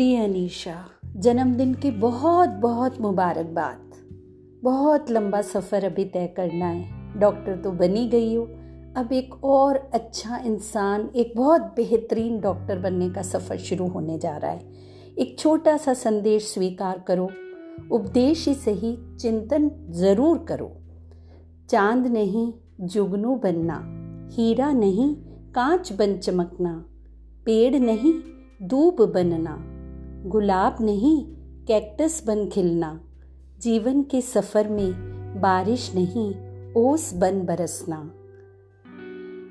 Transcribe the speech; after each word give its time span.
प्रिय 0.00 0.24
अनीशा, 0.24 0.84
जन्मदिन 1.16 1.74
की 1.74 1.90
बहुत 1.90 2.48
बहुत 2.48 3.00
मुबारकबाद। 3.00 3.90
बहुत 4.62 5.10
लंबा 5.10 5.40
सफ़र 5.40 5.84
अभी 5.84 6.04
तय 6.04 6.26
करना 6.26 6.66
है। 6.66 7.18
डॉक्टर 7.20 7.56
तो 7.56 7.70
बनी 7.70 8.08
गई 8.08 8.34
हो। 8.34 8.44
अब 8.96 9.08
एक 9.12 9.44
और 9.44 9.90
अच्छा 9.94 10.36
इंसान, 10.36 11.10
एक 11.16 11.32
बहुत 11.36 11.60
बेहतरीन 11.60 12.40
डॉक्टर 12.40 12.78
बनने 12.78 13.10
का 13.10 13.22
सफ़र 13.22 13.56
शुरू 13.56 13.86
होने 13.86 14.18
जा 14.18 14.36
रहा 14.36 14.50
है। 14.50 14.72
एक 15.18 15.38
छोटा 15.38 15.76
सा 15.76 15.94
संदेश 15.94 16.54
स्वीकार 16.54 17.04
करो। 17.08 17.30
उपदेश 17.92 18.48
ही 18.48 18.54
सही, 18.54 19.16
चिंतन 19.16 19.70
ज़रूर 19.90 20.38
करो। 20.38 20.72
चाँद 21.70 22.06
नहीं, 22.06 22.52
जुगनू 22.80 23.34
बनना। 23.34 23.82
हीरा 24.32 24.72
नहीं, 24.72 25.14
कांच 25.54 25.92
बन 25.92 26.16
चमकना। 26.16 26.84
पेड़ 27.46 27.76
नहीं, 27.76 28.14
दूब 28.62 29.12
बनना। 29.14 29.69
गुलाब 30.26 30.76
नहीं, 30.80 31.26
कैक्टस 31.66 32.22
बन 32.26 32.48
खिलना। 32.48 33.00
जीवन 33.58 34.02
के 34.02 34.20
सफ़र 34.20 34.68
में 34.68 34.92
बारिश 35.40 35.92
नहीं, 35.94 36.34
ओस 36.74 37.14
बन 37.14 37.40
बरसना। 37.40 38.14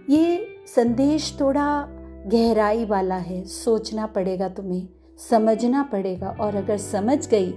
ये 0.09 0.47
संदेश 0.75 1.37
थोड़ा 1.41 1.87
गहराई 2.27 2.85
वाला 2.85 3.15
है, 3.15 3.43
सोचना 3.45 4.05
पड़ेगा 4.05 4.49
तुम्हें, 4.49 4.89
समझना 5.29 5.83
पड़ेगा। 5.83 6.37
और 6.41 6.55
अगर 6.55 6.77
समझ 6.77 7.29
गई 7.29 7.51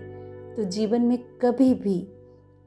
तो 0.57 0.65
जीवन 0.65 1.03
में 1.03 1.19
कभी 1.19 1.75
भी 1.75 1.99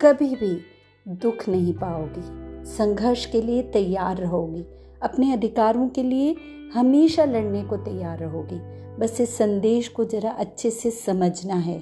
कभी 0.02 0.36
भी 0.36 0.62
दुख 1.08 1.50
नहीं 1.50 1.73
पाओगी। 1.73 2.22
संघर्ष 2.66 3.25
के 3.25 3.41
लिए 3.41 3.62
तैयार 3.64 4.17
रहोगी। 4.17 4.66
अपने 5.03 5.34
अधिकारों 5.34 5.89
के 5.89 6.03
लिए 6.03 6.36
हमेशा 6.73 7.25
लड़ने 7.25 7.64
को 7.64 7.78
तैयार 7.78 8.19
रहोगी। 8.19 8.75
बस 8.99 9.21
इस 9.21 9.38
संदेश 9.38 9.88
को 9.88 10.05
जरा 10.05 10.29
अच्छे 10.29 10.69
से 10.69 10.91
समझना 10.91 11.55
है। 11.55 11.79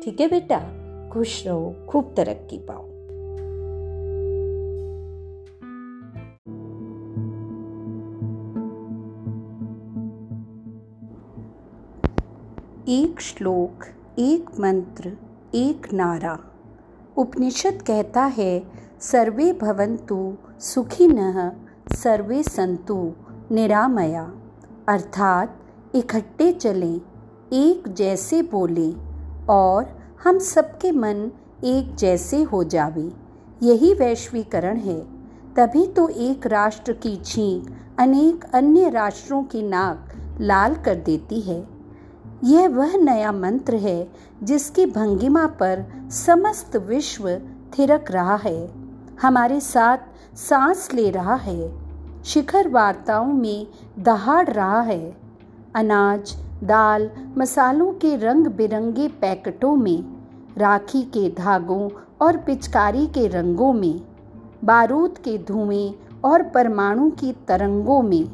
ठीक 0.00 0.16
है 0.20 0.28
बेटा? 0.28 0.78
खुश 1.12 1.46
रहो, 1.46 1.74
खूब 1.88 2.14
तरक्की 2.16 2.58
पाओ। 2.58 2.88
एक 12.88 13.20
श्लोक, 13.20 13.84
एक 14.18 14.50
मंत्र, 14.60 15.16
एक 15.54 15.92
नारा। 15.92 16.38
उपनिषद 17.16 17.82
कहता 17.82 18.24
है, 18.24 18.70
सर्वे 19.00 19.52
भवन्तु 19.52 20.36
सुखिनः, 20.60 21.52
सर्वे 21.92 22.42
संतु 22.42 23.12
निरामया। 23.50 24.32
अर्थात 24.88 25.57
इकट्ठे 25.94 26.52
चलें, 26.52 27.00
एक 27.52 27.84
जैसे 27.88 28.42
बोलें 28.42 28.94
और 29.46 29.98
हम 30.24 30.38
सबके 30.38 30.92
मन 30.92 31.30
एक 31.64 31.94
जैसे 31.94 32.42
हो 32.42 32.64
जावे। 32.64 33.12
यही 33.62 33.94
वैश्वीकरण 33.94 34.76
है। 34.76 35.00
तभी 35.56 35.86
तो 35.86 36.08
एक 36.08 36.46
राष्ट्र 36.46 36.92
की 36.92 37.16
छींक 37.16 37.76
अनेक 37.98 38.44
अन्य 38.54 38.90
राष्ट्रों 38.90 39.42
की 39.42 39.62
नाक 39.62 40.12
लाल 40.40 40.74
कर 40.74 40.94
देती 40.94 41.40
है। 41.40 41.66
यह 42.44 42.68
वह 42.68 42.96
नया 42.96 43.32
मंत्र 43.32 43.74
है 43.74 44.12
जिसकी 44.42 44.86
भंगिमा 44.86 45.46
पर 45.46 45.84
समस्त 46.10 46.76
विश्व 46.76 47.40
थिरक 47.78 48.10
रहा 48.10 48.36
है। 48.36 48.72
हमारे 49.22 49.60
साथ 49.60 49.98
सांस 50.34 50.94
ले 50.94 51.10
रहा 51.10 51.34
है। 51.34 51.78
शिखर 52.24 52.68
वार्ताओं 52.68 53.32
में 53.32 53.66
दहाड़ 53.98 54.50
रहा 54.50 54.80
है। 54.80 55.27
अनाज, 55.74 56.36
दाल, 56.64 57.10
मसालों 57.38 57.92
के 57.92 58.16
रंग 58.16 58.46
बिरंगे 58.46 59.08
पैकेटों 59.08 59.76
में, 59.76 60.04
राखी 60.58 61.02
के 61.02 61.30
धागों 61.30 61.90
और 62.20 62.36
पिचकारी 62.36 63.06
के 63.06 63.26
रंगों 63.26 63.72
में, 63.72 64.00
बारूद 64.64 65.18
के 65.18 65.38
धुएँ 65.38 65.94
और 66.24 66.42
परमाणु 66.42 67.10
की 67.10 67.32
तरंगों 67.32 68.02
में, 68.02 68.28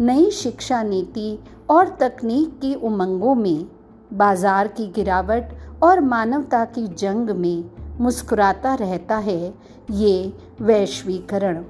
नई 0.00 0.30
शिक्षा 0.30 0.82
नीति 0.82 1.38
और 1.70 1.88
तकनीक 1.88 2.58
की 2.60 2.74
उमंगों 2.74 3.34
में, 3.34 3.66
बाज़ार 4.12 4.68
की 4.68 4.86
गिरावट 4.86 5.44
और 5.82 6.00
मानवता 6.00 6.64
की 6.64 6.86
जंग 6.86 7.30
में 7.30 7.64
मुस्कुराता 8.00 8.74
रहता 8.74 9.16
है 9.16 9.54
ये 9.90 10.32
वैश्वीकरण। 10.60 11.64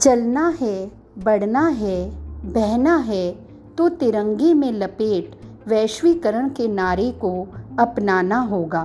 चलना 0.00 0.48
है, 0.60 0.90
बढ़ना 1.18 1.68
है 1.68 2.23
बहना 2.44 2.96
है 2.96 3.32
तो 3.78 3.88
तिरंगे 3.88 4.54
में 4.54 4.72
लपेट 4.72 5.36
वैश्वीकरण 5.66 6.48
के 6.48 6.68
नारे 6.68 7.10
को 7.10 7.30
अपनाना 7.78 8.38
होगा। 8.38 8.82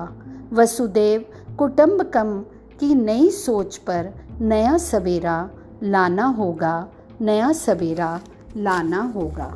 वसुदेव, 0.54 1.26
कुटुंबकम 1.58 2.40
की 2.80 2.96
नई 2.96 3.30
सोच 3.30 3.78
पर 3.78 4.14
नया 4.42 4.78
सवेरा 4.78 5.50
लाना 5.84 6.26
होगा, 6.26 6.88
नया 7.22 7.52
सवेरा 7.52 8.20
लाना 8.58 9.02
होगा। 9.16 9.56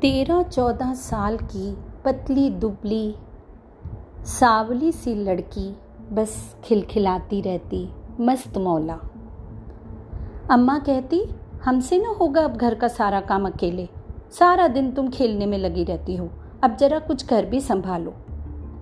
तेरह 0.00 0.42
चौदह 0.42 0.94
साल 0.94 1.36
की 1.36 1.76
पतली 2.04 2.50
दुबली, 2.50 3.14
सावली 4.24 4.92
सी 4.92 5.14
लड़की 5.14 5.76
बस 6.12 6.56
खिलखिलाती 6.64 7.40
रहती, 7.40 7.88
मस्त 8.20 8.58
मौला। 8.58 8.98
अम्मा 10.50 10.78
कहती, 10.78 11.24
हमसे 11.64 11.98
ना 11.98 12.08
होगा 12.08 12.40
अब 12.40 12.56
घर 12.56 12.74
का 12.74 12.88
सारा 12.88 13.20
काम 13.20 13.46
अकेले। 13.46 13.88
सारा 14.30 14.68
दिन 14.68 14.92
तुम 14.92 15.08
खेलने 15.08 15.46
में 15.46 15.58
लगी 15.58 15.84
रहती 15.84 16.16
हो, 16.16 16.30
अब 16.62 16.76
जरा 16.76 16.98
कुछ 16.98 17.28
घर 17.28 17.46
भी 17.46 17.60
संभालो। 17.60 18.14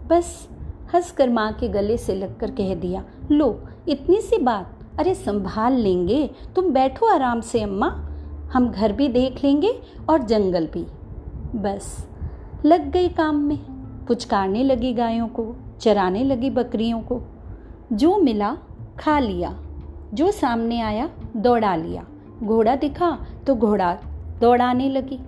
बस 0.06 0.48
हंस 0.94 1.12
कर 1.12 1.30
माँ 1.30 1.52
के 1.52 1.68
गले 1.68 1.96
से 1.96 2.14
लगकर 2.14 2.50
कह 2.50 2.74
दिया, 2.74 3.04
लो, 3.30 3.60
इतनी 3.88 4.20
सी 4.20 4.38
बात? 4.38 4.78
अरे 4.98 5.14
संभाल 5.14 5.72
लेंगे। 5.72 6.30
तुम 6.56 6.70
बैठो 6.70 7.06
आराम 7.06 7.40
से 7.40 7.60
अम्मा। 7.60 7.88
हम 8.52 8.70
घर 8.70 8.92
भी 8.92 9.08
देख 9.08 9.44
लेंगे 9.44 9.82
और 10.08 10.22
जंगल 10.22 10.66
भी। 10.66 10.86
बस 11.56 12.09
लग 12.64 12.90
गई 12.90 13.08
काम 13.08 13.36
में। 13.36 13.58
पुचकारने 14.06 14.62
लगी 14.64 14.92
गायों 14.92 15.28
को, 15.28 15.54
चराने 15.80 16.24
लगी 16.24 16.50
बकरियों 16.50 17.00
को। 17.00 17.20
जो 17.92 18.16
मिला, 18.18 18.56
खा 18.98 19.18
लिया। 19.18 19.58
जो 20.14 20.30
सामने 20.30 20.80
आया, 20.80 21.08
दौड़ा 21.36 21.74
लिया। 21.76 22.06
घोड़ा 22.42 22.76
दिखा 22.76 23.26
तो 23.46 23.54
घोड़ा 23.54 23.92
दौड़ाने 24.40 24.88
लगी। 24.88 25.18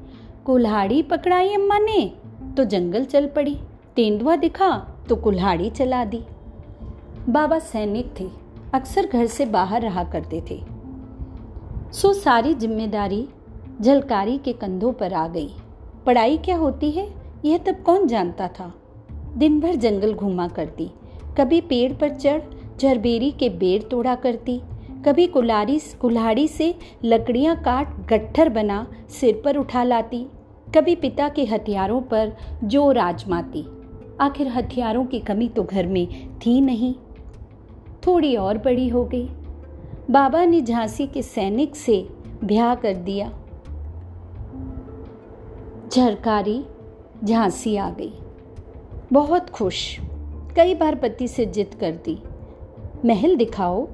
कुल्हाड़ी 0.45 1.03
पकड़ाई 1.03 1.55
अम्मा 1.55 1.79
ने 1.79 2.13
तो 2.57 2.65
जंगल 2.65 3.05
चल 3.05 3.27
पड़ी। 3.27 3.59
तेंदुआ 3.97 4.37
दिखा 4.37 4.71
तो 5.09 5.17
कुल्हाड़ी 5.17 5.71
चला 5.71 6.05
दी। 6.05 6.23
बाबा 7.29 7.59
सैनिक 7.59 8.15
थे, 8.21 8.29
अक्सर 8.75 9.07
घर 9.07 9.27
से 9.27 9.47
बाहर 9.47 9.83
रहा 9.83 10.05
करते 10.05 10.43
थे। 10.51 10.61
सो 11.93 12.13
सारी 12.13 12.55
ज़िम्मेदारी, 12.55 13.29
झलकारी 13.81 14.39
के 14.39 14.53
कंधों 14.53 14.93
पर 14.93 15.13
आ 15.13 15.27
गई। 15.29 15.51
पढ़ाई 16.07 16.39
क्या 16.39 16.57
होती 16.57 16.91
है? 16.91 17.22
यह 17.45 17.59
तब 17.59 17.83
कौन 17.83 18.07
जानता 18.07 18.49
था? 18.49 18.73
दिन 19.37 19.61
भर 19.61 19.75
जंगल 19.75 20.13
घूमा 20.15 20.47
करती, 20.49 20.91
कभी 21.39 21.61
पेड़ 21.61 21.93
पर 21.93 22.11
चढ़ 22.11 22.41
झरबेरी 22.79 23.31
के 23.31 23.49
बेर 23.49 23.83
तोड़ा 23.83 24.15
करती, 24.15 24.61
कभी 25.05 25.27
कुलारी 25.27 25.79
कुल्हाड़ी 26.01 26.47
से 26.49 26.75
लकड़ियाँ 27.05 27.57
काट, 27.57 27.95
गट्ठर 28.11 28.49
बना, 28.49 28.87
सिर 29.11 29.41
पर 29.45 29.57
उठा 29.57 29.83
लाती, 29.83 30.27
कभी 30.75 30.95
पिता 30.97 31.29
के 31.29 31.45
हथियारों 31.45 32.01
पर 32.03 32.37
ज़ोर 32.65 32.99
आजमाती। 32.99 33.65
आखिर 34.21 34.49
हथियारों 34.49 35.05
की 35.05 35.19
कमी 35.21 35.49
तो 35.49 35.63
घर 35.65 35.87
में 35.87 36.07
थी 36.39 36.61
नहीं। 36.61 36.95
थोड़ी 38.07 38.35
और 38.37 38.59
बड़ी 38.59 38.89
हो 38.89 39.05
गई। 39.05 39.29
बाबा 40.11 40.45
ने 40.45 40.61
झांसी 40.61 41.07
के 41.07 41.23
सैनिक 41.23 41.77
से 41.77 42.07
ब्याह 42.45 42.75
कर 42.75 42.95
दिया। 42.95 43.31
झरकारी 45.89 46.63
झांसी 47.25 47.77
आ 47.77 47.91
गई। 47.91 48.13
बहुत 49.13 49.51
खुश। 49.51 50.01
कई 50.57 50.75
बार 50.75 50.95
पति 50.95 51.29
से 51.29 51.47
जिद 51.47 51.75
कर 51.81 51.93
दी 51.93 52.23
महल 53.05 53.37
दिखाओ, 53.37 53.89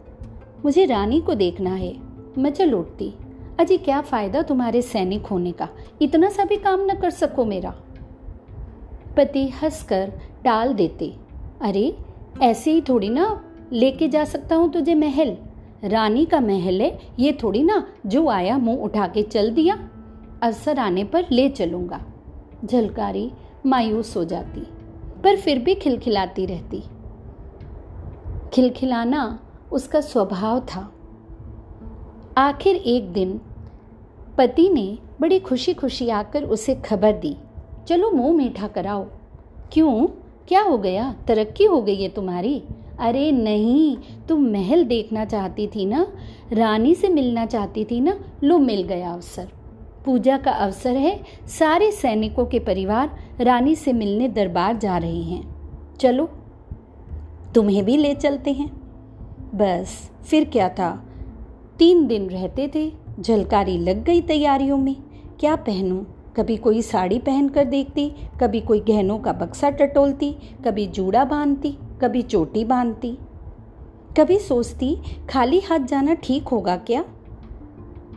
मुझे 0.65 0.85
रानी 0.85 1.21
को 1.21 1.35
देखना 1.35 1.75
है। 1.75 1.97
मैं 2.39 2.51
चल 2.51 2.73
उठती। 2.73 3.15
अजी, 3.61 3.79
क्या 3.79 4.01
फ़ायदा 4.01 4.43
तुम्हारे 4.43 4.83
सैनिक 4.83 5.27
होने 5.27 5.53
का? 5.53 5.69
इतना 6.03 6.31
सा 6.31 6.45
भी 6.45 6.57
काम 6.57 6.81
न 6.81 6.95
कर 6.95 7.11
सको 7.11 7.45
मेरा। 7.45 7.71
पति 9.17 9.49
हंसकर 9.49 10.13
टाल 10.45 10.75
देते, 10.75 11.17
अरे, 11.61 11.97
ऐसे 12.43 12.73
ही 12.73 12.81
थोड़ी 12.81 13.09
ना 13.09 13.45
लेके 13.73 14.09
जा 14.09 14.25
सकता 14.25 14.57
हूँ 14.57 14.73
तुझे 14.73 14.95
महल? 14.95 15.37
रानी 15.85 16.25
का 16.25 16.41
महल 16.41 16.81
है, 16.83 16.99
ये 17.19 17.39
थोड़ी 17.43 17.63
ना 17.63 17.87
जो 18.07 18.29
आया 18.29 18.59
मुँह 18.59 18.79
उठा 18.79 19.07
के 19.07 19.23
चल 19.23 19.51
दिया। 19.51 19.89
अवसर 20.43 20.79
आने 20.79 21.05
पर 21.05 21.27
ले 21.31 21.49
चलूँगा। 21.49 22.01
झलकारी 22.65 23.31
मायूस 23.67 24.17
हो 24.17 24.25
जाती, 24.25 24.61
पर 25.25 25.37
फिर 25.37 25.59
भी 25.59 25.75
खिलखिलाती 25.75 26.47
रहती। 26.47 26.83
खिलखिलाना 28.53 29.39
उसका 29.73 30.01
स्वभाव 30.01 30.61
था। 30.61 30.91
आखिर 32.39 32.77
एक 32.77 33.13
दिन 33.13 33.41
पति 34.39 34.69
ने 34.69 34.99
बड़ी 35.21 35.39
खुशी 35.39 35.75
खुशी 35.75 36.09
आकर 36.09 36.45
उसे 36.45 36.75
खबर 36.75 37.13
दी, 37.13 37.37
चलो 37.89 38.11
मुँह 38.11 38.37
मीठा 38.37 38.69
कराओ। 38.69 39.07
क्यों? 39.73 40.07
क्या 40.49 40.63
हो 40.63 40.79
गया? 40.79 41.13
तरक्की 41.29 41.65
हो 41.65 41.81
गई 41.83 42.03
है 42.03 42.09
तुम्हारी? 42.09 42.63
अरे 43.01 43.31
नहीं, 43.33 43.97
तुम 44.29 44.47
महल 44.51 44.85
देखना 44.85 45.25
चाहती 45.25 45.67
थी 45.67 45.87
ना, 45.87 46.07
रानी 46.53 46.95
से 46.95 47.09
मिलना 47.09 47.47
चाहती 47.47 47.85
थी 47.85 48.01
ना, 48.01 48.19
लो 48.45 48.59
मिल 48.59 48.83
गया 48.83 49.13
अवसर। 49.13 49.49
पूजा 50.05 50.39
का 50.39 50.51
अवसर 50.51 50.97
है। 50.97 51.21
सारे 51.47 51.93
सैनिकों 51.93 52.47
के 52.47 52.59
परिवार 52.59 53.19
रानी 53.41 53.75
से 53.75 53.93
मिलने 53.93 54.29
दरबार 54.29 54.77
जा 54.77 54.99
रहे 54.99 55.23
हैं। 55.23 55.57
चलो, 55.97 56.31
तुम्हें 57.55 57.85
भी 57.85 57.97
ले 57.97 58.15
चलते 58.15 58.53
हैं। 58.53 58.71
बस, 59.55 60.11
फिर 60.31 60.45
क्या 60.45 60.69
था? 60.69 61.05
तीन 61.79 62.07
दिन 62.07 62.31
रहते 62.31 62.71
थे 62.75 62.93
झलकारी 63.21 63.79
लग 63.79 64.05
गई 64.05 64.21
तैयारियों 64.21 64.77
में। 64.77 64.97
क्या 65.41 65.57
पहनूं? 65.57 66.05
कभी 66.37 66.57
कोई 66.57 66.83
साड़ी 66.83 67.19
पहन 67.19 67.49
कर 67.49 67.65
देखती, 67.65 68.13
कभी 68.41 68.61
कोई 68.61 68.81
गहनों 68.81 69.19
का 69.19 69.33
बक्सा 69.33 69.71
टटोलती, 69.71 70.37
कभी 70.65 70.87
जूड़ा 70.87 71.25
बांधती, 71.25 71.79
कभी 72.01 72.23
चोटी 72.23 72.65
बांधती। 72.65 73.19
कभी 74.19 74.39
सोचती, 74.39 74.99
खाली 75.31 75.61
हाथ 75.61 75.79
जाना 75.79 76.15
ठीक 76.15 76.49
होगा 76.49 76.77
क्या? 76.77 77.05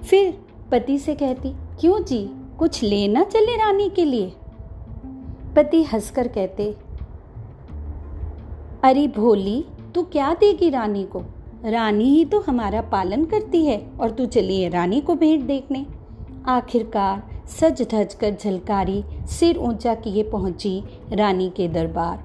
फिर 0.04 0.42
पति 0.72 0.98
से 0.98 1.16
कहती 1.16 1.54
क्यों 1.82 2.00
जी? 2.00 2.30
कुछ 2.60 2.84
लेना 2.84 3.24
चले 3.24 3.56
रानी 3.56 3.90
के 3.90 4.06
लिए? 4.06 4.34
पति 5.56 5.84
हंसकर 5.84 6.28
कहते, 6.28 6.76
अरे 8.84 9.08
भोली, 9.08 9.66
तू 9.96 10.04
क्या 10.04 10.34
देगी 10.34 10.70
रानी 10.70 11.04
को? 11.04 11.22
रानी 11.66 12.04
ही 12.04 12.26
तो 12.26 12.40
हमारा 12.40 12.82
पालन 12.82 13.26
करती 13.26 13.66
है 13.66 13.92
और 14.02 14.12
तू 14.12 14.26
चलिए 14.26 14.70
रानी 14.70 15.02
को 15.02 15.16
भेंट 15.16 15.46
देखने। 15.46 15.86
आखिरकार 16.48 17.24
सज 17.48 17.82
धज 17.82 18.14
कर 18.14 18.36
झलकारी 18.42 19.04
सिर 19.30 19.58
ऊँचा 19.58 19.94
किए 19.96 20.24
पहुँची 20.24 20.84
रानी 21.14 21.50
के 21.50 21.68
दरबार। 21.68 22.24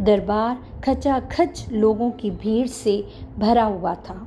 दरबार 0.00 0.58
खचाखच 0.84 1.66
लोगों 1.72 2.10
की 2.10 2.30
भीड़ 2.30 2.66
से 2.66 3.04
भरा 3.38 3.64
हुआ 3.64 3.94
था। 3.94 4.26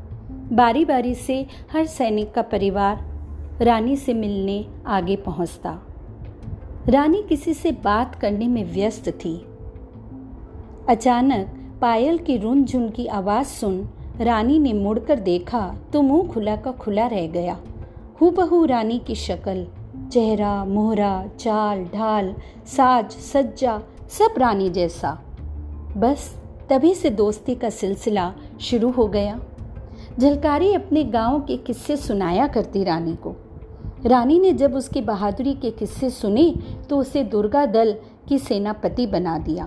बारी 0.51 0.85
बारी 0.85 1.15
से 1.15 1.45
हर 1.73 1.85
सैनिक 1.85 2.33
का 2.33 2.41
परिवार 2.41 3.08
रानी 3.61 3.95
से 3.95 4.13
मिलने 4.13 4.65
आगे 4.88 5.15
पहुँचता। 5.15 5.79
रानी 6.89 7.23
किसी 7.29 7.53
से 7.53 7.71
बात 7.71 8.15
करने 8.15 8.47
में 8.47 8.73
व्यस्त 8.73 9.09
थी। 9.09 9.45
अचानक 10.89 11.47
पायल 11.81 12.17
की 12.17 12.38
रुन 12.38 12.63
झुन 12.63 12.89
की 12.89 13.07
आवाज़ 13.07 13.47
सुन 13.47 13.89
रानी 14.21 14.59
ने 14.59 14.73
मुड़कर 14.73 15.19
देखा 15.19 15.75
तो 15.94 16.01
मुँह 16.01 16.27
खुला 16.27 16.56
का 16.56 16.71
खुला 16.71 17.07
रह 17.07 17.27
गया। 17.27 17.57
हूबहू 18.21 18.65
रानी 18.65 19.00
की 19.00 19.15
शक्ल, 19.15 19.67
चेहरा, 20.11 20.65
मोहरा, 20.65 21.25
चाल, 21.39 21.83
ढाल, 21.85 22.35
साज, 22.67 23.11
सज्जा, 23.11 23.81
सब 24.09 24.35
रानी 24.38 24.69
जैसा। 24.69 25.11
बस 25.97 26.35
तभी 26.69 26.94
से 26.95 27.09
दोस्ती 27.09 27.56
का 27.56 27.69
सिलसिला 27.69 28.33
शुरू 28.61 28.91
हो 28.91 29.07
गया। 29.07 29.39
झलकारी 30.19 30.73
अपने 30.73 31.03
गाँव 31.03 31.39
के 31.39 31.57
किस्से 31.57 31.97
सुनाया 31.97 32.47
करती 32.47 32.83
रानी 32.83 33.15
को। 33.15 33.35
रानी 34.06 34.40
ने 34.40 34.54
जब 34.54 34.75
उसकी 34.75 35.01
बहादुरी 35.01 35.54
के 35.54 35.72
किस्से 35.72 36.10
सुने 36.10 36.54
तो 36.90 36.98
उसे 36.98 37.24
दुर्गा 37.24 37.66
दल 37.66 37.96
की 38.28 38.38
सेनापति 38.38 39.07
बना 39.07 39.38
दिया। 39.40 39.66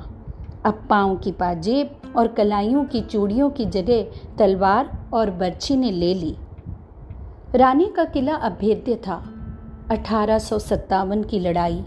अब 0.64 0.86
पाँव 0.90 1.16
की 1.16 1.32
पाजेब 1.32 2.14
और 2.16 2.28
कलाइयों 2.28 2.84
की 2.84 3.00
चूड़ियों 3.00 3.50
की 3.50 3.66
जगह 3.66 4.36
तलवार 4.38 4.90
और 5.14 5.30
बर्छी 5.30 5.76
ने 5.76 5.90
ले 5.90 6.14
ली। 6.14 6.36
रानी 7.54 7.86
का 7.86 8.04
किला 8.04 8.34
अभेद्य 8.34 8.94
था, 8.96 9.22
अठारह 9.90 10.38
सौ 10.38 10.58
सत्तावन 10.58 11.22
की 11.22 11.40
लड़ाई। 11.40 11.84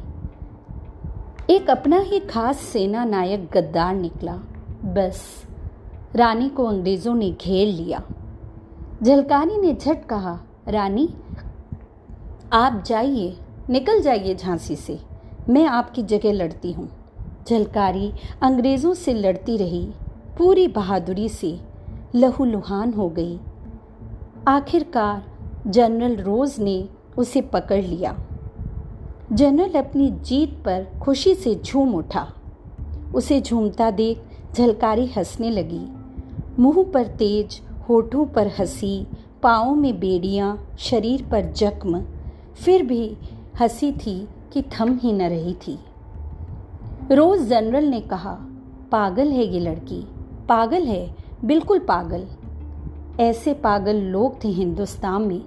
एक 1.50 1.70
अपना 1.70 2.00
ही 2.00 2.20
खास 2.20 2.58
सेना 2.58 3.06
नायक 3.06 3.50
गद्दार 3.54 3.96
निकला। 3.96 4.36
बस, 4.86 5.22
रानी 6.16 6.50
को 6.50 6.66
अंग्रेज़ों 6.66 7.16
ने 7.16 7.32
घेर 7.32 7.68
लिया। 7.68 8.02
झलकानी 9.04 9.58
ने 9.58 9.74
झट 9.74 10.06
कहा, 10.06 10.40
रानी 10.68 11.10
आप 12.54 12.84
जाइए, 12.88 13.38
निकल 13.70 14.02
जाइए 14.02 14.36
झांसी 14.36 14.76
से। 14.76 15.00
मैं 15.50 15.66
आपकी 15.66 16.04
जगह 16.04 16.32
लड़ती 16.32 16.72
हूँ। 16.72 16.90
झलकारी 17.50 18.14
अंग्रेज़ों 18.42 18.94
से 18.94 19.14
लड़ती 19.14 19.58
रही, 19.58 19.90
पूरी 20.38 20.68
बहादुरी 20.68 21.30
से 21.30 21.60
लहूलुहान 22.16 22.94
हो 22.94 23.10
गई। 23.10 23.40
आखिरकार 24.48 25.26
जनरल 25.68 26.16
रोज़ 26.16 26.62
ने 26.62 26.90
उसे 27.18 27.42
पकड़ 27.42 27.82
लिया। 27.82 28.18
जनरल 29.32 29.74
अपनी 29.74 30.10
जीत 30.12 30.62
पर 30.66 30.88
खुशी 31.04 31.36
से 31.36 31.56
झूम 31.56 31.96
उठा। 31.96 32.28
उसे 33.16 33.42
झूमता 33.42 33.92
देख 33.92 34.22
झलकारी 34.58 35.06
हंसने 35.06 35.50
लगी। 35.50 35.88
मुँह 36.60 36.92
पर 36.94 37.08
तेज, 37.08 37.62
होठों 37.90 38.26
पर 38.26 38.48
हँसी, 38.48 39.08
पाँव 39.44 39.76
में 39.76 40.00
बेड़ियाँ, 40.00 40.76
शरीर 40.80 41.28
पर 41.32 41.52
जख्म 41.52 42.04
फिर 42.56 42.84
भी 42.84 43.18
हँसी 43.60 43.92
थी 43.92 44.28
कि 44.54 44.62
थम 44.62 44.98
ही 44.98 45.14
न 45.14 45.22
रही 45.22 45.54
थी। 45.54 45.78
रोज 47.12 47.42
जनरल 47.42 47.86
ने 47.86 48.00
कहा, 48.02 48.32
पागल 48.92 49.28
है 49.28 49.46
ये 49.46 49.60
लड़की, 49.60 50.06
पागल 50.50 50.84
है, 50.84 51.16
बिल्कुल 51.46 51.80
पागल। 51.80 52.26
ऐसे 53.20 53.54
पागल 53.54 53.96
लोग 53.96 54.44
थे 54.44 54.48
हिंदुस्तान 54.48 55.22
में, 55.22 55.42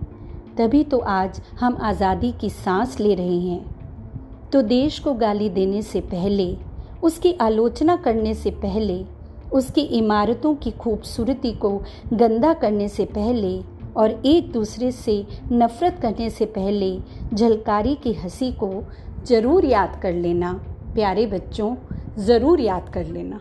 तभी 0.58 0.84
तो 0.84 0.98
आज 0.98 1.40
हम 1.60 1.76
आज़ादी 1.80 2.32
की 2.32 2.50
सांस 2.50 3.00
ले 3.00 3.14
रहे 3.14 3.38
हैं। 3.40 4.50
तो 4.52 4.62
देश 4.62 4.98
को 4.98 5.14
गाली 5.14 5.48
देने 5.50 5.82
से 5.82 6.00
पहले, 6.00 6.56
उसकी 7.02 7.32
आलोचना 7.32 7.96
करने 7.96 8.34
से 8.34 8.50
पहले, 8.50 9.04
उसकी 9.52 9.80
इमारतों 9.80 10.54
की 10.54 10.70
खूबसूरती 10.70 11.52
को 11.52 11.70
गंदा 12.12 12.52
करने 12.52 12.88
से 12.88 13.04
पहले 13.04 13.77
और 13.98 14.10
एक 14.26 14.52
दूसरे 14.52 14.92
से 14.92 15.26
नफरत 15.52 15.98
करने 16.02 16.30
से 16.30 16.44
पहले 16.46 16.98
झलकारी 17.34 17.94
की 17.94 18.12
हँसी 18.12 18.52
को 18.52 18.84
ज़रूर 19.24 19.64
याद 19.64 20.00
कर 20.02 20.12
लेना। 20.12 20.52
प्यारे 20.94 21.26
बच्चों, 21.26 21.76
ज़रूर 22.18 22.60
याद 22.60 22.88
कर 22.88 23.06
लेना। 23.06 23.40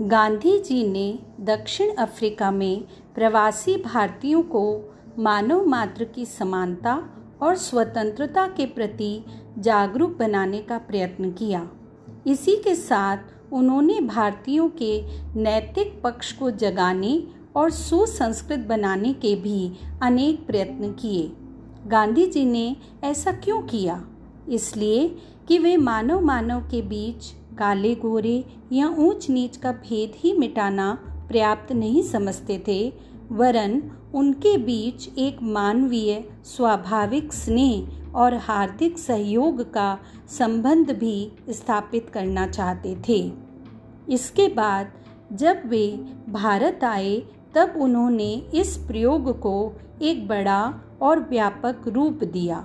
गांधी 0.00 0.58
जी 0.58 0.88
ने 0.88 1.18
दक्षिण 1.40 1.94
अफ्रीका 1.94 2.50
में 2.50 2.84
प्रवासी 3.14 3.76
भारतीयों 3.76 4.42
को 4.42 4.64
मानव 5.18 5.66
मात्र 5.66 6.04
की 6.04 6.24
समानता 6.26 6.94
और 7.44 7.56
स्वतंत्रता 7.56 8.46
के 8.46 8.66
प्रति 8.66 9.24
जागरूक 9.58 10.16
बनाने 10.18 10.58
का 10.58 10.78
प्रयत्न 10.78 11.30
किया। 11.30 11.68
इसी 12.26 12.56
के 12.56 12.74
साथ 12.74 13.52
उन्होंने 13.52 14.00
भारतीयों 14.00 14.68
के 14.68 15.02
नैतिक 15.40 16.00
पक्ष 16.02 16.32
को 16.32 16.50
जगाने 16.50 17.22
और 17.56 17.70
सुसंस्कृत 17.70 18.58
बनाने 18.58 19.12
के 19.12 19.34
भी 19.36 19.72
अनेक 20.02 20.46
प्रयत्न 20.46 20.92
किए। 20.92 21.32
गांधी 21.86 22.26
जी 22.26 22.44
ने 22.44 22.76
ऐसा 23.04 23.32
क्यों 23.32 23.62
किया? 23.62 24.04
इसलिए 24.48 25.08
कि 25.48 25.58
वे 25.58 25.76
मानव 25.76 26.20
मानव 26.20 26.60
के 26.60 26.82
बीच 26.82 27.24
काले 27.58 27.94
गोरे 27.94 28.44
या 28.72 28.88
ऊंच 28.88 29.30
नीच 29.30 29.56
का 29.56 29.72
भेद 29.72 30.12
ही 30.16 30.32
मिटाना 30.32 30.92
पर्याप्त 31.28 31.72
नहीं 31.72 32.02
समझते 32.02 32.64
थे, 32.68 32.92
वरन 33.32 33.82
उनके 34.14 34.56
बीच 34.58 35.18
एक 35.18 35.42
मानवीय, 35.42 36.24
स्वाभाविक 36.44 37.32
स्नेह 37.32 38.12
और 38.14 38.34
हार्दिक 38.34 38.98
सहयोग 38.98 39.72
का 39.72 39.98
संबंध 40.28 40.90
भी 40.90 41.32
स्थापित 41.50 42.10
करना 42.14 42.46
चाहते 42.46 42.96
थे। 43.08 43.32
इसके 44.10 44.48
बाद 44.48 44.92
जब 45.32 45.62
वे 45.66 45.88
भारत 46.28 46.84
आए, 46.84 47.22
तब 47.54 47.74
उन्होंने 47.76 48.34
इस 48.34 48.76
प्रयोग 48.76 49.40
को 49.40 49.72
एक 50.02 50.28
बड़ा 50.28 50.74
और 51.02 51.20
व्यापक 51.20 51.88
रूप 51.88 52.24
दिया। 52.24 52.64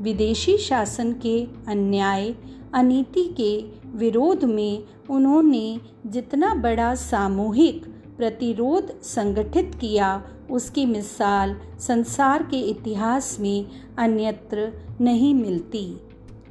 विदेशी 0.00 0.56
शासन 0.58 1.12
के 1.12 1.48
अन्याय, 1.68 2.34
अनीति 2.74 3.24
के 3.24 3.60
विरोध 3.96 4.44
में 4.44 4.84
उन्होंने 5.10 5.80
जितना 6.06 6.54
बड़ा 6.54 6.94
सामूहिक 6.94 7.99
प्रतिरोध 8.20 9.02
संगठित 9.02 9.74
किया। 9.80 10.22
उसकी 10.50 10.86
मिसाल 10.86 11.56
संसार 11.78 12.42
के 12.42 12.56
इतिहास 12.56 13.40
में 13.40 13.66
अन्यत्र 13.98 14.72
नहीं 15.00 15.34
मिलती। 15.34 16.00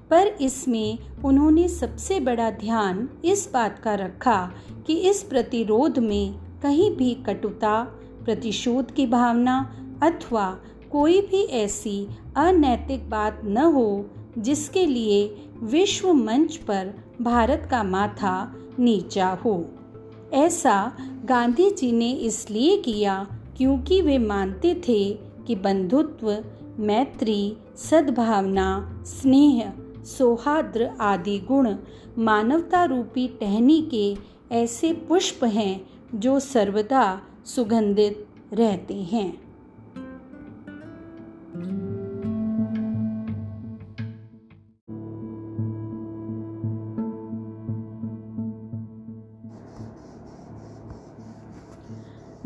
पर 0.10 0.28
इसमें 0.28 1.00
उन्होंने 1.26 1.68
सबसे 1.68 2.20
बड़ा 2.20 2.52
ध्यान 2.52 3.10
इस 3.26 3.50
बात 3.54 3.80
का 3.80 3.96
रखा 3.96 4.52
कि 4.88 4.94
इस 4.94 5.24
प्रतिरोध 5.24 6.00
में 6.00 6.34
कहीं 6.62 6.96
भी 6.96 7.14
कटुता, 7.14 7.84
प्रतिशोध 8.26 8.92
की 8.92 9.08
भावना 9.08 9.76
अथवा 10.04 10.58
कोई 10.92 11.22
भी 11.22 11.44
ऐसी 11.46 12.08
अनैतिक 12.36 13.10
बात 13.10 13.42
न 13.44 13.58
हो, 13.58 14.06
जिसके 14.38 14.86
लिए 14.86 15.50
विश्व 15.64 16.14
मंच 16.14 16.56
पर 16.56 16.94
भारत 17.22 17.68
का 17.72 17.84
माथा 17.84 18.56
नीचा 18.80 19.30
हो। 19.30 19.66
ऐसा 20.34 20.98
गांधी 21.26 21.70
जी 21.70 21.92
ने 21.92 22.12
इसलिए 22.12 22.78
किया 22.78 23.28
क्योंकि 23.58 24.02
वे 24.02 24.18
मानते 24.18 24.74
थे 24.88 25.14
कि 25.48 25.56
बंधुत्व, 25.56 26.44
मैत्री, 26.80 27.58
सद्भावना, 27.76 29.04
स्नेह 29.06 29.74
सौहार्द्र 30.04 30.92
आदि 31.00 31.40
गुण 31.40 31.76
मानवता 32.18 32.84
रूपी 32.84 33.28
टहनी 33.28 33.82
के 33.94 34.18
ऐसे 34.56 34.94
पुष्प 34.94 35.44
हैं 35.44 35.90
जो 36.16 36.40
सर्वदा 36.40 37.22
सुगंधित 37.46 38.28
रहते 38.54 38.94
हैं। 38.94 39.49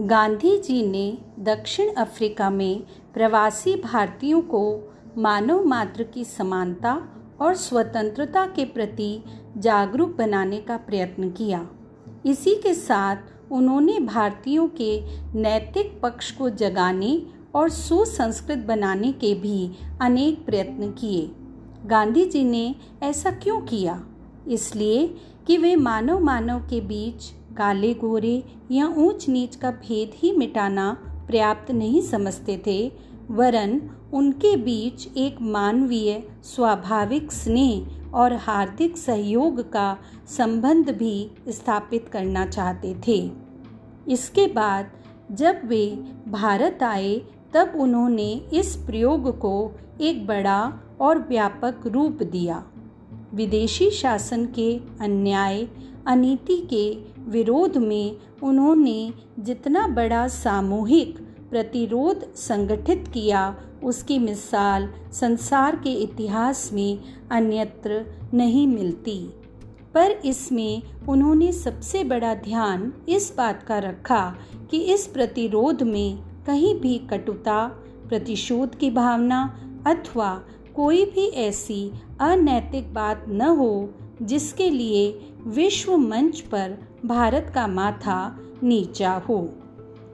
गांधी 0.03 0.57
जी 0.57 0.88
ने 0.88 1.17
दक्षिण 1.39 1.93
अफ्रीका 1.93 2.50
में 2.50 2.83
प्रवासी 3.13 3.75
भारतीयों 3.75 4.41
को 4.41 4.93
मानव 5.17 5.65
मात्र 5.65 6.03
की 6.03 6.24
समानता 6.24 7.07
और 7.41 7.55
स्वतंत्रता 7.55 8.45
के 8.45 8.65
प्रति 8.65 9.24
जागरूक 9.57 10.10
बनाने 10.10 10.57
का 10.57 10.77
प्रयत्न 10.77 11.29
किया। 11.29 11.67
इसी 12.25 12.55
के 12.55 12.74
साथ 12.74 13.15
उन्होंने 13.51 14.00
भारतीयों 14.00 14.67
के 14.67 15.01
नैतिक 15.39 16.01
पक्ष 16.01 16.31
को 16.31 16.50
जगाने 16.50 17.25
और 17.55 17.69
सुसंस्कृत 17.69 18.57
बनाने 18.57 19.12
के 19.12 19.33
भी 19.36 19.72
अनेक 20.01 20.45
प्रयत्न 20.45 20.91
किए। 20.91 21.31
गांधी 21.86 22.25
जी 22.25 22.43
ने 22.43 22.75
ऐसा 23.03 23.31
क्यों 23.31 23.62
किया? 23.62 24.05
इसलिए 24.48 25.15
कि 25.48 25.57
वे 25.57 25.75
मानव 25.75 26.19
मानव 26.19 26.60
के 26.60 26.81
बीच 26.81 27.42
काले 27.57 27.93
गोरे 27.93 28.43
या 28.72 28.88
ऊंच 28.88 29.27
नीच 29.29 29.55
का 29.55 29.72
भेद 29.72 30.12
ही 30.15 30.31
मिटाना 30.31 30.91
पर्याप्त 31.27 31.72
नहीं 31.72 32.01
समझते 32.01 32.57
थे, 32.67 32.91
वरन 33.29 33.81
उनके 34.13 34.55
बीच 34.55 35.07
एक 35.17 35.41
मानवीय, 35.41 36.24
स्वाभाविक 36.43 37.31
स्नेह 37.31 38.12
और 38.13 38.33
हार्दिक 38.33 38.98
सहयोग 38.98 39.62
का 39.72 39.98
संबंध 40.27 40.89
भी 40.89 41.31
स्थापित 41.50 42.10
करना 42.13 42.45
चाहते 42.45 42.95
थे। 43.07 43.31
इसके 44.07 44.48
बाद 44.48 44.91
जब 45.31 45.62
वे 45.65 45.86
भारत 46.27 46.83
आए, 46.83 47.15
तब 47.53 47.74
उन्होंने 47.75 48.31
इस 48.53 48.75
प्रयोग 48.75 49.39
को 49.39 49.72
एक 50.01 50.25
बड़ा 50.27 50.79
और 51.01 51.19
व्यापक 51.19 51.88
रूप 51.88 52.24
दिया। 52.24 52.63
विदेशी 53.33 53.89
शासन 53.91 54.45
के 54.45 54.79
अन्याय, 55.01 55.67
अनीति 56.07 56.57
के 56.73 56.97
विरोध 57.29 57.77
में 57.77 58.15
उन्होंने 58.43 59.13
जितना 59.39 59.87
बड़ा 59.87 60.27
सामूहिक 60.27 61.17
प्रतिरोध 61.49 62.35
संगठित 62.35 63.07
किया, 63.13 63.55
उसकी 63.83 64.19
मिसाल 64.19 64.89
संसार 65.11 65.75
के 65.75 65.93
इतिहास 65.93 66.69
में 66.73 66.99
अन्यत्र 67.31 68.05
नहीं 68.33 68.67
मिलती। 68.67 69.33
पर 69.93 70.11
इसमें 70.25 70.81
उन्होंने 71.09 71.51
सबसे 71.51 72.03
बड़ा 72.03 72.35
ध्यान 72.35 72.93
इस 73.09 73.33
बात 73.37 73.63
का 73.63 73.79
रखा 73.79 74.35
कि 74.71 74.77
इस 74.77 75.07
प्रतिरोध 75.07 75.83
में 75.83 76.17
कहीं 76.45 76.79
भी 76.79 76.97
कटुता, 76.97 77.67
प्रतिशोध 78.09 78.75
की 78.75 78.91
भावना 78.91 79.59
अथवा 79.87 80.41
कोई 80.75 81.05
भी 81.05 81.27
ऐसी 81.27 81.91
अनैतिक 82.19 82.93
बात 82.93 83.25
न 83.29 83.41
हो, 83.41 83.93
जिसके 84.21 84.69
लिए 84.69 85.21
विश्व 85.47 85.97
मंच 85.97 86.39
पर 86.39 86.77
भारत 87.05 87.51
का 87.55 87.67
माथा 87.67 88.39
नीचा 88.63 89.13
हो। 89.29 89.49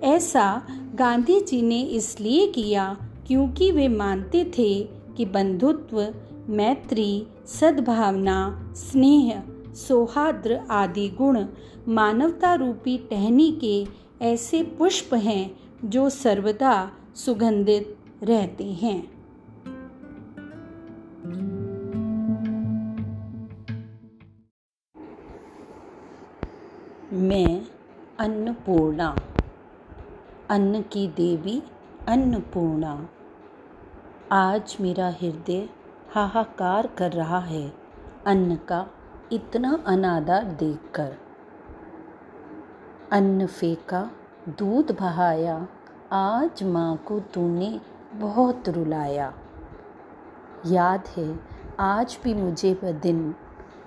ऐसा 0.04 0.62
गांधी 0.96 1.40
जी 1.40 1.62
ने 1.62 1.82
इसलिए 1.82 2.48
किया 2.48 2.98
क्योंकि 3.28 3.72
वे 3.72 3.88
मानते 3.88 4.44
थे 4.58 4.84
कि 5.18 5.26
बंधुत्व, 5.26 6.14
मैत्री, 6.50 7.28
सद्भावना, 7.46 8.74
स्नेह, 8.76 9.44
सौहार्द 9.74 10.68
आदि 10.70 11.10
गुण 11.10 11.46
मानवता 11.88 12.54
रूपी 12.54 12.98
टहनी 12.98 13.52
के 13.52 13.86
ऐसे 14.22 14.64
पुष्प 14.64 15.14
हैं 15.14 15.60
जो 15.86 16.10
सर्वदा 16.10 16.92
सुगंधित 17.16 17.98
रहते 18.24 18.64
हैं। 18.64 19.19
मैं 27.14 27.62
अन्नपूर्णा। 28.20 29.16
अन्न 30.50 30.82
की 30.82 31.08
देवी 31.08 31.64
अन्नपूर्णा। 32.08 33.10
आज 34.32 34.78
मेरा 34.82 35.08
हृदय 35.10 35.70
हाहाकार 36.14 36.88
कर 36.88 37.12
रहा 37.12 37.40
है 37.40 37.74
अन्न 38.26 38.56
का 38.56 38.88
इतना 39.32 39.84
अनादर 39.88 40.44
देखकर। 40.44 41.16
अन्न 43.12 43.46
फेंका, 43.46 44.12
दूध 44.50 45.00
बहाया, 45.00 45.68
आज 46.12 46.64
माँ 46.64 46.98
को 46.98 47.20
तूने 47.20 47.82
बहुत 48.14 48.70
रुलाया। 48.70 49.34
याद 50.66 51.08
है, 51.18 51.40
आज 51.80 52.20
भी 52.24 52.34
मुझे 52.34 52.80
वह 52.84 52.92
दिन 52.92 53.36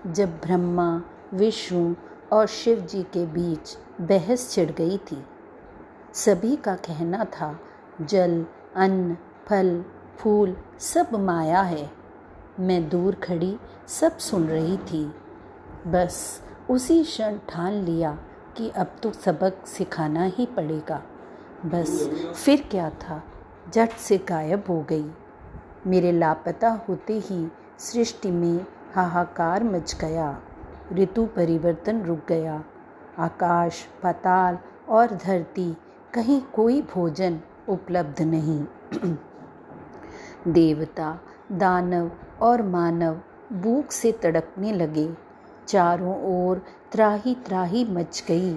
जब 0.07 0.29
ब्रह्मा, 0.31 1.03
विष्णु 1.35 1.95
और 2.33 2.47
शिव 2.47 2.81
जी 2.81 3.03
के 3.03 3.27
बीच 3.27 3.79
बहस 4.01 4.51
छिड़ 4.51 4.71
गई 4.71 4.99
थी। 4.99 5.25
सभी 6.15 6.57
का 6.57 6.75
कहना 6.75 7.25
था, 7.25 7.61
जल, 8.01 8.47
अन्न, 8.77 9.17
फल, 9.47 9.85
फूल 10.17 10.57
सब 10.79 11.09
माया 11.15 11.63
है। 11.63 11.91
मैं 12.61 12.89
दूर 12.89 13.15
खड़ी 13.15 13.59
सब 13.89 14.19
सुन 14.19 14.49
रही 14.49 14.77
थी। 14.77 15.15
बस 15.87 16.43
उसी 16.71 17.05
क्षण 17.05 17.39
ठान 17.49 17.73
लिया 17.73 18.19
कि 18.57 18.71
अब 18.71 18.97
तो 19.03 19.13
सबक 19.13 19.67
सिखाना 19.67 20.25
ही 20.25 20.47
पड़ेगा। 20.47 21.03
बस 21.67 22.11
फिर 22.45 22.69
क्या 22.71 22.91
था 22.91 23.23
जट 23.75 23.91
से 23.91 24.19
गायब 24.19 24.65
हो 24.69 24.87
गई। 24.89 25.11
मेरे 25.87 26.13
लापता 26.13 26.87
होते 26.89 27.19
ही 27.19 27.53
सृष्टि 27.79 28.31
में 28.31 28.67
हाहाकार 28.95 29.65
मच 29.65 29.95
गया। 30.01 30.41
ऋतु 30.93 31.27
परिवर्तन 31.27 32.03
रुक 32.03 32.21
गया। 32.29 32.65
आकाश, 33.19 33.89
पाताल 34.03 34.59
और 34.89 35.07
धरती, 35.07 35.77
कहीं 36.15 36.43
कोई 36.43 36.83
भोजन 36.83 37.41
उपलब्ध 37.69 38.23
नहीं। 38.23 38.65
देवता, 40.49 41.21
दानव 41.53 42.11
और 42.43 42.63
मानव 42.63 43.21
भूख 43.53 43.91
से 43.91 44.13
तड़पने 44.13 44.73
लगे। 44.73 45.17
चारों 45.67 46.23
ओर 46.23 46.63
त्राही 46.93 47.35
त्राही 47.35 47.85
मच 47.85 48.25
गई। 48.29 48.55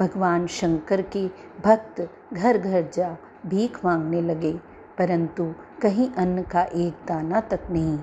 भगवान 0.00 0.46
शंकर 0.46 1.02
के 1.02 1.28
भक्त 1.64 2.10
घर 2.32 2.58
घर 2.58 2.90
जा 2.94 3.16
भीख 3.46 3.84
मांगने 3.84 4.22
लगे, 4.22 4.52
परंतु 4.98 5.54
कहीं 5.82 6.10
अन्न 6.12 6.42
का 6.42 6.62
एक 6.62 6.92
दाना 7.08 7.40
तक 7.40 7.60
नहीं। 7.70 7.98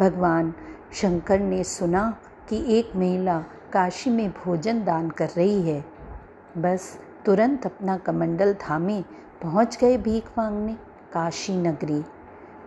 भगवान 0.00 0.54
शंकर 0.92 1.40
ने 1.40 1.64
सुना 1.64 2.18
कि 2.48 2.64
एक 2.78 2.92
महिला 2.96 3.38
काशी 3.72 4.10
में 4.10 4.30
भोजन 4.30 4.84
दान 4.84 5.10
कर 5.10 5.28
रही 5.28 5.62
है। 5.62 5.84
बस 6.58 6.98
तुरंत 7.26 7.66
अपना 7.66 7.96
कमंडल 7.96 8.54
थामे 8.54 9.02
पहुँच 9.42 9.78
गए 9.80 9.96
भीख 9.96 10.30
मांगने 10.38 10.72
काशी 11.12 11.56
नगरी। 11.56 12.02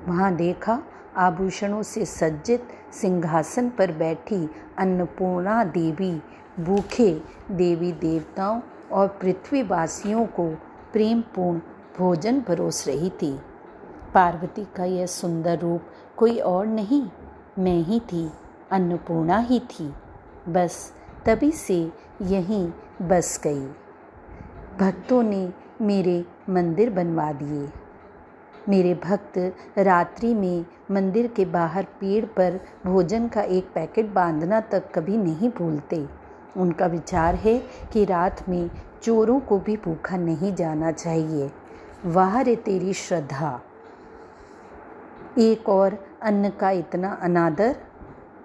वहाँ 0.07 0.35
देखा 0.35 0.79
आभूषणों 1.17 1.81
से 1.83 2.05
सज्जित 2.05 2.67
सिंहासन 2.93 3.69
पर 3.69 3.91
बैठी 3.91 4.49
अन्नपूर्णा 4.77 5.63
देवी, 5.63 6.21
भूखे 6.59 7.11
देवी 7.51 7.91
देवताओं 7.91 8.61
और 8.91 9.07
पृथ्वीवासियों 9.07 10.25
को 10.25 10.49
प्रेमपूर्ण 10.93 11.59
भोजन 11.97 12.41
परोस 12.41 12.87
रही 12.87 13.09
थी। 13.09 13.39
पार्वती 14.13 14.65
का 14.75 14.83
यह 14.83 15.05
सुंदर 15.05 15.59
रूप 15.59 15.81
कोई 16.17 16.37
और 16.39 16.65
नहीं, 16.65 17.07
मैं 17.59 17.79
ही 17.83 17.99
थी। 17.99 18.29
अन्नपूर्णा 18.71 19.37
ही 19.37 19.59
थी। 19.59 19.93
बस 20.49 20.93
तभी 21.25 21.51
से 21.51 21.91
यहीं 22.21 22.71
बस 23.01 23.41
गई। 23.43 23.65
भक्तों 24.79 25.23
ने 25.23 25.53
मेरे 25.81 26.25
मंदिर 26.49 26.89
बनवा 26.89 27.31
दिए। 27.31 27.69
मेरे 28.69 28.93
भक्त 28.93 29.55
रात्रि 29.77 30.33
में 30.33 30.65
मंदिर 30.91 31.27
के 31.27 31.45
बाहर 31.45 31.83
पेड़ 31.83 32.25
पर 32.25 32.59
भोजन 32.85 33.27
का 33.27 33.41
एक 33.41 33.67
पैकेट 33.75 34.05
बांधना 34.05 34.59
तक 34.59 34.91
कभी 34.95 35.17
नहीं 35.17 35.49
भूलते। 35.49 36.07
उनका 36.57 36.85
विचार 36.85 37.35
है 37.35 37.63
कि 37.93 38.05
रात 38.05 38.49
में 38.49 38.69
चोरों 39.03 39.39
को 39.39 39.59
भी 39.59 39.77
भूखा 39.77 40.17
नहीं 40.17 40.55
जाना 40.55 40.91
चाहिए। 40.91 41.51
वाह 42.05 42.41
रे 42.41 42.55
तेरी 42.55 42.93
श्रद्धा। 42.93 43.61
एक 45.37 45.69
और 45.69 46.07
अन्न 46.21 46.49
का 46.49 46.71
इतना 46.71 47.19
अनादर 47.21 47.75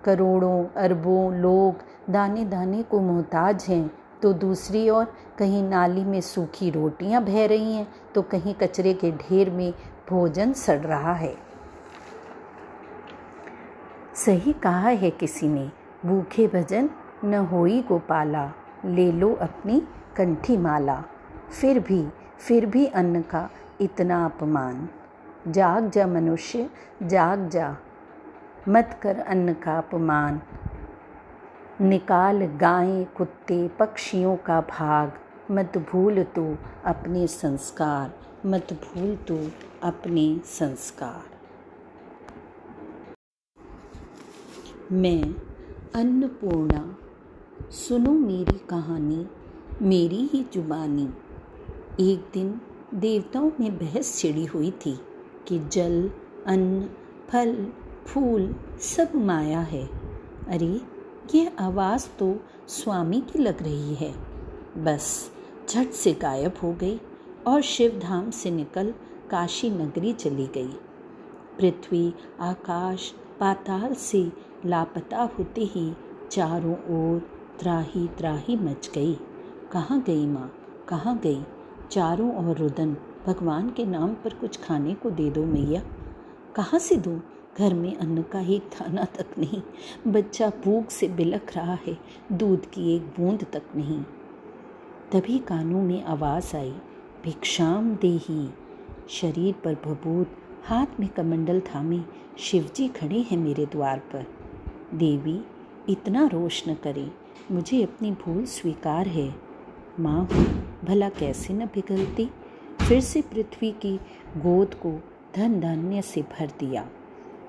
करोड़ों, 0.04 0.64
अरबों 0.76 1.32
लोग 1.34 1.84
दाने 2.12 2.44
दाने 2.44 2.82
को 2.82 3.00
मोहताज 3.00 3.64
हैं। 3.68 3.90
तो 4.22 4.32
दूसरी 4.32 4.88
ओर, 4.90 5.04
कहीं 5.38 5.62
नाली 5.62 6.04
में 6.04 6.20
सूखी 6.20 6.70
रोटियाँ 6.70 7.22
बह 7.24 7.46
रही 7.46 7.74
हैं 7.74 7.86
तो 8.14 8.22
कहीं 8.22 8.54
कचरे 8.54 8.94
के 8.94 9.12
ढेर 9.12 9.50
में 9.50 9.72
भोजन 10.10 10.52
सड़ 10.52 10.78
रहा 10.78 11.12
है। 11.12 11.34
सही 14.14 14.52
कहा 14.52 14.88
है 14.88 15.10
किसी 15.10 15.48
ने, 15.48 15.70
भूखे 16.06 16.46
भजन 16.46 16.90
न 17.24 17.34
होई 17.34 17.80
गोपाला, 17.82 18.50
ले 18.84 19.10
लो 19.12 19.32
अपनी 19.34 19.82
कंठी 20.16 20.56
माला। 20.56 21.02
फिर 21.60 21.78
भी 21.80 22.06
फिर 22.38 22.66
भी 22.66 22.86
अन्न 22.86 23.20
का 23.22 23.48
इतना 23.80 24.24
अपमान। 24.24 24.88
जाग 25.48 25.90
जा 25.90 26.06
मनुष्य, 26.06 26.70
जाग 27.02 27.48
जा। 27.48 27.76
मत 28.68 29.00
कर 29.02 29.18
अन्न 29.18 29.52
का 29.52 29.78
अपमान। 29.78 30.40
निकाल 31.80 32.46
गायें 32.46 33.06
कुत्ते 33.06 33.68
पक्षियों 33.68 34.36
का 34.36 34.60
भाग। 34.60 35.12
मत 35.50 35.86
भूल 35.92 36.22
तू 36.22 36.56
अपने 36.84 37.26
संस्कार। 37.26 38.18
मत 38.46 38.68
भूल 38.72 39.16
तू 39.16 39.48
अपने 39.82 40.40
संस्कार। 40.44 41.22
मैं 44.92 45.34
अन्नपूर्णा, 45.94 46.96
सुनो 47.70 48.10
मेरी 48.10 48.58
कहानी, 48.58 49.28
मेरी 49.82 50.30
ही 50.32 50.46
जुबानी। 50.52 51.14
एक 52.00 52.30
दिन 52.34 52.60
देवताओं 52.94 53.50
में 53.60 53.78
बहस 53.78 54.18
छिड़ी 54.18 54.44
हुई 54.44 54.70
थी 54.70 55.00
कि 55.48 55.58
जल, 55.58 56.10
अन्न, 56.46 56.90
फल 57.28 57.72
फूल 58.06 58.54
सब 58.80 59.10
माया 59.14 59.60
है। 59.60 59.86
अरे 60.48 60.80
ये 61.34 61.52
आवाज़ 61.58 62.08
तो 62.18 62.36
स्वामी 62.68 63.20
की 63.20 63.38
लग 63.38 63.62
रही 63.62 63.94
है। 63.94 64.14
बस, 64.84 65.30
झट 65.70 65.90
से 65.90 66.12
गायब 66.12 66.52
हो 66.62 66.72
गई 66.72 67.00
और 67.46 67.62
शिवधाम 67.62 68.30
से 68.30 68.50
निकल 68.50 68.94
काशी 69.30 69.70
नगरी 69.70 70.12
चली 70.12 70.46
गई। 70.46 70.72
पृथ्वी, 71.58 72.14
आकाश, 72.40 73.14
पाताल 73.40 73.94
से 73.94 74.32
लापता 74.66 75.30
होते 75.38 75.60
ही 75.64 75.92
चारों 76.30 76.72
ओर 76.72 77.30
त्राही 77.58 78.08
त्राही 78.08 78.56
मच 78.56 78.90
गई। 78.94 79.14
कहाँ 79.72 80.00
गई 80.00 80.26
माँ? 80.26 80.54
कहाँ 80.88 81.18
गई? 81.18 81.42
चारों 81.90 82.48
ओर 82.48 82.56
रुदन। 82.56 82.96
भगवान 83.26 83.70
के 83.70 83.84
नाम 83.84 84.14
पर 84.14 84.34
कुछ 84.34 84.60
खाने 84.60 84.94
को 84.94 85.10
दे 85.10 85.30
दो 85.30 85.44
मैया। 85.44 85.82
कहाँ 86.56 86.78
से 86.78 86.96
दूँ? 86.96 87.20
घर 87.60 87.74
में 87.74 87.96
अन्न 87.96 88.22
का 88.22 88.40
एक 88.40 88.62
दाना 88.62 89.04
तक 89.04 89.26
नहीं, 89.38 89.62
बच्चा 90.12 90.52
भूख 90.64 90.90
से 90.90 91.08
बिलख 91.08 91.56
रहा 91.56 91.78
है, 91.86 91.98
दूध 92.32 92.66
की 92.66 92.96
एक 92.96 93.02
बूंद 93.02 93.46
तक 93.52 93.62
नहीं। 93.76 94.02
तभी 95.12 95.38
कानों 95.38 95.82
में 95.82 96.02
आवाज़ 96.04 96.56
आई, 96.56 96.70
भिक्षाम 97.24 97.94
देही। 97.94 98.50
शरीर 99.08 99.54
पर 99.64 99.74
भभूत 99.74 100.30
हाथ 100.64 100.86
में 101.00 101.08
कमंडल 101.08 101.60
थामे, 101.60 102.00
शिवजी 102.38 102.88
खड़े 102.88 103.18
हैं 103.18 103.38
मेरे 103.38 103.66
द्वार 103.66 103.98
पर। 103.98 104.26
देवी, 104.94 105.44
इतना 105.88 106.26
रोश 106.26 106.68
न 106.68 106.74
करें, 106.74 107.10
मुझे 107.52 107.82
अपनी 107.82 108.12
भूल 108.12 108.44
स्वीकार 108.44 109.08
है। 109.08 109.34
माँ 110.00 110.24
भला 110.84 111.08
कैसे 111.08 111.54
न 111.54 111.66
पिघलती? 111.66 112.30
फिर 112.88 113.00
से 113.00 113.22
पृथ्वी 113.22 113.70
की 113.72 113.96
गोद 114.36 114.74
को 114.74 115.00
धन 115.36 115.60
धान्य 115.60 116.02
से 116.02 116.22
भर 116.22 116.46
दिया। 116.46 116.88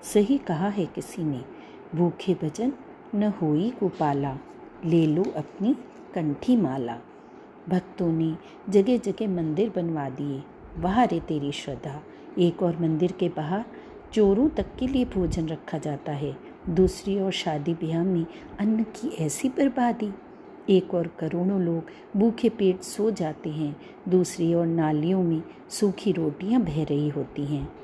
सही 0.04 0.38
कहा 0.38 0.68
है 0.68 0.86
किसी 0.86 1.24
ने। 1.24 1.42
भूखे 1.96 2.34
भजन 2.34 2.74
न 3.16 3.24
हुई 3.24 3.70
गोपाला 3.70 4.38
ले 4.86 5.06
लो 5.08 5.24
अपनी 5.36 5.74
कंठी 6.16 6.56
माला। 6.56 6.98
भक्तों 7.70 8.12
ने 8.12 8.38
जगह 8.70 8.98
जगह 8.98 9.28
मंदिर 9.28 9.72
बनवा 9.76 10.10
दिए। 10.10 10.44
वहाँ 10.78 11.06
रे 11.06 11.20
तेरी 11.20 11.52
श्रद्धा। 11.52 12.02
एक 12.40 12.64
और 12.64 12.78
मंदिर 12.78 13.12
के 13.12 13.30
बाहर 13.30 13.66
चोरों 14.14 14.50
तक 14.50 14.76
के 14.76 14.88
लिए 14.88 15.06
भोजन 15.06 15.48
रखा 15.48 15.78
जाता 15.78 16.12
है। 16.12 16.38
दूसरी 16.70 17.20
ओर 17.22 17.32
शादी 17.32 17.74
ब्याह 17.74 18.04
में 18.04 18.26
अन्न 18.60 18.84
की 18.84 19.08
ऐसी 19.08 19.50
बर्बादी। 19.50 20.12
एक 20.70 20.94
और 20.94 21.08
करोड़ों 21.20 21.62
लोग 21.62 21.84
भूखे 22.20 22.50
पेट 22.50 22.82
सो 22.82 23.12
जाते 23.12 23.50
हैं। 23.50 23.76
दूसरी 24.10 24.54
ओर 24.54 24.66
नालियों 24.66 25.24
में 25.24 25.44
सूखी 25.70 26.12
रोटियाँ 26.12 26.62
बह 26.62 26.84
रही 26.84 27.10
होती 27.10 27.46
हैं। 27.46 27.81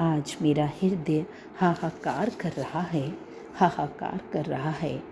आज 0.00 0.36
मेरा 0.42 0.66
हृदय 0.66 1.26
हाहाकार 1.58 2.30
कर 2.30 2.52
रहा 2.52 2.80
है, 2.80 3.18
हाहाकार 3.54 4.20
कर 4.32 4.44
रहा 4.44 4.70
है। 4.70 5.02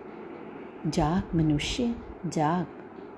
जाग 0.87 1.35
मनुष्य, 1.35 1.95
जाग, 2.25 2.65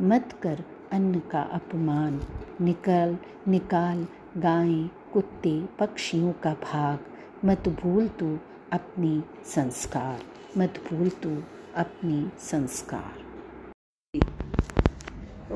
मत 0.02 0.40
कर 0.42 0.64
अन्न 0.92 1.20
का 1.20 1.42
अपमान। 1.42 2.22
निकल, 2.62 3.18
निकाल 3.48 4.08
गायें, 4.38 4.90
कुत्ते, 5.14 5.66
पक्षियों 5.80 6.34
का 6.34 6.54
भाग। 6.54 7.00
मत 7.46 7.70
भूल 7.70 8.08
तू 8.08 8.40
अपनी 8.74 9.24
संस्कार, 9.46 10.20
मत 10.58 10.84
भूल 10.90 11.10
तू 11.10 11.44
अपनी 11.76 12.30
संस्कार। 12.40 13.22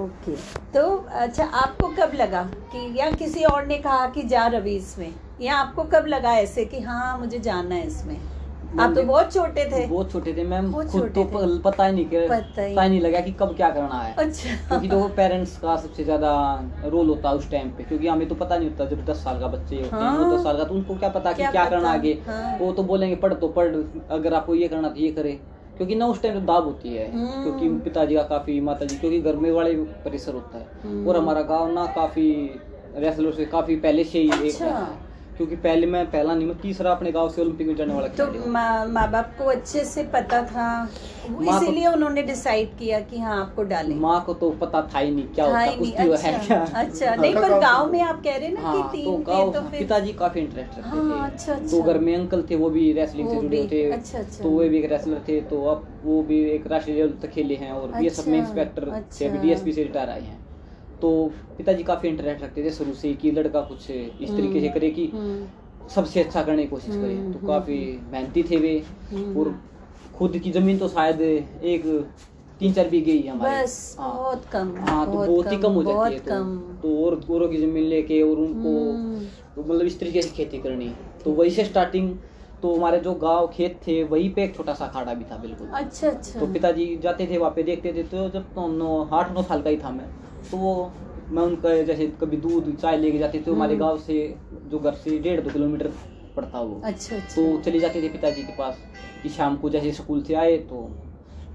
ओके। 0.04 0.36
तो 0.74 1.06
अच्छा 1.12 1.46
आपको 1.46 1.88
कब 1.88 2.12
लगा 2.16 2.44
कि 2.72 3.00
या 3.00 3.12
किसी 3.12 3.44
और 3.44 3.66
ने 3.66 3.78
कहा 3.78 4.08
कि 4.08 4.24
जा 4.24 4.48
रवि 4.48 4.76
इसमें 4.76 5.14
या 5.42 5.56
आपको 5.56 5.84
कब 5.84 6.06
लगा 6.08 6.32
ऐसे 6.32 6.66
कि 6.66 6.80
हाँ 6.80 7.18
मुझे 7.20 7.40
जाना 7.40 7.76
है 7.76 7.88
इसमें? 7.88 8.18
आप 8.80 8.94
तो 8.96 9.04
बहुत 9.04 9.34
छोटे 9.34 9.66
थे। 9.66 9.86
बहुत 9.88 10.12
छोटे 10.12 10.34
थे 10.34 10.44
मैम। 10.44 10.72
खुद 10.74 11.12
तो 11.16 11.24
पता 11.60 11.86
ही 11.86 11.94
नहीं 11.94 12.06
कि 12.06 12.28
पता 12.28 12.62
ही- 12.62 12.78
नहीं 12.80 13.02
लगा 13.02 13.20
कि 13.20 13.32
कब 13.32 13.56
क्या 13.56 13.70
करना 13.70 14.00
है। 14.02 14.14
अच्छा। 14.16 14.56
क्योंकि 14.68 14.88
तो 14.88 15.08
पेरेंट्स 15.08 15.58
का 15.58 15.76
सबसे 15.76 16.04
ज़्यादा 16.04 16.34
रोल 16.86 17.10
होता 17.10 17.30
है 17.30 17.36
उस 17.36 17.52
टाइम 17.52 17.70
पे। 17.70 17.84
क्योंकि 17.84 18.08
हमें 18.08 18.28
तो 18.28 18.36
पता 18.36 18.58
नहीं 18.58 18.70
होता 18.70 18.86
जब 18.86 19.06
दस 19.06 19.18
साल 19.18 19.40
का 19.40 19.48
बच्चे 19.48 19.76
होते 19.76 19.96
हैं 19.96 20.18
वो 20.18 20.24
हाँ। 20.24 20.38
दस 20.38 20.44
साल 20.44 20.58
का 20.58 20.64
तो 20.64 20.74
उनको 20.74 20.96
क्या 20.96 21.10
पता 21.10 21.32
कि 21.32 21.42
क्या 21.42 21.52
क्या, 21.52 21.66
करना 21.66 21.92
आगे। 21.92 22.22
हाँ। 22.28 22.58
वो 22.58 22.72
तो 22.72 22.84
बोलेंगे 22.84 23.16
पढ़ 23.16 23.34
तो 23.34 23.48
पढ़ 23.48 23.76
अगर 24.12 24.34
आपको 24.34 24.56
ये 24.56 24.68
करना 24.68 24.90
तो 24.90 25.00
ये 25.00 25.12
करे। 25.12 25.40
क्योंकि 25.78 25.96
ना 25.96 26.06
उस 26.08 26.22
टाइम 26.22 26.34
तो 26.34 26.42
दाब 26.46 26.66
होती 26.66 26.94
है 26.94 27.12
हम्म। 27.12 27.44
क्योंकि 27.44 27.70
पिताजी 27.84 28.16
का 28.16 28.24
काफ़ी 28.24 28.60
माता 28.62 28.86
जी 28.86 28.98
क्योंकि 28.98 29.22
घर 29.22 29.36
में 29.36 29.52
वाले 29.52 29.76
परिसर 30.06 30.34
होता 30.34 30.58
है 30.58 30.68
हम्म। 30.84 31.08
और 31.08 31.18
हमारा 31.18 31.42
गाँव 31.42 31.74
ना 31.74 31.86
काफ़ी 31.96 32.30
रेसलर 32.96 33.32
से 33.32 33.46
काफ़ी 33.46 33.76
पहले 33.76 34.04
से 34.04 34.20
ही 34.20 34.28
एक 34.28 34.54
अच्छा। 34.54 34.66
है 34.66 35.05
क्योंकि 35.38 35.56
पहले 35.56 35.88
मैं 35.88 36.06
पहला 36.12 36.34
नहीं 36.34 36.48
मैं 36.48 36.58
तीसरा 36.58 36.92
अपने 36.92 37.12
गाँव 37.12 37.30
से 37.30 37.42
ओलंपिक 37.42 37.68
में 37.68 37.76
जाने 37.76 37.94
वाला 37.94 38.08
तो 38.20 38.48
माँ 38.50 39.10
बाप 39.12 39.34
को 39.38 39.46
अच्छे 39.46 39.84
से 39.86 40.04
पता 40.14 40.42
था? 40.44 40.68
इसीलिए 41.26 41.88
उन्होंने 41.88 42.22
डिसाइड 42.24 42.76
किया 42.78 43.00
कि 43.00 43.20
हाँ 43.20 43.40
आपको 43.42 43.64
डालें। 43.64 43.96
माँ 43.96 44.24
को 44.26 44.34
तो 44.34 44.50
पता 44.62 44.82
था 44.94 45.00
ही 45.00 45.12
नहीं 45.12 45.26
क्या 45.28 45.46
होता 45.46 45.60
ही 45.60 45.76
कुश्ती 45.78 46.08
वो 46.08 46.16
है 46.16 46.34
अच्छा, 46.34 46.46
क्या? 46.46 46.82
अच्छा। 46.82 47.16
नहीं 47.16 47.34
पर 47.36 47.60
गाँव 47.60 47.92
में 47.92 48.02
आप 48.02 48.22
कह 48.24 48.38
रहे 48.38 48.50
ना 48.50 48.62
हाँ 48.62 48.76
कि 48.92 49.04
तो 49.04 49.18
तीन 49.18 49.24
थे 49.24 49.52
तो 49.54 49.62
पिताजी 49.70 50.14
काफ़ी 50.14 50.42
इंटरेस्ट 50.42 50.78
रखते 50.80 50.90
हाँ, 50.90 51.10
थे 51.10 51.34
अच्छा, 51.34 51.54
तो 51.54 51.60
अच्छा। 51.80 51.94
घर 51.94 52.00
में 52.00 52.16
अंकल 52.16 52.44
थे 52.50 52.56
वो 52.56 52.70
भी 52.70 52.92
रेसलिंग 52.94 53.30
से 53.30 53.36
जुड़े 53.42 53.68
थे। 53.72 53.84
अच्छा, 53.92 54.20
अच्छा। 54.20 54.44
तो 54.44 54.50
वो 54.50 54.60
भी 54.60 54.80
एक 54.80 54.92
रेसलर 54.92 55.22
थे 55.28 55.40
तो 55.42 55.64
अब 55.66 55.86
वो 56.04 56.22
भी 56.24 56.44
एक 56.52 56.68
राष्ट्रीय 56.68 56.96
लेवल 56.98 57.14
तक 57.22 57.30
खेले 57.30 57.56
हैं 57.56 57.72
और 57.72 57.92
बीएसएफ 57.92 58.28
में 58.28 58.40
अच्छा, 58.40 58.50
इंस्पेक्टर 58.50 58.92
थे 58.92 58.96
अच्छा। 58.96 59.26
अभी 59.26 59.38
डीएसपी 59.38 59.72
से 59.74 59.84
रिटायर 59.84 60.10
आए 60.10 60.22
हैं। 60.22 60.44
तो 61.06 61.32
पिताजी 61.58 61.84
काफ़ी 61.84 62.10
इंटरेस्ट 62.10 62.44
रखते 62.44 62.64
थे 62.64 62.70
शुरू 62.72 62.94
से 62.94 63.14
कि 63.14 63.32
लड़का 63.32 63.62
कुछ 63.62 63.90
इस 63.92 64.30
तरीके 64.30 64.62
से 64.62 64.70
करे 64.70 64.90
कि 64.90 65.06
हम्म, 65.08 65.88
सबसे 65.88 66.24
अच्छा 66.24 66.44
करने 66.44 66.64
की 66.64 66.70
कोशिश 66.70 66.96
करे। 66.96 67.14
हम्म, 67.14 67.34
तो 67.34 67.40
हम्म, 67.40 67.48
काफ़ी 67.48 67.78
मेहनती 68.12 68.44
थे 68.44 68.58
वे। 68.58 68.72
हम्म। 69.12 69.40
और 69.40 69.54
खुद 70.16 70.38
की 70.38 70.52
ज़मीन 70.52 70.78
तो 70.78 70.88
शायद 70.88 71.22
एक 71.22 71.86
तीन 72.60 72.74
चार 72.74 72.90
बीघे 72.90 73.12
ही 73.12 73.28
हमारी। 73.28 73.64
बस 73.64 73.96
हाँ। 74.00 74.14
बहुत 74.16 74.46
कम 74.46 74.76
हाँ 74.80 75.06
तो 75.06 75.12
बहुत 75.12 75.52
ही 75.52 75.58
कम 75.58 75.72
हो 75.72 75.84
जाती 75.84 76.14
है 76.14 76.20
तो, 76.20 76.44
तो 76.82 77.06
और 77.06 77.22
औरों 77.32 77.50
की 77.50 77.58
ज़मीन 77.58 77.84
लेके 77.84 78.22
और 78.22 78.38
उनको 78.38 78.76
हम्म। 78.92 79.26
तो 79.56 79.74
मतलब 79.74 79.86
इस 79.86 80.00
तरीके 80.00 80.22
से 80.22 80.30
खेती 80.30 80.58
करनी। 80.58 80.92
तो 81.26 81.32
वही 81.32 81.50
से 81.50 81.66
स्टार्टिंग 81.66 82.10
तो 82.66 82.76
हमारे 82.76 83.00
जो 83.00 83.14
गाँव 83.14 83.48
खेत 83.54 83.80
थे 83.88 84.02
वहीं 84.04 84.30
पे 84.34 84.44
एक 84.44 84.56
छोटा 84.56 84.74
सा 84.74 84.86
अखाड़ा 84.86 85.14
भी 85.14 85.24
था 85.32 85.36
बिल्कुल। 85.38 85.68
अच्छा 85.80 86.08
अच्छा। 86.10 86.40
तो 86.40 86.46
पिताजी 86.54 86.86
जाते 87.04 87.28
थे 87.28 87.38
वहाँ 87.38 87.52
पे 87.56 87.64
देखते 87.64 87.92
थे 87.94 88.04
तो 88.04 88.30
जब 88.30 88.44
तो 88.56 88.68
नौ 88.68 89.04
आठ 89.14 89.32
नौ 89.34 89.42
साल 89.44 89.62
का 89.62 89.70
ही 89.70 89.78
था 89.78 89.90
मैं 89.92 90.08
तो 90.52 90.58
वो 90.58 90.72
मैं 91.32 91.44
उनका 91.44 91.76
जैसे 91.84 92.08
कभी 92.22 92.38
दूध 92.38 92.76
चाय 92.76 92.98
लेके 92.98 93.18
जाते 93.18 93.44
थे 93.48 93.52
हमारे 93.52 93.74
हम्म। 93.74 93.86
गाँव 93.86 93.98
से 93.98 94.18
जो 94.72 94.80
घर 94.80 94.94
से 95.04 95.18
डेढ़ 95.20 95.42
दो 95.42 95.50
किलोमीटर 95.50 95.92
पड़ता 96.38 96.62
वो। 96.62 96.82
अच्छा 96.84 97.16
अच्छा। 97.16 97.36
तो 97.36 97.62
चले 97.62 97.80
जाते 97.80 98.02
थे 98.02 98.10
पिताजी 98.10 98.44
के 98.44 98.54
पास 98.58 98.82
कि 99.24 99.30
शाम 99.30 99.56
को 99.58 99.70
जैसे 99.70 99.92
स्कूल 99.92 100.22
से 100.24 100.34
आए 100.36 100.58
तो 100.58 100.88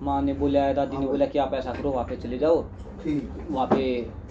माँ 0.03 0.23
ने 0.23 0.35
बोला 0.35 0.73
दादी 0.73 0.96
ने 0.96 1.07
बोला 1.07 1.27
कि 1.27 1.38
आप 1.38 1.55
ऐसा 1.55 1.73
करो 1.73 1.90
वहाँ 1.90 2.05
पे 2.05 2.16
चले 2.16 2.38
जाओ। 2.38 2.64
वहाँ 3.07 3.66
पे 3.66 3.83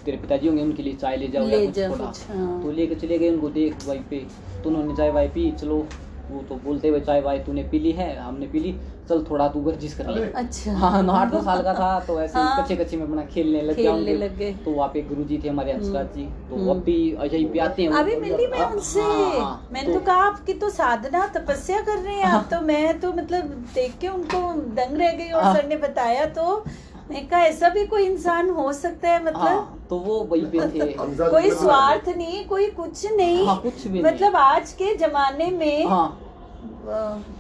तेरे 0.06 0.18
पिताजी 0.18 0.48
होंगे 0.48 0.64
उनके 0.64 0.84
लिए 0.84 0.96
चाय 0.96 1.18
ले 1.18 1.28
जाओ 1.28 1.48
ले 1.48 1.60
या 1.60 1.66
कुछ 1.66 1.80
थोड़ा। 1.80 2.06
कुछ, 2.06 2.30
हाँ। 2.30 2.62
तो 2.64 2.72
लेके 2.72 2.96
चले 2.96 3.18
गए 3.20 3.30
उनको 3.30 3.50
देख 3.50 3.88
वहीं 3.88 4.04
पे। 4.10 4.26
तो 4.64 4.70
उन्होंने 4.70 4.96
चाय 4.96 5.12
वाय 5.12 5.28
पी 5.28 5.52
चलो। 5.52 5.84
वो 6.30 6.42
तो 6.50 6.56
बोलते 6.64 6.88
हुए 6.88 7.00
चाय 7.02 7.22
वाय 7.22 7.40
तूने 7.40 7.64
पी 7.72 7.80
ली 7.80 7.92
है 7.92 8.16
हमने 8.18 8.48
पी 8.48 8.60
ली 8.60 8.76
चल 9.10 9.24
थोड़ा 9.30 9.48
तू 9.48 9.60
वर्जिश 9.62 9.94
कर 9.94 10.10
ले। 10.10 10.22
अच्छा। 10.40 10.74
हाँ 10.78 11.04
आठ 11.12 11.32
दो 11.32 11.42
साल 11.42 11.62
का 11.64 11.74
था 11.74 12.00
तो 12.08 12.20
ऐसे 12.22 12.40
हाँ। 12.40 12.62
कच्चे 12.62 12.76
कच्चे 12.76 12.98
में 12.98 13.04
अपना 13.06 13.24
खेलने 13.26 13.62
लग 13.62 13.76
खेलने 13.76 14.16
लग 14.16 14.38
गए। 14.38 14.52
तो 14.66 14.72
वहाँ 14.72 14.90
पे 14.94 15.02
गुरु 15.04 15.24
जी 15.24 15.38
थे 15.44 15.50
हमारे 15.50 15.74
हंसराज 15.74 16.14
जी 16.16 16.26
तो 16.50 16.56
हम्म। 16.56 16.66
वो 16.66 16.74
भी 16.82 16.98
ऐसे 17.16 17.38
ही 17.38 17.46
पियाते 17.46 17.84
हैं। 17.84 17.92
अभी 17.92 18.16
मिली 18.18 18.48
मैं 18.48 18.60
हाँ, 18.60 18.70
उनसे। 18.72 19.02
हाँ, 19.02 19.70
मैंने 19.72 19.94
तो 19.94 20.00
कहा 20.00 20.26
आपकी 20.26 20.54
तो 20.56 20.70
साधना 20.70 21.26
तपस्या 21.38 21.82
कर 21.82 21.98
रहे 21.98 22.16
हैं 22.16 22.26
आप 22.26 22.48
तो 22.52 22.62
मैं 22.62 23.00
तो 23.00 23.14
मतलब 23.14 23.56
देख 23.76 23.98
के 24.02 24.08
उनको 24.08 24.42
दंग 24.76 24.98
रह 24.98 25.12
गई 25.14 25.30
और 25.30 25.44
हाँ। 25.44 25.56
सर 25.56 25.68
ने 25.68 25.76
बताया 25.80 26.26
तो 26.38 26.64
मैं 27.12 27.26
कहा 27.28 27.40
ऐसा 27.42 27.70
भी 27.70 27.86
कोई 27.86 28.06
इंसान 28.06 28.50
हो 28.50 28.72
सकता 28.74 29.10
है? 29.10 29.24
मतलब 29.26 29.42
हाँ 29.42 29.86
तो 29.90 29.98
वो 29.98 30.20
वही 30.32 30.42
पे 30.46 30.60
थे। 30.70 30.92
कोई 31.30 31.50
स्वार्थ 31.52 32.10
नहीं 32.10 32.46
कोई 32.48 32.68
कुछ 32.72 33.06
नहीं। 33.14 33.46
हाँ 33.48 33.58
कुछ 33.62 33.88
भी 33.88 33.94
नहीं। 33.94 34.04
मतलब 34.04 34.36
आज 34.36 34.74
के 34.74 34.94
जमाने 34.96 35.50
में 35.52 35.86
हाँ। 35.88 36.08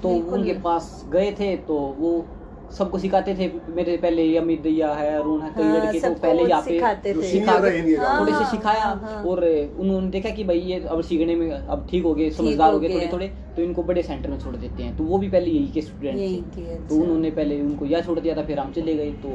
तो 0.03 0.09
उनके 0.33 0.53
पास 0.61 0.89
गए 1.11 1.31
थे 1.39 1.55
तो 1.67 1.77
वो 1.99 2.25
सबको 2.77 2.97
सिखाते 2.99 3.33
थे। 3.35 3.51
मेरे 3.75 3.95
पहले 3.97 4.25
अमित 4.37 4.61
दैया 4.61 4.91
है 4.93 5.13
अरुण 5.19 5.41
है 5.41 5.49
कई 5.57 5.63
हाँ, 5.63 5.77
लड़के 5.77 5.99
तो 5.99 6.13
पहले 6.15 6.41
वो 6.43 6.47
यहाँ 6.49 6.61
पे। 6.61 6.69
सिखा 7.21 7.57
नहीं 7.59 7.95
थोड़े 7.97 8.31
से 8.31 8.37
हाँ, 8.37 8.49
सिखाया। 8.51 8.89
और 9.27 9.43
उन्होंने 9.79 10.07
देखा 10.07 10.29
कि 10.29 10.43
भाई 10.43 10.59
ये 10.59 10.79
अब 10.87 11.01
सीखने 11.03 11.35
में 11.35 11.49
अब 11.51 11.87
ठीक 11.91 12.03
हो 12.03 12.13
गए 12.15 12.29
समझदार 12.31 12.73
हो 12.73 12.79
गए 12.79 12.87
गए। 12.87 12.95
थोड़े 12.95 13.07
थोड़े 13.13 13.31
तो 13.59 13.63
इनको 13.63 13.83
बड़े 13.83 14.01
सेंटर 14.03 14.29
में 14.29 14.37
छोड़ 14.39 14.55
देते 14.55 14.83
हैं 14.83 14.95
तो 14.97 15.03
वो 15.03 15.17
भी 15.17 15.29
पहले 15.29 15.51
यही 15.51 15.67
के 15.67 15.81
स्टूडेंट 15.81 16.17
थे 16.57 16.63
तो 16.63 16.73
अच्छा। 16.73 16.95
उन्होंने 16.95 17.31
पहले 17.31 17.59
उनको 17.61 17.85
यह 17.85 18.01
छोड़ 18.01 18.19
दिया 18.19 18.35
था 18.35 18.43
फिर 18.43 18.59
हम 18.59 18.71
चले 18.71 18.95
गए 18.95 19.11
तो 19.23 19.29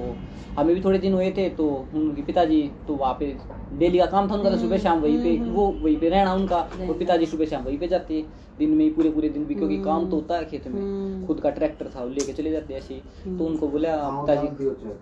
हमें 0.59 0.75
भी 0.75 0.81
थोड़े 0.81 0.99
दिन 0.99 1.13
हुए 1.13 1.31
थे 1.31 1.49
तो 1.51 1.67
उनके 1.95 2.23
पिताजी 2.23 2.63
तो 2.89 2.95
वहाँ 2.95 3.17
पे 3.21 3.35
डेली 3.79 3.99
का 3.99 4.07
काम 4.07 4.31
था 4.31 4.35
उनका 4.35 4.51
तो 4.51 4.57
सुबह 4.57 4.79
शाम 4.79 5.01
वहीं 5.01 5.23
पे 5.23 5.37
हम्म, 5.37 5.51
वो 5.51 5.67
वहीं 5.83 5.97
पे 5.97 6.09
रहना 6.09 6.35
उनका। 6.35 6.57
और 6.57 6.99
पिताजी 6.99 7.27
सुबह 7.27 7.45
शाम 7.45 7.63
वहीं 7.65 7.79
पे 7.79 7.89
जाते 7.89 8.25
दिन 8.59 8.71
में 8.71 8.85
ही 8.85 8.91
पूरे 8.91 9.11
पूरे 9.11 9.29
दिन 9.29 9.45
भी 9.45 9.55
क्योंकि 9.55 9.77
काम 9.77 9.99
तो 10.01 10.03
हम्म। 10.03 10.15
होता 10.15 10.37
है 10.37 10.45
खेत 10.45 10.67
में 10.67 10.81
हम्म। 10.81 11.27
खुद 11.27 11.41
का 11.41 11.51
ट्रैक्टर 11.51 11.89
था 11.95 12.03
वो 12.03 12.09
लेके 12.09 12.33
चले 12.33 12.51
जाते 12.51 12.75
ऐसे 12.75 12.95
ही 12.95 13.01
हम्म। 13.25 13.39
तो 13.39 13.45
उनको 13.45 13.69
बोला 13.69 13.95
हाँ, 13.97 14.21
पिताजी 14.21 14.49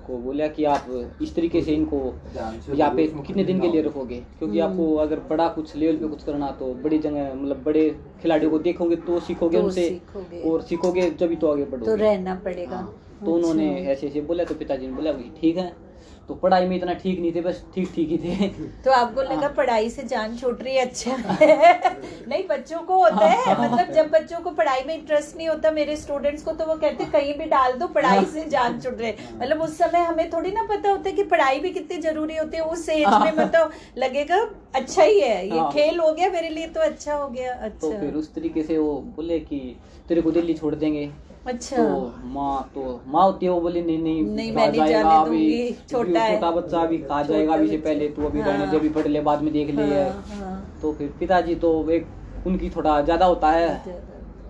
को 0.06 0.18
बोला 0.18 0.46
कि 0.48 0.64
आप 0.66 1.18
इस 1.22 1.34
तरीके 1.34 1.62
से 1.62 1.74
इनको 1.74 1.98
यहाँ 2.36 2.90
पे 2.94 3.06
कितने 3.26 3.44
दिन 3.44 3.60
के 3.60 3.68
लिए 3.68 3.82
रखोगे 3.82 4.22
क्योंकि 4.38 4.58
हम्म। 4.58 4.70
आपको 4.70 4.94
अगर 4.96 5.20
बड़ा 5.30 5.48
कुछ 5.48 5.76
लेवल 5.76 5.96
पे 5.96 6.08
कुछ 6.08 6.24
करना 6.24 6.50
तो 6.60 6.72
बड़ी 6.84 6.98
जगह 6.98 7.34
मतलब 7.34 7.62
बड़े 7.64 7.88
खिलाड़ियों 8.22 8.50
को 8.50 8.58
देखोगे 8.60 8.96
तो 9.02 9.11
सीखोगे 9.20 9.58
तो 9.58 9.64
उनसे 9.64 9.88
सीखोगे। 9.88 10.42
और 10.50 10.62
सीखोगे 10.62 11.10
जब 11.10 11.28
भी 11.28 11.36
तो 11.36 11.52
आगे 11.52 11.64
बढ़ोगे 11.64 11.86
तो 11.86 11.94
रहना 11.96 12.34
पड़ेगा 12.34 12.76
हाँ, 12.76 13.20
तो 13.26 13.34
उन्होंने 13.34 13.70
अच्छा। 13.70 13.90
ऐसे 13.92 14.06
ऐसे 14.06 14.20
बोला 14.20 14.44
तो 14.44 14.54
पिताजी 14.54 14.86
ने 14.86 14.92
बोला 14.92 15.12
ठीक 15.40 15.56
है 15.56 15.70
तो 16.28 16.34
पढ़ाई 16.34 16.66
में 16.66 16.76
इतना 16.76 16.92
ठीक 16.94 17.20
नहीं 17.20 17.32
थे 17.34 17.40
बस 17.40 17.62
ठीक 17.74 17.88
ठीक 17.94 18.08
ही 18.08 18.18
थे। 18.18 18.48
तो 18.84 18.90
आपको 18.92 19.22
लगा 19.22 19.34
हाँ। 19.36 19.52
पढ़ाई 19.54 19.90
से 19.90 20.02
जान 20.04 20.36
छूट 20.36 20.62
रही 20.62 20.74
है 20.76 20.84
अच्छा 20.86 21.16
नहीं 21.38 22.42
बच्चों 22.48 22.78
को 22.80 22.98
होता 22.98 23.26
है 23.26 23.44
हाँ। 23.44 23.56
मतलब 23.62 23.92
जब 23.94 24.10
बच्चों 24.10 24.40
को 24.40 24.50
पढ़ाई 24.52 24.82
में 24.86 24.94
इंटरेस्ट 24.94 25.36
नहीं 25.36 25.48
होता 25.48 25.70
मेरे 25.70 25.96
स्टूडेंट्स 25.96 26.42
को 26.42 26.52
तो 26.52 26.66
वो 26.66 26.74
कहते 26.76 27.04
कहीं 27.12 27.34
भी 27.38 27.44
डाल 27.46 27.72
दो 27.72 27.86
पढ़ाई 27.94 28.24
से 28.26 28.44
जान 28.48 28.80
छूट 28.80 29.00
रहे 29.00 29.12
मतलब 29.32 29.62
उस 29.62 29.76
समय 29.78 30.04
हमें 30.04 30.30
थोड़ी 30.32 30.52
ना 30.52 30.62
पता 30.70 30.90
होता 30.90 31.08
है 31.08 31.14
कि 31.16 31.22
पढ़ाई 31.24 31.60
भी 31.60 31.70
कितनी 31.70 31.98
ज़रूरी 32.02 32.36
होती 32.36 32.56
है 32.56 32.62
उस 32.66 32.88
एज 32.88 33.06
में 33.06 33.32
मतलब 33.34 33.72
लगेगा 33.98 34.40
अच्छा 34.74 35.02
ही 35.02 35.20
है 35.20 35.46
ये 35.48 35.58
हाँ। 35.58 35.70
खेल 35.72 36.00
हो 36.00 36.12
गया 36.12 36.30
मेरे 36.30 36.48
लिए 36.48 36.66
तो 36.68 36.80
अच्छा 36.80 37.14
हो 37.14 37.28
गया 37.28 37.68
तो 37.68 37.90
फिर 37.90 38.06
अच्छा 38.06 38.18
उस 38.18 38.34
तरीके 38.34 38.62
से 38.62 38.78
वो 38.78 38.94
बोले 39.16 39.38
कि 39.40 39.58
तेरे 40.08 40.20
को 40.20 40.30
दिल्ली 40.30 40.54
छोड़ 40.54 40.74
देंगे। 40.74 41.10
अच्छा 41.46 41.76
तो 41.76 42.12
माँ 42.34 42.70
तो 42.74 42.82
माँ 43.06 43.22
होती 43.24 43.46
है 43.46 43.52
वो 43.52 43.60
बोली 43.60 43.80
नहीं 43.82 43.98
नहीं 43.98 44.22
नहीं, 44.24 44.52
मैं 44.52 44.68
नहीं 44.70 44.86
जाने 44.88 45.24
दूँगी, 45.24 45.72
छोटा 45.90 46.20
है। 46.20 46.34
छोटा 46.34 46.50
बच्चा 46.50 46.80
अभी 46.80 46.98
छोटा 46.98 47.22
जाएगा 47.22 47.54
अभी 47.54 47.68
से 47.68 47.76
पहले 47.78 48.08
तू 48.08 48.26
अभी 48.26 48.40
रहने 48.40 48.58
हाँ। 48.58 48.70
दे 48.70 48.76
अभी 48.76 48.88
पढ़ 48.88 49.06
ले 49.06 49.20
बाद 49.20 49.42
में 49.42 49.52
देख 49.52 49.70
ले 49.70 49.82
हाँ, 49.94 50.24
हाँ। 50.32 50.78
तो 50.82 50.92
फिर 50.92 51.12
पिताजी 51.20 51.54
तो 51.64 51.72
एक 51.90 52.06
उनकी 52.46 52.70
थोड़ा 52.70 53.00
ज़्यादा 53.00 53.26
होता 53.26 53.50
है 53.50 53.68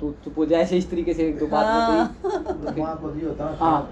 तो 0.01 0.11
चुप 0.25 0.39
हो 0.39 0.45
जाए 0.47 0.77
इस 0.77 0.91
तरीके 0.91 1.15
से 1.15 1.27
एक 1.29 1.39
दो 1.39 1.47
बात 1.47 1.67
हाँ। 1.67 1.81
हाँ। 1.81 2.07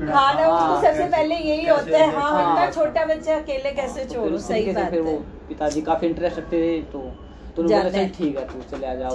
हाँ 0.09 0.33
उसको 0.33 0.53
हाँ। 0.53 0.83
सबसे 0.83 1.05
पहले 1.07 1.35
यही 1.37 1.67
होता 1.69 1.99
है 1.99 2.11
हाँ 2.15 2.31
हाँ। 2.31 2.41
इतना 2.43 2.71
छोटा 2.73 3.05
बच्चा 3.07 3.37
अकेले 3.37 3.71
कैसे 3.73 4.05
तो 4.05 4.15
छोड़ो 4.15 4.39
सही 4.39 4.73
बात 4.73 4.91
फिर 4.91 5.01
वो 5.01 5.11
है 5.11 5.19
पिताजी 5.49 5.83
काफ़ी 5.83 6.09
इंटरेस्ट 6.09 6.39
रखते 6.39 6.63
थे 6.63 6.81
तो 6.93 7.11
तो 7.57 7.69
है। 7.69 8.09
ठीक 8.09 8.37
है 8.39 8.45
तू 8.49 8.63
चले 8.71 8.87
आ 8.87 8.95
जाओ। 8.95 9.15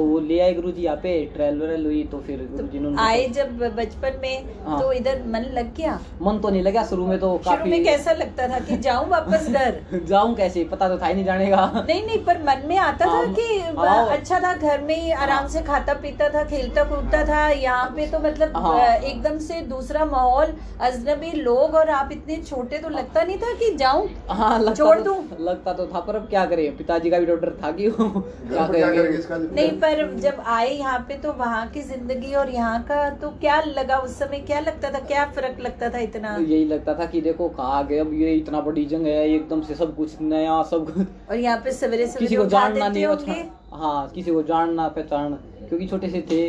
तो 0.00 0.04
वो 0.04 0.18
ले 0.20 0.38
आए 0.40 0.52
गुरु 0.54 0.70
जी 0.72 0.82
यहाँ 0.82 0.96
पे 0.96 1.10
ट्रायल 1.34 1.84
हुई 1.86 2.02
तो 2.10 2.18
फिर 2.26 2.38
गुरु 2.50 2.66
जी 2.66 2.78
ने 2.78 2.94
आए 3.00 3.26
जब 3.30 3.58
बचपन 3.76 4.14
में 4.22 4.44
हाँ। 4.66 4.78
तो 4.80 4.92
इधर 4.92 5.22
मन 5.26 5.44
लग 5.52 5.74
गया 5.76 5.98
मन 6.22 6.38
तो 6.38 6.50
नहीं 6.50 6.62
लगा 6.62 6.84
शुरू 6.84 7.06
में 7.06 7.18
तो 7.18 7.28
शुरू 7.28 7.38
काफ़ी 7.46 7.70
में 7.70 7.84
कैसा 7.84 8.12
लगता 8.12 8.46
था 8.48 8.58
कि 8.60 8.76
जाऊँ 8.78 9.08
वापस 9.08 9.48
घर 9.50 10.00
जाऊँ 10.06 10.34
कैसे 10.36 10.62
पता 10.70 10.88
तो 10.88 10.96
था 10.98 11.06
ही 11.06 11.14
नहीं 11.14 11.24
जाने 11.24 11.46
का 11.46 11.66
नहीं 11.76 12.04
नहीं 12.06 12.18
पर 12.24 12.38
मन 12.42 12.62
में 12.68 12.76
आता 12.78 13.06
था 13.06 13.10
हाँ, 13.10 13.34
कि 13.34 13.58
हाँ। 13.78 14.06
अच्छा 14.08 14.40
था 14.40 14.54
घर 14.54 14.80
में 14.82 14.94
ही 14.94 15.10
आराम 15.18 15.48
से 15.48 15.62
खाता 15.62 15.94
पीता 16.00 16.28
था 16.28 16.44
खेलता 16.46 16.84
कूदता 16.84 17.24
था 17.24 17.46
यहाँ 17.50 17.92
पे 17.96 18.06
तो 18.06 18.18
मतलब 18.20 18.56
हाँ। 18.58 18.88
एकदम 18.88 19.38
से 19.40 19.60
दूसरा 19.66 20.04
माहौल 20.06 20.54
अजनबी 20.80 21.32
लोग 21.40 21.74
और 21.74 21.90
आप 21.90 22.12
इतने 22.12 22.36
छोटे 22.42 22.78
तो 22.78 22.88
लगता 22.90 23.22
नहीं 23.22 23.38
था 23.38 23.52
कि 23.54 23.74
जाऊँ 23.76 24.08
हाँ 24.30 24.58
छोड़ 24.66 24.96
तो, 24.98 25.04
दूँ? 25.04 25.38
लगता 25.42 25.72
तो 25.74 25.86
था 25.86 26.00
पर 26.00 26.16
अब 26.16 26.28
क्या 26.28 26.46
करें 26.46 26.66
पिताजी 26.76 27.10
का 27.10 27.18
भी 27.18 27.26
डॉक्टर 27.26 27.54
था 27.62 27.72
कि 27.72 27.90
क्या 27.98 28.66
करेंगे 28.66 29.18
नहीं 29.54 29.70
पर 29.80 29.89
जब 29.94 30.40
आए 30.46 30.70
यहाँ 30.70 30.98
पे 31.08 31.14
तो 31.18 31.32
वहाँ 31.32 31.66
की 31.70 31.80
ज़िंदगी 31.82 32.34
और 32.34 32.50
यहाँ 32.50 32.82
का 32.84 33.08
तो 33.10 33.28
क्या 33.40 33.60
लगा 33.62 33.98
उस 33.98 34.18
समय? 34.18 34.40
क्या 34.40 34.60
लगता 34.60 34.90
था? 34.90 34.98
क्या 35.00 35.24
फ़र्क 35.26 35.60
लगता 35.60 35.88
था 35.90 35.98
इतना? 35.98 36.36
तो 36.36 36.42
यही 36.42 36.64
लगता 36.64 36.94
था 36.94 37.06
कि 37.06 37.20
देखो 37.20 37.48
कहा 37.48 37.82
गए 37.82 37.98
अब? 37.98 38.12
ये 38.14 38.34
इतना 38.34 38.60
बड़ी 38.60 38.84
जंग 38.86 39.06
है 39.06 39.28
एकदम 39.28 39.62
से 39.62 39.74
सब 39.74 39.94
कुछ 39.96 40.20
नया 40.20 40.62
सब 40.70 40.94
और 41.30 41.36
यहाँ 41.36 41.58
पे 41.64 41.72
सवेरे 41.72 42.06
किसी 42.18 42.36
को 42.36 42.46
जानना 42.46 42.88
नहीं 42.88 43.06
अच्छा 43.06 43.76
हाँ 43.76 44.08
किसी 44.14 44.30
को 44.30 44.42
जानना 44.42 44.88
पहचान 44.88 45.34
क्योंकि 45.68 45.86
छोटे 45.86 46.08
से 46.10 46.20
थे। 46.30 46.42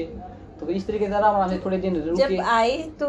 तो 0.61 0.67
इस 0.69 0.85
तरीके 0.87 1.07
से 1.07 1.13
आराम 1.15 1.35
आराम 1.35 1.49
से 1.49 1.57
थोड़े 1.65 1.77
दिन 1.77 1.93
जब 2.15 2.39
आए 2.49 2.77
तो 2.99 3.07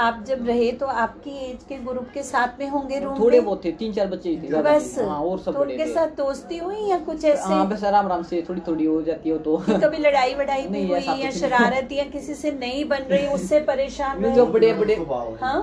आप 0.00 0.22
जब 0.26 0.46
रहे 0.46 0.70
तो 0.80 0.86
आपकी 1.02 1.30
एज 1.44 1.62
के 1.68 1.76
ग्रुप 1.84 2.08
के 2.14 2.22
साथ 2.22 2.58
में 2.60 2.68
होंगे 2.68 2.98
रूम 3.00 3.18
थोड़े 3.18 3.40
बहुत 3.40 3.64
थे 3.64 3.70
तीन 3.78 3.92
चार 3.92 4.06
बच्चे 4.06 4.28
ही 4.30 4.36
थे 4.42 4.46
ज़्यादा 4.48 4.70
बस 4.70 4.94
हाँ 4.98 5.18
और 5.20 5.38
सब 5.38 5.54
तो 5.54 5.60
उनके 5.60 5.78
थे। 5.78 5.92
साथ 5.94 6.08
दोस्ती 6.16 6.58
हुई 6.58 6.88
या 6.90 6.98
कुछ 7.06 7.24
ऐसे? 7.24 7.42
हाँ 7.44 7.66
बस 7.68 7.84
आराम 7.84 8.06
आराम 8.06 8.22
से 8.22 8.42
थोड़ी 8.48 8.60
थोड़ी 8.66 8.84
हो 8.84 9.00
जाती 9.02 9.30
हो 9.30 9.38
तो। 9.38 9.56
कभी 9.68 9.98
लड़ाई 9.98 10.34
वड़ाई 10.34 10.62
भी 10.62 10.68
नहीं, 10.70 10.88
हुई 10.90 11.22
या 11.22 11.30
शरारत 11.30 11.92
या 11.92 12.04
किसी 12.12 12.34
से 12.34 12.50
नहीं 12.52 12.84
बन 12.88 13.06
रही 13.10 13.26
उससे 13.34 13.60
परेशान 13.70 14.32
जो 14.34 14.46
बड़े 14.48 14.72
बड़े 14.74 14.94
हाँ? 15.40 15.56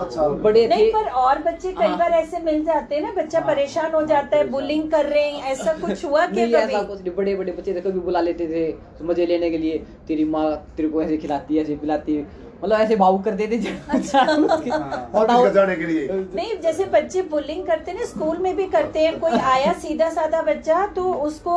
अच्छा। 0.00 0.28
बड़े 0.28 0.66
नहीं 0.68 0.90
पर 0.92 1.10
और 1.22 1.42
बच्चे 1.42 1.72
कई 1.72 1.86
हाँ। 1.86 1.98
बार 1.98 2.12
ऐसे 2.12 2.38
मिल 2.44 2.64
जाते 2.64 2.94
हैं 2.94 3.02
ना 3.02 3.12
बच्चा 3.22 3.40
परेशान 3.48 3.92
हो 3.94 4.02
जाता 4.06 4.36
है 4.36 4.48
बुलिंग 4.50 4.90
कर 4.90 5.06
रहे 5.06 5.28
हैं 5.30 5.52
ऐसा 5.52 5.72
कुछ 5.80 6.04
हुआ 6.04 6.26
क्या 6.34 6.46
कभी? 6.66 7.10
बड़े 7.10 7.34
बड़े 7.34 7.52
बच्चे 7.52 7.80
कभी 7.80 8.00
बुला 8.00 8.20
लेते 8.20 8.46
थे 8.48 9.04
मज़े 9.04 9.26
लेने 9.26 9.50
के 9.50 9.58
लिए 9.58 9.78
तेरी 10.08 10.24
माँ 10.28 10.74
तेरे 10.76 10.88
को 10.88 11.02
ऐसे 11.02 11.16
खिलाती 11.16 11.56
है 11.56 11.62
ऐसे 11.62 11.76
पिलाती 11.76 12.14
है। 12.14 12.26
मतलब 12.64 12.80
ऐसे 12.80 12.96
भावुक 12.96 13.24
करते 13.24 13.46
थे 13.46 13.56
अच्छा। 13.88 14.20
ऑफ़िस 15.14 15.52
के 15.78 15.86
लिए। 15.86 16.08
नहीं 16.34 16.58
जैसे 16.60 16.84
बच्चे 16.84 17.22
बुलिंग 17.22 17.66
करते 17.66 17.90
हैं 17.90 17.98
ना 17.98 18.04
स्कूल 18.06 18.38
में 18.38 18.56
भी 18.56 18.66
करते 18.66 19.00
हैं 19.00 19.18
कोई 19.20 19.30
आया 19.30 19.72
सीधा 19.72 20.08
साधा 20.10 20.42
बच्चा 20.42 20.86
तो 20.86 21.12
उसको 21.12 21.54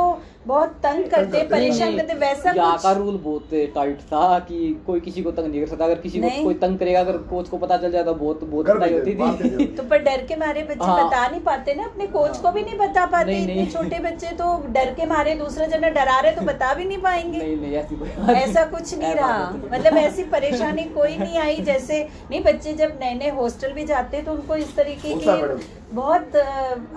बहुत 0.48 0.70
तंग 0.84 1.04
करते 1.10 1.42
परेशान 1.48 1.96
करते 1.98 2.14
वैसा 2.16 2.52
यहाँ 2.52 2.78
का 2.84 2.92
रूल 2.94 3.18
बहुत 3.24 3.50
टाइट 3.76 4.00
था 4.04 4.40
कि 4.42 4.58
कोई 4.86 5.00
किसी 5.00 5.24
को 5.24 5.32
तंग 5.32 5.48
नहीं 5.48 5.60
कर 5.62 5.68
सकता। 5.68 5.86
अगर 5.86 5.96
किसी 5.98 6.20
को 6.20 6.30
कोई 6.44 6.54
तंग 6.56 6.78
करेगा 6.80 7.00
अगर 7.00 7.18
कोच 7.30 7.50
को 7.50 7.58
पता 7.58 7.78
चल 7.78 7.92
जाए 7.92 8.04
तो 8.04 8.14
बहुत 8.14 8.44
बहुत 8.44 8.66
पिटाई 8.68 8.94
होती 8.94 9.50
थी। 9.50 9.66
तो 9.68 9.84
पर 9.84 10.04
डर 10.04 10.26
के 10.26 10.36
मारे 10.36 10.64
बच्चे 10.64 10.86
हाँ। 10.86 11.06
बता 11.06 11.28
नहीं 11.28 11.42
पाते 11.42 11.74
ना 11.74 11.84
अपने 11.84 12.08
कोच 12.08 12.38
को 12.38 12.52
भी 12.52 12.62
नहीं 12.62 12.78
बता 12.78 13.06
पाते 13.08 13.32
नहीं, 13.32 13.42
इतने 13.42 13.56
नहीं। 13.56 13.70
छोटे 13.72 14.00
बच्चे 14.02 14.32
तो 14.38 14.56
डर 14.70 14.94
के 14.94 15.06
मारे 15.06 15.36
दूसरा 15.36 15.66
जना 15.68 15.90
डरा 15.92 16.20
रहे 16.20 16.32
तो 16.32 16.42
बता 16.44 16.74
भी 16.74 16.86
नहीं 16.86 16.98
पाएँगे। 17.02 17.38
नहीं 17.38 17.58
नहीं 17.58 17.74
ऐसी 17.76 18.34
ऐसा 18.34 18.66
कुछ 18.68 18.94
नहीं 18.94 19.14
रहा। 19.16 19.50
मतलब 19.66 19.98
ऐसी 19.98 20.24
परेशानी 20.32 20.84
कोई 20.96 21.18
नहीं 21.18 21.38
आई 21.40 21.62
जैसे 21.64 22.02
नहीं 22.32 22.42
बच्चे 22.44 22.74
जब 22.74 22.98
नए 23.02 23.14
नए 23.16 23.30
हॉस्टल 23.38 23.74
भी 23.74 23.86
जाते 23.86 24.22
तो 24.22 24.32
उनको 24.32 24.56
इस 24.58 24.76
तरीके 24.76 25.14
की। 25.16 25.80
बहुत 25.94 26.36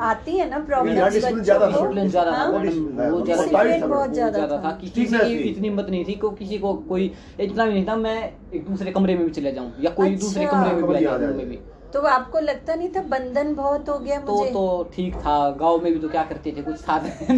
आती 0.00 0.37
है 0.37 0.48
ना 0.50 0.59
प्रॉब्लम 0.59 0.92
ज़्यादा 2.09 2.33
हाँ? 2.33 2.50
मैडम, 2.52 2.85
बहुत 3.11 3.24
ज़्यादा 3.24 3.42
था, 3.80 3.87
बहुत 3.87 4.12
ज़्यादा 4.12 4.59
था। 4.59 4.72
कि 4.80 4.88
किसी 4.88 5.18
की 5.18 5.33
इतनी 5.50 5.68
हिम्मत 5.68 5.87
नहीं 5.90 6.04
थी 6.04 6.14
को 6.14 6.30
किसी 6.30 6.59
को 6.59 6.74
कोई 6.88 7.11
इतना 7.40 7.66
भी 7.66 7.72
नहीं 7.72 7.87
था 7.88 7.96
मैं 7.96 8.16
एक 8.54 8.66
दूसरे 8.66 8.90
कमरे 8.92 9.14
में 9.16 9.24
भी 9.26 9.33
चले 9.33 9.52
जाऊँ 9.52 9.72
या 9.80 9.90
कोई 9.90 10.12
अच्छा। 10.12 10.26
दूसरे 10.26 10.46
कमरे 10.46 10.72
में 11.33 11.48
भी। 11.48 11.59
तो 11.94 12.00
आपको 12.09 12.40
लगता 12.40 12.74
नहीं 12.74 12.88
था 12.88 13.00
बंधन 13.09 13.54
बहुत 13.54 13.88
हो 13.88 13.98
गया 13.98 14.18
तो 14.20 14.33
मुझे? 14.33 14.50
तो 14.52 14.90
ठीक 14.94 15.14
था। 15.16 15.35
गाँव 15.59 15.83
में 15.83 15.92
भी 15.92 15.98
तो 15.98 16.09
क्या 16.09 16.22
करते 16.22 16.52
थे? 16.52 16.62
कुछ 16.62 16.80
था 16.88 16.92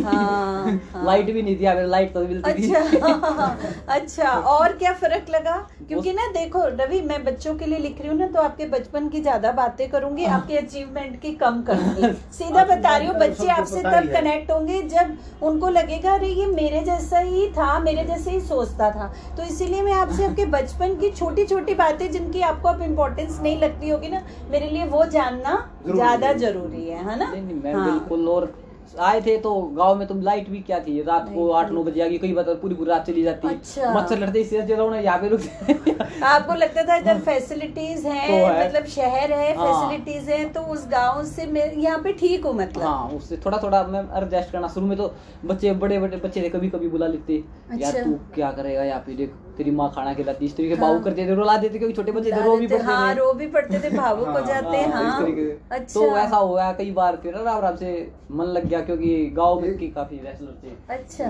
हाँ, 0.04 0.80
हाँ। 0.92 1.04
लाइट 1.06 1.30
भी 1.32 1.42
नहीं 1.42 1.56
थी 1.60 1.64
अगर 1.64 1.86
लाइट 1.86 2.12
तो 2.14 2.20
मिलती 2.20 2.52
थी। 2.52 2.72
अच्छा 2.74 3.56
अच्छा 3.88 4.30
और 4.52 4.72
क्या 4.76 4.92
फ़र्क 4.92 5.30
लगा? 5.30 5.56
क्योंकि 5.88 6.12
ना 6.12 6.26
देखो 6.32 6.64
रवि 6.78 7.00
मैं 7.02 7.22
बच्चों 7.24 7.54
के 7.54 7.66
लिए 7.66 7.78
लिख 7.78 8.00
रही 8.00 8.08
हूँ 8.08 8.16
ना 8.18 8.26
तो 8.26 8.40
आपके 8.40 8.66
बचपन 8.66 9.08
की 9.08 9.20
ज़्यादा 9.20 9.52
बातें 9.52 9.88
करूँगी 9.90 10.24
हाँ। 10.24 10.40
आपके 10.40 10.56
अचीवमेंट 10.58 11.20
की 11.22 11.32
कम 11.34 11.62
करूँगी। 11.62 12.12
सीधा 12.38 12.64
बता 12.64 12.96
रही 12.96 13.06
हूँ 13.06 13.16
बच्चे 13.18 13.48
आपसे 13.48 13.82
तब 13.82 14.10
कनेक्ट 14.12 14.50
होंगे 14.50 14.82
जब 14.88 15.16
उनको 15.42 15.68
लगेगा 15.68 16.14
अरे 16.14 16.28
ये 16.30 16.46
मेरे 16.46 16.80
जैसा 16.84 17.18
ही 17.18 17.46
था 17.48 17.78
मेरे 17.80 18.04
जैसे 18.04 18.30
ही 18.30 18.40
सोचता 18.42 18.90
था। 18.90 19.12
तो 19.36 19.42
इसीलिए 19.42 19.82
मैं 19.82 19.92
आपसे 19.92 20.24
आपके 20.26 20.44
बचपन 20.56 20.94
की 21.00 21.10
छोटी 21.12 21.44
छोटी 21.46 21.74
बातें 21.74 22.10
जिनकी 22.12 22.40
आपको 22.42 22.68
अब 22.68 22.82
इम्पोर्टेंस 22.82 23.38
नहीं 23.42 23.56
लगती 23.58 23.88
होगी 23.88 24.08
ना 24.08 24.22
मेरे 24.50 24.68
लिए 24.68 24.84
वो 24.86 25.04
जानना 25.08 25.56
ज़्यादा 25.86 26.32
ज़रूरी 26.34 26.88
है 26.88 27.04
है 27.04 27.18
ना 27.18 27.32
नहीं 27.32 27.42
नहीं 27.42 27.60
मैं 27.62 27.74
हाँ। 27.74 27.90
बिल्कुल 27.90 28.28
और 28.28 28.54
आए 29.00 29.20
थे 29.20 29.36
तो 29.38 29.52
गाँव 29.76 29.94
में 29.94 30.06
तो 30.06 30.14
लाइट 30.20 30.48
भी 30.48 30.58
क्या 30.60 30.78
थी 30.80 31.00
रात 31.02 31.28
को 31.28 31.50
आठ 31.50 31.70
नौ 31.70 31.82
बजे 31.84 32.02
आ 32.02 32.06
गई 32.06 32.18
कई 32.18 32.32
बार 32.32 32.54
पूरी 32.54 32.74
पूरी 32.74 32.90
रात 32.90 33.06
चली 33.06 33.22
जाती 33.22 33.48
अच्छा। 33.48 33.92
मच्छर 33.94 34.18
लड़ते 34.18 34.40
इससे 34.40 34.58
अच्छा 34.58 34.74
रहो 34.74 34.88
ना 34.90 34.98
यहाँ 34.98 35.18
पे 35.18 35.28
रुक 35.28 36.22
आपको 36.24 36.54
लगता 36.54 36.82
था 36.82 36.96
इधर 36.96 37.18
फैसिलिटीज़ 37.20 38.06
हैं 38.06 38.26
तो 38.28 38.34
है। 38.34 38.68
मतलब 38.68 38.86
शहर 38.86 39.32
है 39.32 39.54
हाँ। 39.56 39.66
फैसिलिटीज़ 39.66 40.30
हैं 40.30 40.52
तो 40.52 40.60
उस 40.72 40.86
गाँव 40.88 41.22
से 41.24 41.46
मैं 41.46 41.72
यहाँ 41.74 41.98
पे 41.98 42.12
ठीक 42.12 42.44
हूँ 42.46 42.54
मतलब 42.54 42.82
हाँ 42.82 43.08
उससे 43.08 43.36
थोड़ा 43.46 43.58
थोड़ा 43.62 43.82
मैं 43.86 44.02
एडजस्ट 44.22 44.52
करना 44.52 44.68
शुरू 44.68 44.86
में 44.86 44.96
तो 44.98 45.12
बच्चे 45.44 45.72
बड़े 45.76 45.98
बड़े 45.98 46.16
बच्चे 46.18 46.42
थे 46.42 46.48
कभी 46.48 46.70
कभी 46.70 46.88
बुला 46.88 47.06
लेते 47.06 47.42
यार 47.72 47.92
अच्छा। 47.92 48.04
तू 48.04 48.18
क्या 48.34 48.52
करेगा 48.52 48.84
यहाँ 48.84 49.00
पे 49.00 49.14
देख 49.14 49.34
तेरी 49.58 49.70
माँ 49.70 49.90
खाना 49.94 50.12
खिलाती 50.14 50.44
इस 50.46 50.56
तरीके 50.56 50.74
हाँ। 50.74 50.80
बाबू 50.82 51.04
करते 51.04 51.26
थे 51.26 51.34
रुला 51.34 51.56
देते 51.56 51.78
क्योंकि 51.78 51.94
छोटे 51.96 52.12
बच्चे 52.12 52.32
थे 52.32 52.42
रो 52.44 52.56
भी 52.56 52.66
हाँ 52.66 52.76
पड़ते 52.78 52.84
हाँ, 52.84 53.14
रो 53.14 53.32
भी 53.32 53.46
पड़ते 53.46 53.78
थे 53.80 53.90
भावुक 53.96 54.28
हो 54.28 54.40
जाते 54.46 54.82
हाँ, 54.82 55.02
हाँ। 55.02 55.26
अच्छा 55.70 56.00
तो 56.00 56.16
ऐसा 56.18 56.36
हुआ 56.36 56.72
कई 56.72 56.90
बार 56.90 57.16
फिर 57.22 57.34
आराम 57.34 57.56
आराम 57.56 57.76
से 57.76 57.92
मन 58.30 58.44
लग 58.46 58.66
गया 58.66 58.80
क्योंकि 58.80 59.14
गाँव 59.36 59.60
में 59.60 59.76
की 59.78 59.88
काफ़ी 59.88 60.16
रेसलर 60.16 60.56
थे। 60.64 60.94
अच्छा। 60.94 61.24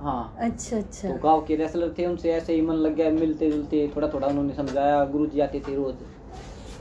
हाँ। 0.00 0.36
अच्छा 0.40 0.76
अच्छा। 0.76 1.08
तो 1.08 1.14
गाँव 1.22 1.44
के 1.48 1.56
रेसलर 1.56 1.94
थे 1.98 2.06
उनसे 2.06 2.32
ऐसे 2.32 2.54
ही 2.54 2.60
मन 2.60 2.74
लग 2.74 2.94
गया 2.94 3.10
मिलते 3.10 3.50
जुलते 3.50 3.88
थोड़ा 3.96 4.08
थोड़ा 4.08 4.26
उन्होंने 4.26 4.54
समझाया 4.54 5.04
गुरु 5.04 5.26
जी 5.26 5.40
आते 5.40 5.60
थे 5.68 5.74
रोज। 5.74 5.94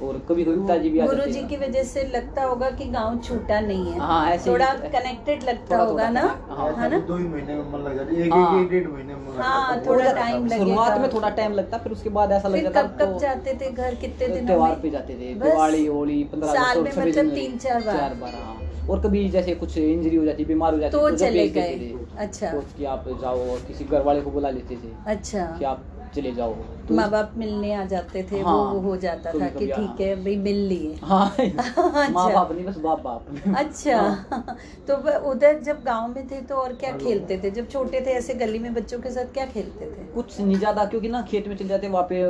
और 0.03 0.17
कभी 0.29 0.43
कभी 0.43 0.55
पिताजी 0.55 0.89
भी 0.89 0.99
आते 0.99 1.15
गुरु 1.15 1.25
जी 1.31 1.41
की 1.43 1.57
वजह 1.57 1.83
से 1.83 2.03
लगता 2.13 2.43
होगा 2.43 2.69
कि 2.71 2.85
गाँव 2.91 3.17
छूटा 3.19 3.59
नहीं 3.59 3.91
है। 3.91 3.99
हाँ, 3.99 4.29
ऐसे 4.31 4.49
थोड़ा 4.51 4.73
कनेक्टेड 4.95 5.43
लगता 5.43 5.77
होगा 5.77 6.09
ना? 6.09 6.21
हाँ, 6.49 6.71
है 6.77 6.89
ना? 6.89 6.99
दो 6.99 7.17
ही 7.17 7.27
महीने 7.27 7.55
में 7.55 7.71
मन 7.73 7.79
लग 7.79 7.95
जाती 7.97 8.15
है। 8.15 8.25
एक 8.27 8.33
हाँ। 8.33 8.61
एक 8.61 8.69
डेढ़ 8.69 8.87
महीने 8.87 9.15
में 9.15 9.37
हाँ, 9.37 9.81
थोड़ा 9.85 10.11
टाइम। 10.13 10.45
लगेगा। 10.45 10.65
शुरुआत 10.65 10.99
में 11.01 11.09
थोड़ा 11.13 11.29
टाइम 11.29 11.53
लगता 11.53 11.77
फिर 11.77 11.91
उसके 11.91 12.09
बाद 12.17 12.31
ऐसा 12.31 12.47
लग 12.47 12.61
जाता 12.63 12.81
कब 12.81 12.97
कब 12.99 13.13
तो 13.13 13.19
जाते 13.19 13.53
थे 13.61 13.71
घर? 13.71 13.95
कितने 13.95 14.27
दिन 14.27 14.45
त्योहार 14.45 14.75
पे 14.81 14.89
जाते 14.89 15.13
थे। 15.13 15.33
दिवाली 15.39 15.85
होली 15.85 16.23
पंद्रह 16.23 16.53
साल 16.53 16.81
में 16.81 16.91
मतलब 16.91 17.33
तीन 17.35 17.57
चार 17.57 17.81
बार। 17.81 17.97
चार 17.97 18.13
बार 18.13 18.33
हाँ। 18.35 18.59
और 18.89 18.99
कभी 19.01 19.27
जैसे 19.29 19.53
कुछ 19.55 19.77
इंजरी 19.77 20.15
हो 20.15 20.25
जाती 20.25 20.45
बीमार 20.45 20.73
हो 20.73 20.79
जाती 20.79 20.91
तो 20.91 21.09
जब 21.09 21.17
चले 21.17 21.47
गए। 21.49 21.93
अच्छा। 22.17 22.51
कि 22.77 22.85
आप 22.85 23.05
जाओ 23.21 23.49
और 23.51 23.59
किसी 23.67 23.85
घर 23.85 24.01
वाले 24.01 24.21
को 24.21 24.31
बुला 24.31 24.49
लेते 24.49 24.75
थे 24.75 24.91
अच्छा। 25.07 25.45
कि 25.59 25.65
आप 25.65 25.85
चले 26.15 26.32
जाओ। 26.34 26.54
तो 26.88 26.95
माँ 26.95 27.10
बाप 27.12 27.34
मिलने 27.38 27.73
आ 27.73 27.84
जाते 27.86 28.23
थे 28.32 28.39
हाँ, 28.41 28.54
वो 28.63 28.80
हो 28.80 28.95
जाता 28.97 29.32
कभी 29.32 29.39
था 29.41 29.47
कि। 29.49 29.67
ठीक 29.67 30.02
है 30.02 30.15
भाई 30.15 30.36
मिल 30.38 30.58
लिए। 30.67 30.95
हाँ 31.04 31.26
माँ 31.28 31.54
अच्छा। 32.04 32.34
बाप 32.34 32.52
नहीं 32.52 32.65
बस 32.65 32.78
बाप 32.78 33.02
बाप 33.02 33.56
अच्छा। 33.58 33.97
हाँ। 33.99 34.56
तो 34.88 34.95
उधर 35.32 35.60
जब 35.62 35.84
गाँव 35.84 36.08
में 36.08 36.28
थे 36.28 36.41
तो 36.41 36.56
और 36.56 36.73
क्या 36.76 36.91
खेलते 36.97 37.38
थे? 37.43 37.52
जब 37.52 37.69
छोटे 37.69 38.02
थे 38.02 38.13
ऐसे 38.13 38.34
गली 38.36 38.60
में 38.60 38.73
बच्चों 38.73 38.99
के 38.99 39.12
साथ 39.12 39.34
क्या 39.34 39.45
खेलते 39.45 39.86
थे? 39.88 40.06
कुछ 40.13 40.39
नहीं 40.39 40.58
ज़्यादा 40.58 40.86
क्योंकि 40.86 41.10
ना 41.10 41.21
खेत 41.21 41.47
में 41.47 41.56
चले 41.58 41.67
जाते 41.67 41.88
वहाँ 41.88 42.06
पे 42.10 42.21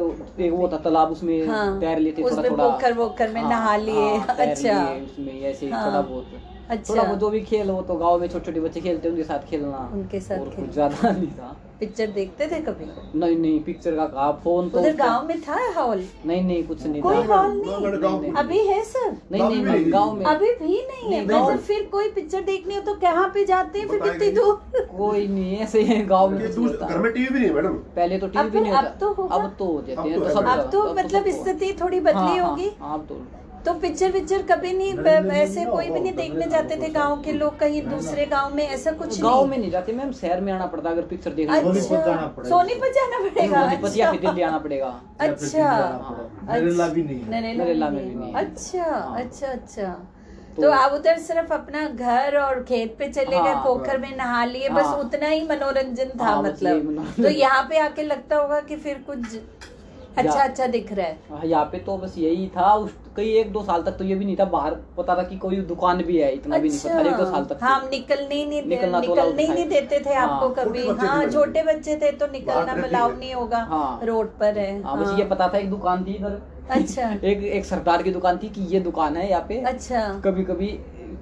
एक 0.45 0.51
वो 0.53 0.67
था 0.67 0.77
तालाब 0.77 1.11
उसमें 1.11 1.47
हाँ, 1.47 1.79
तैर 1.79 1.99
लेते 1.99 2.21
उसमें 2.23 2.49
पोखर 2.51 2.93
वोखर 2.93 3.29
में 3.29 3.41
हाँ, 3.41 3.49
नहा 3.49 3.75
लिए, 3.77 4.17
हाँ, 4.17 4.35
अच्छा। 4.37 4.81
उसमें 5.03 5.39
ऐसे 5.41 5.65
थोड़ा 5.67 6.01
बहुत। 6.01 6.41
अच्छा। 6.69 6.93
थोड़ा 6.93 7.13
जो 7.15 7.29
भी 7.29 7.41
खेल 7.41 7.69
हो 7.69 7.81
तो 7.81 7.95
गाँव 7.95 8.19
में 8.19 8.27
छोटे 8.27 8.45
छोटे 8.45 8.59
बच्चे 8.59 8.81
खेलते 8.81 9.09
उनके 9.09 9.23
साथ 9.23 9.49
खेलना। 9.49 9.89
उनके 9.93 10.19
साथ 10.19 10.39
और 10.39 10.49
खेलना। 10.49 10.65
कुछ 10.65 10.73
ज़्यादा 10.73 11.11
नहीं 11.11 11.27
था। 11.29 11.55
पिक्चर 11.79 12.07
देखते 12.07 12.47
थे 12.47 12.59
कभी? 12.61 12.85
नहीं 13.19 13.35
नहीं 13.37 13.59
पिक्चर 13.63 13.95
का 13.95 14.05
कहा 14.05 14.31
फ़ोन 14.43 14.69
तो 14.69 14.79
उधर 14.79 14.95
गाँव 14.95 15.25
में 15.27 15.41
था 15.41 15.57
हॉल? 15.77 16.03
नहीं 16.25 16.41
नहीं 16.43 16.63
कुछ 16.63 16.85
नहीं 16.85 17.01
कोई 17.01 17.15
था। 17.15 17.35
हॉल 17.35 17.51
नहीं? 17.57 18.31
अभी 18.33 18.59
है 18.67 18.81
सर? 18.83 19.11
नहीं 19.31 19.63
नहीं। 19.63 19.91
गाँव 19.91 20.13
में 20.13 20.25
अभी 20.25 20.53
भी 20.53 20.81
नहीं 20.87 21.03
है। 21.03 21.09
नहीं, 21.09 21.29
गाँव 21.29 21.45
मतलब 21.45 21.59
फिर 21.59 21.83
कोई 21.91 22.09
पिक्चर 22.11 22.41
देखनी 22.43 22.75
हो 22.75 22.81
तो 22.81 22.93
कहाँ 23.01 23.27
पे 23.33 23.45
जाते 23.45 23.79
हैं? 23.79 23.87
फिर 23.87 23.99
कितनी 24.01 24.31
दूर? 24.31 24.87
कोई 24.97 25.27
नहीं 25.27 25.57
ऐसे 25.57 25.81
ही 25.81 26.01
गाँव 26.05 26.29
में 26.29 26.39
घर 26.39 26.97
में 26.97 27.11
टीवी 27.13 27.27
भी 27.27 27.39
नहीं 27.39 27.51
मैडम। 27.51 27.73
पहले 27.95 28.17
तो 28.17 28.27
टीवी 28.27 28.49
भी 28.49 28.59
नहीं 28.59 28.73
अब 28.73 28.95
तो 28.99 29.13
अब 29.13 29.55
तो 29.59 29.65
हो 29.65 29.81
जाते 29.81 30.09
हैं 30.09 30.19
तो 30.19 30.25
तो 30.25 30.39
है। 30.39 30.57
अब 30.57 30.69
तो 30.71 30.83
मतलब 30.93 31.29
स्थिति 31.31 31.77
थोड़ी 31.81 31.97
हाँ, 31.97 32.05
बदली 32.05 32.37
हाँ, 32.37 32.49
होगी। 32.49 32.71
हाँ, 32.79 32.93
अब 32.93 33.05
तो 33.05 33.21
तो 33.65 33.73
पिक्चर 33.73 34.11
पिक्चर 34.11 34.41
कभी 34.41 34.71
नहीं 34.73 34.93
नहीं, 34.93 35.19
नहीं, 35.21 35.41
ऐसे 35.41 35.63
कोई 35.65 35.83
भी 35.85 35.89
नहीं 35.91 36.01
नहीं, 36.03 36.13
देखने 36.13 36.39
नहीं, 36.39 36.49
जाते 36.49 36.75
थे 36.81 36.89
गाँव 36.93 37.21
के 37.23 37.31
लोग 37.31 37.57
कहीं 37.59 37.81
दूसरे 37.81 38.25
गाँव 38.25 38.55
में 38.55 38.63
ऐसा 38.67 38.91
कुछ 38.91 39.21
गाँव 39.21 39.45
में 39.47 39.57
नहीं 39.57 39.69
जाते 39.71 39.93
मैम 39.93 40.11
शहर 40.11 40.41
में 40.41 40.51
आना 40.53 40.65
पड़ता 40.65 40.89
अगर 40.89 41.01
पिक्चर 41.11 41.31
देखने 41.33 41.59
सोनीपत 41.61 41.89
जाना 41.89 42.11
अच्छा 42.13 42.27
पड़ेगा। 42.27 42.49
सोनीपत 42.49 42.93
जाना 42.95 43.19
पड़ेगा 43.29 43.61
या 43.61 44.09
अच्छा 44.09 44.11
दिल्ली 44.11 44.41
आना 44.41 44.57
पड़ेगा 44.57 44.93
अच्छा 45.19 45.69
पड़ेगा। 45.69 46.53
नरेला 46.53 46.87
भी 46.87 47.03
नहीं 47.03 47.19
है 47.21 47.29
नरेला 47.31 47.63
नरेला 47.63 47.89
भी 47.89 47.95
में 47.95 48.07
भी 48.09 48.15
नहीं 48.15 48.33
नहीं। 48.33 48.45
अच्छा 48.45 48.83
हाँ। 48.83 49.19
अच्छा 49.19 49.47
अच्छा 49.47 49.95
तो- 50.55 50.65
तो 50.65 50.71
आप 50.71 50.91
उधर 50.93 51.17
सिर्फ़ 51.19 51.53
अपना 51.53 51.87
घर 51.89 52.37
और 52.37 52.61
खेत 52.63 52.95
पे 52.99 53.07
चले 53.11 53.25
गए 53.31 53.53
हाँ। 53.53 53.63
पोखर 53.63 53.97
में 53.97 54.15
नहा 54.17 54.43
लिए 54.45 54.69
बस 54.69 54.85
हाँ। 54.85 54.97
उतना 54.97 55.27
ही 55.27 55.41
मनोरंजन 55.47 56.11
था 56.19 56.25
हाँ, 56.25 56.41
मतलब 56.43 56.83
मनोरंजन। 56.89 57.23
तो 57.23 57.29
यहाँ 57.29 57.63
पे 57.69 57.77
आके 57.79 58.03
लगता 58.03 58.37
होगा 58.37 58.59
कि 58.67 58.75
फिर 58.75 59.03
कुछ 59.09 59.39
अच्छा 60.17 60.41
अच्छा 60.41 60.65
दिख 60.67 60.91
रहा 60.93 61.05
है 61.05 61.17
हाँ, 61.29 61.41
यहाँ 61.45 61.65
पे 61.65 61.77
तो 61.79 61.97
बस 61.97 62.15
यही 62.17 62.47
था 62.57 62.73
उस 62.75 62.91
कई 63.15 63.29
एक 63.37 63.51
दो 63.53 63.61
साल 63.63 63.81
तक 63.83 63.97
तो 63.97 64.03
ये 64.03 64.15
भी 64.15 64.25
नहीं 64.25 64.35
था 64.39 64.45
बाहर 64.53 64.75
पता 64.97 65.15
था 65.17 65.23
कि 65.23 65.37
कोई 65.37 65.57
दुकान 65.69 66.01
भी 66.03 66.17
है 66.17 66.31
इतना 66.33 66.55
अच्छा, 66.55 66.63
भी 66.63 66.69
नहीं 66.69 66.79
पता 66.79 67.09
एक 67.09 67.17
दो 67.17 67.25
साल 67.31 67.45
तक 67.45 67.55
तो। 67.55 67.65
हाँ 67.65 67.79
हम 67.79 67.87
निकलने 67.91 68.35
ही 68.35 68.45
नहीं 68.45 68.61
दे, 68.61 68.69
निकलना 68.69 68.99
तो 68.99 69.07
निकलने 69.07 69.43
ही 69.43 69.53
नहीं 69.53 69.67
देते 69.69 69.99
थे 70.05 70.13
हाँ, 70.13 70.27
आपको 70.29 70.49
कभी 70.61 70.83
छोटे 70.83 70.93
बच्चे 70.93 71.07
हाँ 71.07 71.25
थे। 71.25 71.31
छोटे 71.31 71.63
बच्चे 71.63 71.95
थे 71.95 72.11
तो 72.13 72.27
निकलना 72.31 72.75
थे। 72.77 73.17
नहीं 73.17 73.33
होगा 73.33 73.63
हाँ। 73.69 73.99
रोड 74.05 74.37
पर 74.39 74.57
है 74.57 74.81
हाँ 74.83 74.97
बस। 74.99 75.19
ये 75.19 75.25
पता 75.25 75.47
था 75.53 75.57
एक 75.57 75.69
दुकान 75.69 76.05
थी 76.05 76.13
इधर 76.13 76.41
अच्छा 76.71 77.09
एक 77.23 77.43
एक 77.53 77.65
सरदार 77.65 78.03
की 78.03 78.11
दुकान 78.11 78.37
थी 78.43 78.49
कि 78.49 78.61
ये 78.73 78.79
दुकान 78.79 79.17
है 79.17 79.29
यहाँ 79.29 79.45
पे 79.49 79.59
अच्छा 79.67 80.07
कभी 80.25 80.43
कभी 80.43 80.67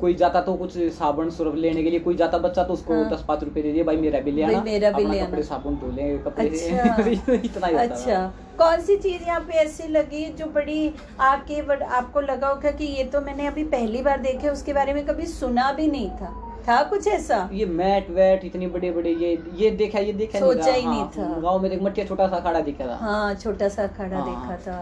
कोई 0.01 0.13
जाता 0.15 0.41
तो 0.41 0.53
कुछ 0.53 0.77
साबुन 0.93 1.29
सुरफ 1.29 1.55
लेने 1.55 1.83
के 1.83 1.89
लिए 1.89 1.99
कोई 1.99 2.15
जाता 2.15 2.37
बच्चा 2.37 2.63
तो 2.63 2.73
उसको। 2.73 2.93
दस 3.09 3.23
पाँच 3.27 3.43
रुपए 3.43 3.61
दे 3.61 3.71
दिए 3.71 3.83
भाई 3.83 3.97
मेरा 3.97 4.19
भी 4.19 4.31
ले 4.31 4.43
आना 4.43 4.61
मेरा 4.63 4.91
भी 4.91 5.05
ले 5.05 5.19
कपड़े 5.19 5.43
साबुन 5.43 5.75
धो 5.75 5.91
ले 5.95 6.17
कपड़े 6.17 6.47
अच्छा 6.47 7.33
इतना 7.33 7.67
ही 7.67 7.75
अच्छा 7.77 8.13
था 8.13 8.31
कौन 8.61 8.81
सी 8.81 8.95
चीज़ 8.97 9.23
यहाँ 9.23 9.39
पे 9.41 9.53
ऐसी 9.57 9.87
लगी 9.87 10.25
जो 10.39 10.45
बड़ी 10.55 10.93
आपके 11.19 11.61
बड़, 11.61 11.81
आपको 11.83 12.21
लगा 12.21 12.47
होगा 12.47 12.71
कि 12.71 12.85
ये 12.87 13.03
तो 13.03 13.21
मैंने 13.21 13.47
अभी 13.47 13.63
पहली 13.71 14.01
बार 14.01 14.19
देखे 14.21 14.49
उसके 14.49 14.73
बारे 14.73 14.93
में 14.93 15.05
कभी 15.05 15.25
सुना 15.27 15.71
भी 15.71 15.87
नहीं 15.87 16.09
था। 16.11 16.29
था 16.67 16.81
कुछ 16.89 17.07
ऐसा? 17.07 17.37
ये 17.53 17.65
मैट 17.65 18.09
वैट 18.09 18.43
इतने 18.45 18.67
बड़े 18.67 18.91
बड़े 18.91 19.13
ये 19.15 19.31
ये 19.55 19.71
देखा 19.77 19.99
ये 19.99 20.13
देखा 20.13 20.39
सोचा 20.39 20.71
ही 20.71 20.85
नहीं 20.85 21.05
था। 21.07 21.39
गाँव 21.41 21.61
में 21.61 21.69
एक 21.69 21.81
मटिया 21.81 22.05
छोटा 22.05 22.27
सा 22.27 22.35
अखाड़ा 22.35 22.59
दिखा 22.61 22.87
था। 22.87 22.97
हाँ 22.97 23.33
छोटा 23.35 23.69
सा 23.69 23.87
खड़ा 23.97 24.17
हाँ। 24.17 24.25
देखा 24.25 24.57
था। 24.67 24.77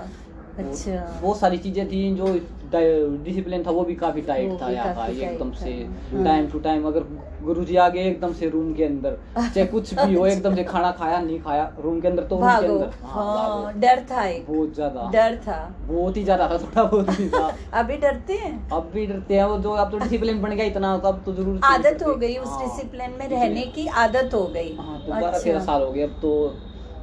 अच्छा। 0.60 1.20
बहुत 1.22 1.40
सारी 1.40 1.58
चीज़ें 1.58 1.86
थी 1.88 2.02
जो 2.16 2.28
डिसिप्लिन 2.74 3.64
था 3.64 3.72
वो 3.72 3.84
भी 3.84 3.96
काफ़ी 3.96 4.22
टाइट 4.22 4.62
था 4.62 4.70
यहाँ 4.70 4.94
का 4.96 5.06
एकदम 5.08 5.52
से 5.52 5.72
हाँ। 6.14 6.24
टाइम 6.26 6.48
टू 6.48 6.60
टाइम 6.60 6.86
अगर 6.88 7.04
गुरुजी 7.44 7.76
आ 7.76 7.88
गए 7.90 8.04
एकदम 8.04 8.34
से 8.34 8.50
रूम 8.50 8.74
के 8.74 8.84
अंदर 8.84 9.18
चाहे 9.36 9.66
कुछ 9.74 9.94
भी 9.94 10.14
हो 10.14 10.26
एकदम 10.28 10.56
से 10.56 10.64
खाना 10.64 10.92
खाया 10.92 11.20
नहीं 11.22 11.40
खाया 11.42 11.72
रूम 11.84 12.00
के 12.02 12.08
अंदर 12.08 12.24
तो 12.24 12.36
रूम 12.36 12.48
के 12.50 12.66
अंदर। 12.66 12.92
हाँ, 13.04 13.26
हाँ 13.38 13.74
डर 13.80 14.06
था 14.12 14.26
एक। 14.26 14.46
बहुत 14.50 14.74
ज़्यादा। 14.76 15.10
डर 15.14 15.36
था। 15.48 15.58
बहुत 15.88 16.18
ही 16.18 16.24
ज़्यादा 16.24 16.48
था 16.50 16.58
थोड़ा 16.58 16.84
बहुत 16.84 17.10
था 17.34 17.56
अभी 17.80 17.98
डरते 17.98 18.34
हैं? 18.34 18.70
अब 18.70 18.92
भी 18.94 19.06
डरते 19.08 19.36
हैं 19.36 19.44
वो 19.46 19.58
जो 19.58 19.72
अब 19.74 19.92
तो 19.92 20.00
डिसिप्लिन 20.00 20.42
बन 20.42 20.56
गया 20.56 20.66
इतना 20.66 20.98
तो 20.98 21.08
अब 21.08 21.22
तो 21.26 21.34
ज़रूर 21.34 21.60
आदत 21.64 22.04
हो 22.08 22.16
गई 22.16 22.36
उस 22.38 22.58
डिसिप्लिन 22.62 23.16
में 23.20 23.28
रहने 23.28 23.62
की 23.76 23.88
आदत 23.88 24.34
हो 24.34 24.44
गई। 24.48 24.76
हाँ 24.76 25.00
तो 25.06 25.12
बारह 25.12 25.40
तेरह 25.40 25.60
साल 25.60 25.82
हो 25.82 25.92
गए 25.92 26.02
अब 26.02 26.20
तो 26.22 26.34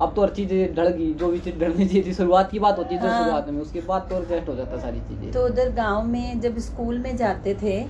अब 0.02 0.12
तो 0.16 0.22
हर 0.22 0.30
चीज़ 0.30 0.52
ढल 0.74 0.88
गई 0.88 1.12
जो 1.14 1.28
भी 1.28 1.38
चीज़ 1.38 1.58
ढलनी 1.58 1.86
चाहिए 1.86 2.02
थी 2.04 2.12
शुरुआत 2.14 2.50
की 2.50 2.58
बात 2.58 2.78
होती 2.78 2.94
है 2.94 3.08
हाँ। 3.08 3.24
शुरुआत 3.24 3.48
में 3.48 3.60
उसके 3.60 3.80
बाद 3.80 4.06
तो 4.10 4.16
एडजस्ट 4.16 4.48
हो 4.48 4.54
जाता 4.54 4.78
सारी 4.80 5.00
चीज़ें। 5.00 5.30
तो 5.32 5.44
उधर 5.46 5.70
गाँव 5.72 6.04
में 6.04 6.40
जब 6.40 6.58
स्कूल 6.58 6.98
में 6.98 7.16
जाते 7.16 7.54
थे 7.54 7.80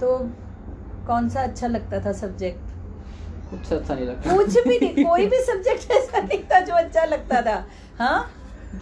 तो 0.00 0.18
कौन 1.06 1.28
सा 1.28 1.42
अच्छा 1.42 1.66
लगता 1.66 2.00
था 2.04 2.12
सब्जेक्ट 2.12 2.70
कुछ 3.50 3.72
अच्छा 3.72 3.94
नहीं 3.94 4.06
लगता। 4.06 4.36
कुछ 4.36 4.58
भी 4.68 4.78
नहीं 4.78 5.04
कोई 5.08 5.26
भी 5.26 5.36
सब्जेक्ट 5.36 5.90
ऐसा 5.90 6.20
नहीं 6.20 6.42
था 6.52 6.60
जो 6.60 6.74
अच्छा 6.74 7.04
लगता 7.04 7.42
था। 7.42 7.64
हाँ? 7.98 8.30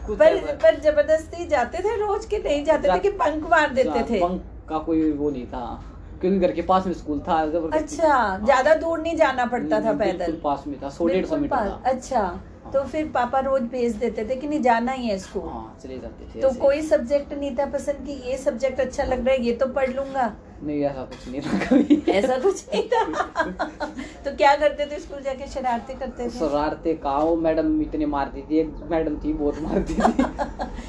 पर 0.08 0.36
पर 0.56 0.80
ज़बरदस्ती 0.80 1.46
जाते 1.46 1.78
थे 1.78 1.96
रोज 1.96 2.24
के 2.26 2.38
नहीं 2.38 2.64
जाते 2.64 2.88
थे 2.88 2.92
जा- 2.92 3.02
कि 3.02 3.10
बंक 3.10 3.48
मार 3.50 3.70
देते 3.70 4.02
थे। 4.10 4.20
बंक 4.20 4.42
का 4.68 4.78
कोई 4.78 5.10
वो 5.12 5.30
नहीं 5.30 5.46
था। 5.46 5.82
क्योंकि 6.20 6.38
घर 6.38 6.52
के 6.52 6.62
पास 6.62 6.86
में 6.86 6.92
स्कूल 6.94 7.20
था 7.28 7.34
अच्छा 7.72 8.38
ज़्यादा 8.44 8.74
दूर 8.74 9.00
नहीं 9.00 9.16
जाना 9.16 9.44
पड़ता 9.46 9.80
था 9.80 9.92
पैदल। 9.92 10.32
पास 10.44 10.64
में 10.66 10.76
था 10.82 10.88
सौ 10.90 11.06
डेढ़ 11.06 11.26
सौ 11.26 11.36
मीटर 11.36 11.80
अच्छा। 11.84 12.40
तो 12.72 12.82
फिर 12.84 13.08
पापा 13.14 13.40
रोज 13.40 13.62
भेज 13.70 13.94
देते 13.96 14.24
थे 14.24 14.36
कि 14.36 14.46
नहीं 14.46 14.60
जाना 14.62 14.92
ही 14.92 15.08
है 15.08 15.18
स्कूल 15.18 15.48
हाँ 15.48 15.78
चले 15.82 15.98
जाते 15.98 16.26
थे 16.34 16.40
तो 16.40 16.50
कोई 16.60 16.82
सब्जेक्ट 16.82 17.32
नहीं 17.32 17.56
था 17.56 17.66
पसंद 17.70 18.06
कि 18.06 18.12
ये 18.28 18.36
सब्जेक्ट 18.38 18.80
अच्छा 18.80 19.04
लग 19.04 19.26
रहा 19.26 19.34
है 19.34 19.42
ये 19.42 19.52
तो 19.52 19.66
पढ़ 19.72 19.90
लूँगा। 19.90 20.32
नहीं 20.62 20.82
ऐसा 20.84 21.02
कुछ 21.02 21.28
नहीं 21.28 21.40
था 21.40 21.58
कभी। 21.64 22.12
ऐसा 22.12 22.36
कुछ 22.38 22.64
नहीं 22.74 22.82
था। 22.88 23.04
तो 24.24 24.36
क्या 24.36 24.54
करते 24.56 24.86
थे 24.86 24.98
स्कूल 25.00 25.20
जाके? 25.22 25.46
शरारते 25.46 25.94
करते 25.94 26.24
थे? 26.24 26.30
शरारते 26.30 26.94
कहा 26.94 27.34
मैडम 27.34 27.80
इतने 27.82 28.06
मारती 28.06 28.42
थी 28.42 28.58
एक 28.58 28.74
मैडम 28.90 29.16
थी 29.16 29.32
बहुत 29.32 29.60
मारती 29.60 29.94
थी। 29.94 30.24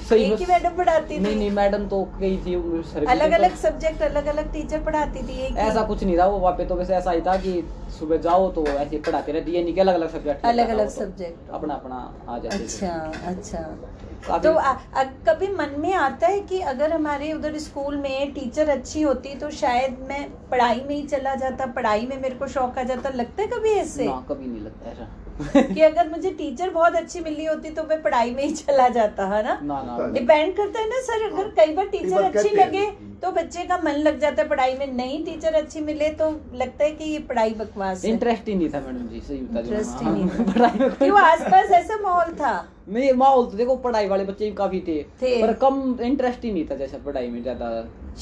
सही 0.10 0.24
एक 0.24 0.40
ही 0.40 0.46
मैडम 0.46 0.70
पढ़ाती 0.70 1.16
थी? 1.16 1.20
नहीं 1.20 1.36
नहीं 1.36 1.52
मैडम 1.52 1.88
तो 1.88 2.04
कई 2.20 2.38
थी 2.38 2.56
अलग 3.06 3.32
अलग 3.32 3.56
सब्जेक्ट 3.56 4.02
अलग 4.02 4.26
अलग 4.26 4.52
टीचर 4.54 4.84
पढ़ाती 4.84 5.24
थी 5.24 5.40
एक 5.40 5.58
ऐसा 5.58 5.82
कुछ 5.82 6.04
नहीं 6.04 6.18
था 6.18 6.26
वो 6.26 6.38
वहाँ 6.38 6.56
पे 6.58 6.66
तो 6.66 6.76
वैसे 6.76 6.96
ऐसा 6.96 7.12
ही 7.12 7.22
था 7.22 7.38
कि 7.38 7.64
सुबह 8.00 8.18
जाओ 8.18 8.52
तो 8.52 8.66
ऐसे 8.68 8.98
पढ़ाते 8.98 9.32
रहती 9.32 9.56
है 9.56 9.64
नहीं 9.64 9.80
अलग 9.80 9.94
अलग 9.94 10.12
सब्जेक्ट 10.12 10.46
अलग 10.46 10.70
अलग 10.70 10.90
सब्जेक्ट 10.90 11.50
अपना 11.50 11.74
अपना 11.74 12.26
आ 12.30 12.38
जाते 12.38 12.64
अच्छा 12.64 13.12
अच्छा। 13.26 13.68
तो 14.38 14.54
कभी 15.26 15.48
मन 15.48 15.70
में 15.78 15.94
आता 15.94 16.28
है 16.28 16.40
कि 16.40 16.60
अगर 16.62 16.92
हमारे 16.94 17.32
उधर 17.34 17.58
स्कूल 17.58 17.96
में 17.98 18.34
टीचर 18.34 18.70
अच्छी 18.70 19.02
होती 19.02 19.36
तो 19.36 19.50
शायद 19.62 20.00
मैं 20.00 20.30
पढ़ाई 20.52 20.82
में 20.82 20.96
ही 20.96 21.04
चला 21.08 21.36
जाता, 21.36 21.66
पढ़ाई 21.66 22.08
में 22.08 22.18
मेरे 22.22 22.36
को 22.36 22.48
शौक 22.48 22.78
आ 22.80 22.84
जाता, 22.84 23.10
लगता 23.10 23.42
है 23.42 23.48
कभी 23.48 23.70
ऐसे? 23.70 24.08
कभी 24.30 24.46
नहीं 24.46 24.62
लगता 24.62 24.92
ऐसा। 24.92 25.21
कि 25.56 25.82
अगर 25.82 26.10
मुझे 26.10 26.30
टीचर 26.32 26.70
बहुत 26.70 26.96
अच्छी 26.96 27.20
मिली 27.20 27.46
होती 27.46 27.70
तो 27.70 27.84
मैं 27.84 28.02
पढ़ाई 28.02 28.32
में 28.32 28.44
ही 28.44 28.52
चला 28.52 28.88
जाता 28.90 29.26
है 29.28 29.44
ना? 29.44 29.60
ना 29.64 29.82
ना 29.84 30.08
डिपेंड 30.14 30.56
करता 30.58 30.80
है 30.80 30.90
ना 30.90 31.02
सर 31.02 31.32
अगर 31.32 31.50
कई 31.56 31.74
बार 31.74 31.88
टीचर 31.88 32.24
अच्छी 32.24 32.56
लगे 32.56 32.86
तो 33.22 33.32
बच्चे 33.32 33.64
का 33.64 33.78
मन 33.78 33.96
लग 34.00 34.20
जाता 34.20 34.42
है 34.42 34.48
पढ़ाई 34.50 34.74
में 34.74 34.94
नहीं 34.94 35.24
टीचर 35.26 35.54
अच्छी 35.54 35.82
मिले 35.82 36.10
तो 36.22 36.30
लगता 36.54 36.84
है 36.84 36.92
कि 36.92 37.04
ये 37.04 37.20
पढ़ाई 37.20 37.50
बकवास 37.54 38.04
है। 38.06 38.12
इंटरेस्ट 38.12 38.48
ही 38.48 38.56
नहीं 38.56 38.70
था 38.70 38.80
मैडम 38.80 39.08
जी 39.08 39.20
सही 39.20 39.38
बता। 39.38 39.62
Interest 39.62 40.00
ही 40.00 40.06
हाँ, 40.06 40.14
नहीं 40.14 40.30
था। 40.30 40.44
पढ़ाई 40.54 40.80
में 40.80 40.90
क्यों 40.92 41.20
आसपास 41.20 41.72
ऐसा 41.72 41.98
माहौल 42.04 42.34
था? 42.36 42.54
नहीं 42.90 43.12
माहौल 43.14 43.46
तो 43.46 43.58
देखो 43.58 43.76
पढ़ाई 43.76 44.08
वाले 44.08 44.24
बच्चे 44.26 44.46
भी 44.46 44.52
काफ़ी 44.56 44.80
थे 44.88 45.02
थे। 45.22 45.42
पर 45.42 45.54
कम 45.64 45.98
इंटरेस्ट 46.02 46.44
ही 46.46 46.52
नहीं 46.52 46.66
था 46.66 46.76
जैसा 46.76 46.98
पढ़ाई 47.06 47.28
में 47.28 47.42
ज़्यादा। 47.44 47.70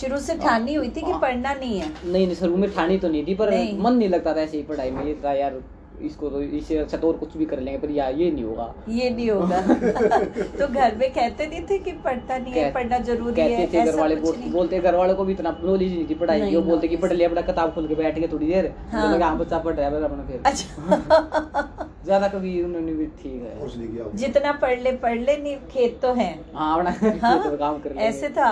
शुरू 0.02 0.18
से 0.20 0.36
ठानी 0.38 0.74
हुई 0.74 0.90
थी 0.90 1.02
कि 1.02 1.12
हाँ। 1.12 1.20
पढ़ना 1.22 1.54
नहीं 1.54 1.80
है। 1.80 1.90
नहीं 2.06 2.26
नहीं 2.26 2.36
शुरू 2.36 2.58
में 2.58 2.70
ठानी 2.74 2.98
तो 2.98 3.10
नहीं 3.10 3.26
थी 3.28 3.36
पर 3.36 3.54
मन 3.80 3.94
नहीं 3.94 4.10
लगता 4.10 4.34
था 4.36 4.42
ऐसे 4.42 4.58
ही 4.58 4.64
पढ़ाई 4.64 4.92
में 4.92 5.04
ये 5.06 5.20
था 5.26 5.34
यार 5.34 5.62
इसको 6.02 6.30
तो 6.30 6.42
इससे 6.42 6.78
अच्छा 6.78 6.98
तो 6.98 7.08
और 7.08 7.18
कुछ 7.18 7.36
भी 7.38 7.46
कर 7.46 7.60
लेंगे 7.60 7.78
पर 7.80 7.92
यार 7.92 8.14
ये 8.16 8.30
नहीं 8.32 8.44
होगा। 8.44 8.74
ये 8.90 9.10
नहीं 9.10 9.30
होगा। 9.32 9.60
तो 10.60 10.68
घर 10.68 10.96
में 10.96 11.10
कहते 11.14 11.48
नहीं 11.48 11.62
थे 11.70 11.78
कि 11.80 11.92
पढ़ता 12.06 12.38
नहीं 12.38 12.54
है 12.54 12.72
पढ़ना 12.74 12.98
ज़रूरी 13.00 13.42
है 13.42 13.50
कहते 13.50 13.78
थे 13.78 13.86
घर 13.86 14.00
वाले 14.00 14.16
बोल, 14.16 14.36
बोलते 14.52 14.80
घर 14.80 14.96
वालों 14.96 15.16
को 15.16 15.26
भी 15.26 15.34
इतना 15.34 15.58
नॉलेज 15.64 15.94
नहीं 15.94 16.08
थी 16.10 16.16
पढ़ाई 16.16 16.50
की 16.50 16.56
वो 16.56 16.62
बोलते 16.62 16.88
कि 16.88 16.98
पढ़ 16.98 17.14
लिया 17.14 17.30
अपना 17.30 17.42
किताब 17.52 17.74
खोल 17.76 17.88
के 17.88 17.96
बैठ 17.96 18.20
के 18.20 18.28
थोड़ी 18.28 18.48
देर। 18.48 18.74
हाँ। 18.92 19.08
हाँ। 19.08 19.20
हाँ 19.20 19.38
बच्चा 19.38 19.58
पढ़ 19.60 19.76
रहा 19.76 19.90
है 19.90 20.04
अपना 20.04 20.24
फिर। 20.28 20.42
अच्छा। 20.46 21.86
ज़्यादा 22.06 22.28
कभी 22.28 22.62
उन्होंने 22.64 22.94
भी 22.94 23.06
ठीक 23.22 23.42
है। 23.44 24.16
जितना 24.18 24.52
पढ़ 24.62 24.80
ले 24.80 24.92
पढ़ 25.02 25.18
ले 25.20 25.36
नहीं 25.38 25.56
खेत 25.72 26.00
तो 26.02 26.14
है। 26.14 26.30
हाँ 26.56 26.74
अपना 26.78 26.92
हाँ? 27.28 27.44
तो 27.44 27.58
काम 27.58 27.78
कर 27.80 27.90
लेंगे। 27.90 28.04
ऐसे 28.04 28.30
था? 28.30 28.52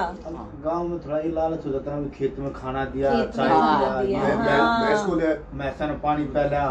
गाँव 0.65 0.87
में 0.87 0.99
थोड़ा 1.05 1.17
ये 1.17 1.31
लालच 1.31 1.65
हो 1.65 1.71
जाता 1.71 1.95
है 1.95 2.09
खेत 2.09 2.39
में 2.39 2.51
खाना 2.53 2.83
दिया 2.85 3.13
चाय 3.25 4.05
दिया 4.05 4.19
हाँ। 4.19 4.85
मैं 4.85 4.93
इसको 4.93 5.15
ले 5.15 5.33
मैसा 5.57 5.87
ने 5.87 5.93
पानी 6.03 6.25
पिला 6.35 6.65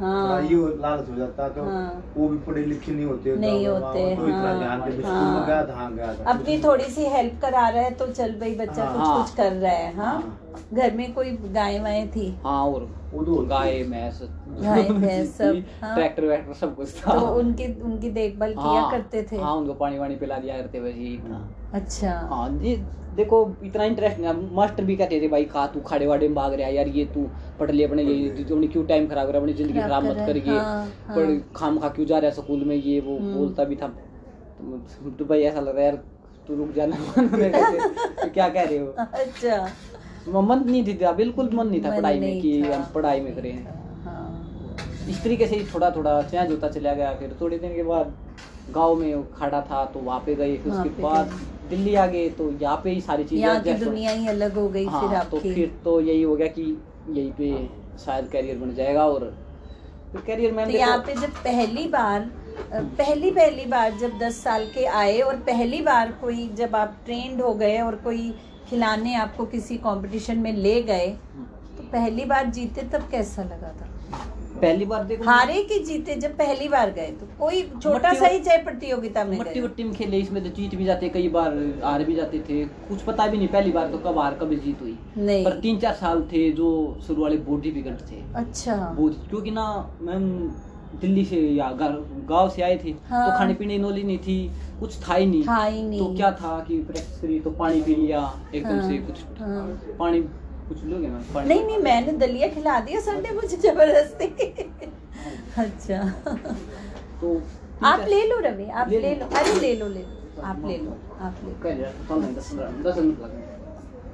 हाँ। 0.00 0.40
ये 0.42 0.56
लालच 0.80 1.08
हो 1.08 1.16
जाता 1.16 1.44
है 1.44 1.50
तो 1.54 1.62
हाँ। 1.64 2.02
वो 2.16 2.28
भी 2.28 2.38
पढ़े 2.44 2.64
लिखे 2.66 2.92
नहीं 2.92 3.04
होते 3.06 3.36
नहीं 3.36 3.66
होते, 3.66 4.04
तो 4.16 4.28
इतना 4.28 4.48
हाँ, 4.48 4.58
ध्यान 4.58 4.80
के 4.80 4.92
स्कूल 4.92 5.04
हाँ। 5.04 5.34
में 5.34 5.46
गया 5.46 5.64
था 5.66 5.74
हाँ 5.76 5.92
गया 5.94 6.14
था। 6.14 6.30
अपनी 6.32 6.58
थोड़ी 6.62 6.84
सी 6.84 7.04
हेल्प 7.06 7.40
करा 7.42 7.68
रहा 7.68 7.82
है 7.82 7.90
तो 7.94 8.06
चल 8.12 8.32
भाई 8.40 8.54
बच्चा 8.56 8.84
हाँ। 8.84 8.94
कुछ 9.16 9.26
कुछ 9.26 9.36
कर 9.36 9.52
रहा 9.52 9.72
है 9.72 9.94
हाँ? 9.96 10.38
घर 10.74 10.94
में 10.96 11.12
कोई 11.14 11.30
गाय 11.52 11.78
वाय 11.78 12.06
थी? 12.16 12.28
हाँ 12.44 12.62
और 12.66 12.88
तो 13.12 13.34
गाय 13.46 13.82
भैंस 13.84 14.20
गाय 14.62 14.82
भैंस 14.90 15.36
सब 15.36 15.62
हाँ। 15.82 15.94
ट्रैक्टर 15.94 16.24
वैक्टर 16.24 16.54
सब 16.54 16.74
कुछ 16.76 16.94
था। 16.96 17.18
तो 17.18 17.26
उनकी 17.38 17.66
उनकी 17.82 18.10
देखभाल 18.10 18.52
किया 18.52 18.80
हाँ, 18.80 18.90
करते 18.90 19.22
थे? 19.32 19.36
हाँ 19.36 19.54
उनको 19.54 19.74
पानी 19.74 19.98
वानी 19.98 20.16
पिला 20.16 20.38
दिया 20.38 20.60
करते 20.60 20.80
वैसे 20.80 20.98
ही 20.98 21.16
था 21.18 21.48
अच्छा। 21.74 22.12
हाँ 22.30 22.48
जी 22.58 22.76
देखो 23.16 23.38
इतना 23.64 23.84
इंटरेस्ट 23.84 24.18
नहीं 24.20 24.56
मास्टर 24.56 24.84
भी 24.84 24.96
कहते 24.96 25.20
थे 25.20 25.28
भाई 25.28 25.44
खा 25.44 25.66
तू 25.66 25.80
खाड़े 25.80 26.06
वाड़े 26.06 26.28
में 26.28 26.34
भाग 26.34 26.52
रहा 26.54 26.66
है 26.66 26.74
यार 26.74 26.88
ये 26.88 27.04
तू 27.14 27.26
पढ़ 27.58 27.70
ले 27.70 27.84
अपने 27.84 28.02
ये 28.02 28.44
जो 28.44 28.60
क्यों 28.66 28.84
टाइम 28.86 29.06
खराब 29.08 29.26
कर 29.26 29.36
अपनी 29.36 29.52
ज़िंदगी 29.52 29.80
खराब 29.80 30.04
मत 30.04 30.16
रहा 30.16 30.26
कर 30.26 30.36
ये। 30.36 30.58
हाँ, 30.58 30.86
हाँ। 31.08 31.38
खाम 31.56 31.78
खा 31.78 31.88
क्यों 31.88 32.06
जा 32.06 32.18
रहा 32.18 32.30
है 32.30 32.34
स्कूल 32.34 32.64
में 32.64 32.74
ये 32.76 33.00
वो 33.00 33.16
हम्म। 33.18 33.34
बोलता 33.34 33.64
भी 33.64 33.76
था। 33.76 33.88
तो, 33.88 35.10
तो 35.10 35.24
भाई 35.24 35.42
ऐसा 35.42 35.60
लग 35.60 35.76
रहा 35.76 35.84
है 35.84 35.84
यार 35.84 35.96
तू 36.48 36.56
रुक 36.56 36.72
जाना 36.74 36.96
मैं 37.16 38.30
क्या 38.32 38.48
कह 38.48 38.62
रहे 38.62 38.78
हो? 38.78 38.86
अच्छा। 38.86 40.40
मन 40.40 40.62
नहीं 40.64 40.86
थी 40.86 40.94
था 40.94 41.12
बिल्कुल 41.12 41.50
मन 41.54 41.66
नहीं 41.66 41.82
था 41.84 41.96
पढ़ाई 41.96 42.20
में 42.20 42.40
कि 42.40 42.60
हम 42.62 42.84
पढ़ाई 42.94 43.20
में 43.20 43.34
करें। 43.36 43.64
हाँ। 44.04 44.76
इस 45.08 45.22
तरीके 45.24 45.46
से 45.46 45.64
थोड़ा 45.74 45.90
थोड़ा 45.90 46.20
चेंज 46.22 46.50
होता 46.50 46.68
चला 46.68 46.92
गया। 46.94 47.12
फिर 47.14 47.36
थोड़े 47.40 47.58
दिन 47.58 47.74
के 47.74 47.82
बाद 47.82 48.14
गाँव 48.70 48.94
में 48.94 49.30
खड़ा 49.32 49.60
था 49.60 49.84
तो 49.84 50.00
वहाँ 50.00 50.20
पे 50.26 50.34
गए 50.34 50.56
फिर 50.56 50.72
उसके 50.72 51.02
बाद। 51.02 51.38
दिल्ली 51.70 51.94
आ 51.94 52.06
गए 52.06 52.28
तो 52.30 52.50
यहाँ 52.52 52.80
पे 52.84 52.90
ही 52.90 53.00
सारी 53.00 53.24
चीज़ें 53.24 53.42
यहाँ 53.42 53.62
की 53.62 53.72
दुनिया 53.74 54.10
ही 54.12 54.26
अलग 54.28 54.54
हो 54.54 54.68
गई 54.68 54.84
हाँ, 54.84 55.00
फिर 55.00 55.16
हाँ 55.16 55.28
तो 55.30 55.38
फिर 55.40 55.78
तो 55.84 56.00
यही 56.00 56.22
हो 56.22 56.36
गया 56.36 56.46
कि 56.48 56.62
यही 57.10 57.30
पे 57.32 57.68
शायद 58.04 58.28
करियर 58.28 58.58
बन 58.58 58.74
जाएगा 58.74 59.06
और 59.06 59.32
फिर 60.12 60.20
करियर 60.20 60.52
में 60.52 60.64
तो 60.64 60.72
यहाँ 60.72 60.98
पे 60.98 61.14
जब 61.14 61.42
पहली 61.44 61.86
बार 61.88 62.30
पहली 62.72 63.30
पहली 63.30 63.64
बार 63.66 63.98
जब 63.98 64.18
दस 64.18 64.42
साल 64.44 64.66
के 64.74 64.84
आए 64.94 65.18
और 65.20 65.36
पहली 65.42 65.80
बार 65.82 66.12
कोई 66.20 66.48
जब 66.54 66.76
आप 66.76 66.96
ट्रेंड 67.04 67.40
हो 67.42 67.54
गए 67.54 67.78
और 67.80 67.96
कोई 68.04 68.30
खिलाने 68.70 69.14
आपको 69.16 69.44
किसी 69.46 69.76
कंपटीशन 69.78 70.38
में 70.38 70.52
ले 70.52 70.80
गए 70.82 71.06
तो 71.76 71.82
पहली 71.92 72.24
बार 72.24 72.50
जीते 72.50 72.82
तब 72.88 73.08
कैसा 73.10 73.42
लगा 73.42 73.72
था? 73.72 73.89
पहली 74.60 74.84
बार 74.84 75.04
देखो 75.04 75.24
हारे 75.24 75.62
कि 75.62 75.78
जीते 75.84 76.14
जब 76.14 76.36
पहली 76.36 76.68
बार 76.68 76.90
गए 76.90 77.10
तो 77.10 77.26
कोई 77.38 77.62
छोटा 77.82 78.12
सा 78.14 78.26
ही 78.26 78.38
चाहे 78.38 78.58
प्रतियोगिता 78.62 79.24
में 79.24 79.38
मट्टी 79.38 79.60
वट्टी 79.60 79.84
में 79.84 79.92
खेले 79.94 80.18
इसमें 80.18 80.42
तो 80.44 80.50
जीत 80.50 80.74
भी 80.74 80.84
जाते 80.84 81.08
कई 81.08 81.28
बार 81.28 81.56
हार 81.84 82.04
भी 82.04 82.14
जाते 82.14 82.38
थे। 82.48 82.64
कुछ 82.88 83.02
पता 83.02 83.26
भी 83.26 83.38
नहीं 83.38 83.48
पहली 83.48 83.72
बार 83.72 83.88
तो 83.88 83.98
कब 83.98 84.18
हार 84.18 84.34
कब 84.34 84.54
जीत 84.54 84.82
हुई। 84.82 84.96
नहीं। 85.18 85.44
पर 85.44 85.60
तीन 85.60 85.78
चार 85.78 85.94
साल 85.94 86.22
थे 86.32 86.50
जो 86.52 86.68
शुरू 87.06 87.22
वाले 87.22 87.36
बॉडी 87.48 87.70
बिगड़ 87.70 87.96
थे। 88.10 88.22
अच्छा। 88.34 88.76
क्योंकि 88.98 89.50
ना 89.50 89.66
मैम 90.02 90.28
दिल्ली 91.00 91.24
से 91.24 91.40
या 91.40 91.70
गाँव 91.72 92.48
से 92.50 92.62
आए 92.62 92.76
थे 92.84 92.94
हाँ। 93.08 93.24
तो 93.26 93.38
खाने 93.38 93.54
पीने 93.54 93.78
नॉलेज 93.78 94.06
नहीं 94.06 94.18
थी 94.18 94.36
कुछ 94.80 94.98
था 95.08 95.14
ही 95.14 95.26
नहीं। 95.26 95.42
था 95.42 95.64
ही 95.64 95.82
नहीं। 95.82 95.98
तो 96.00 96.14
क्या 96.16 96.30
था 96.32 96.58
कि 96.68 96.78
प्रैक्टिस 96.80 97.20
करी 97.20 97.38
तो 97.40 97.50
पानी 97.50 97.80
पी 97.80 97.94
लिया 97.94 98.22
एकदम 98.54 98.78
हाँ, 98.78 98.88
से 98.88 98.98
कुछ 98.98 99.20
हाँ। 99.40 99.96
पानी 99.98 100.20
कुछ 100.70 100.84
लोगे 100.84 101.08
मैम 101.08 101.22
पानी 101.34 101.48
नहीं 101.48 101.64
नहीं 101.66 101.78
मैंने 101.84 102.12
दलिया 102.18 102.48
खिला 102.48 102.78
दिया 102.80 103.14
ने 103.14 103.30
मुझे 103.32 103.56
ज़बरदस्ती। 103.56 104.26
अच्छा। 105.58 106.02
तो 107.20 107.40
आप 107.84 108.04
ले 108.08 108.22
लो 108.26 108.38
रवि 108.40 108.68
आप 108.70 108.88
ले 108.88 109.00
ले। 109.00 109.14
अरे 109.14 109.54
ले 109.60 109.74
लो 109.76 109.88
ले 109.88 110.00
लो। 110.00 110.42
आप 110.42 110.62
ले 110.66 110.76
लो 110.78 110.92
आप 111.20 111.34
ले 111.44 111.72
लगे 111.72 111.88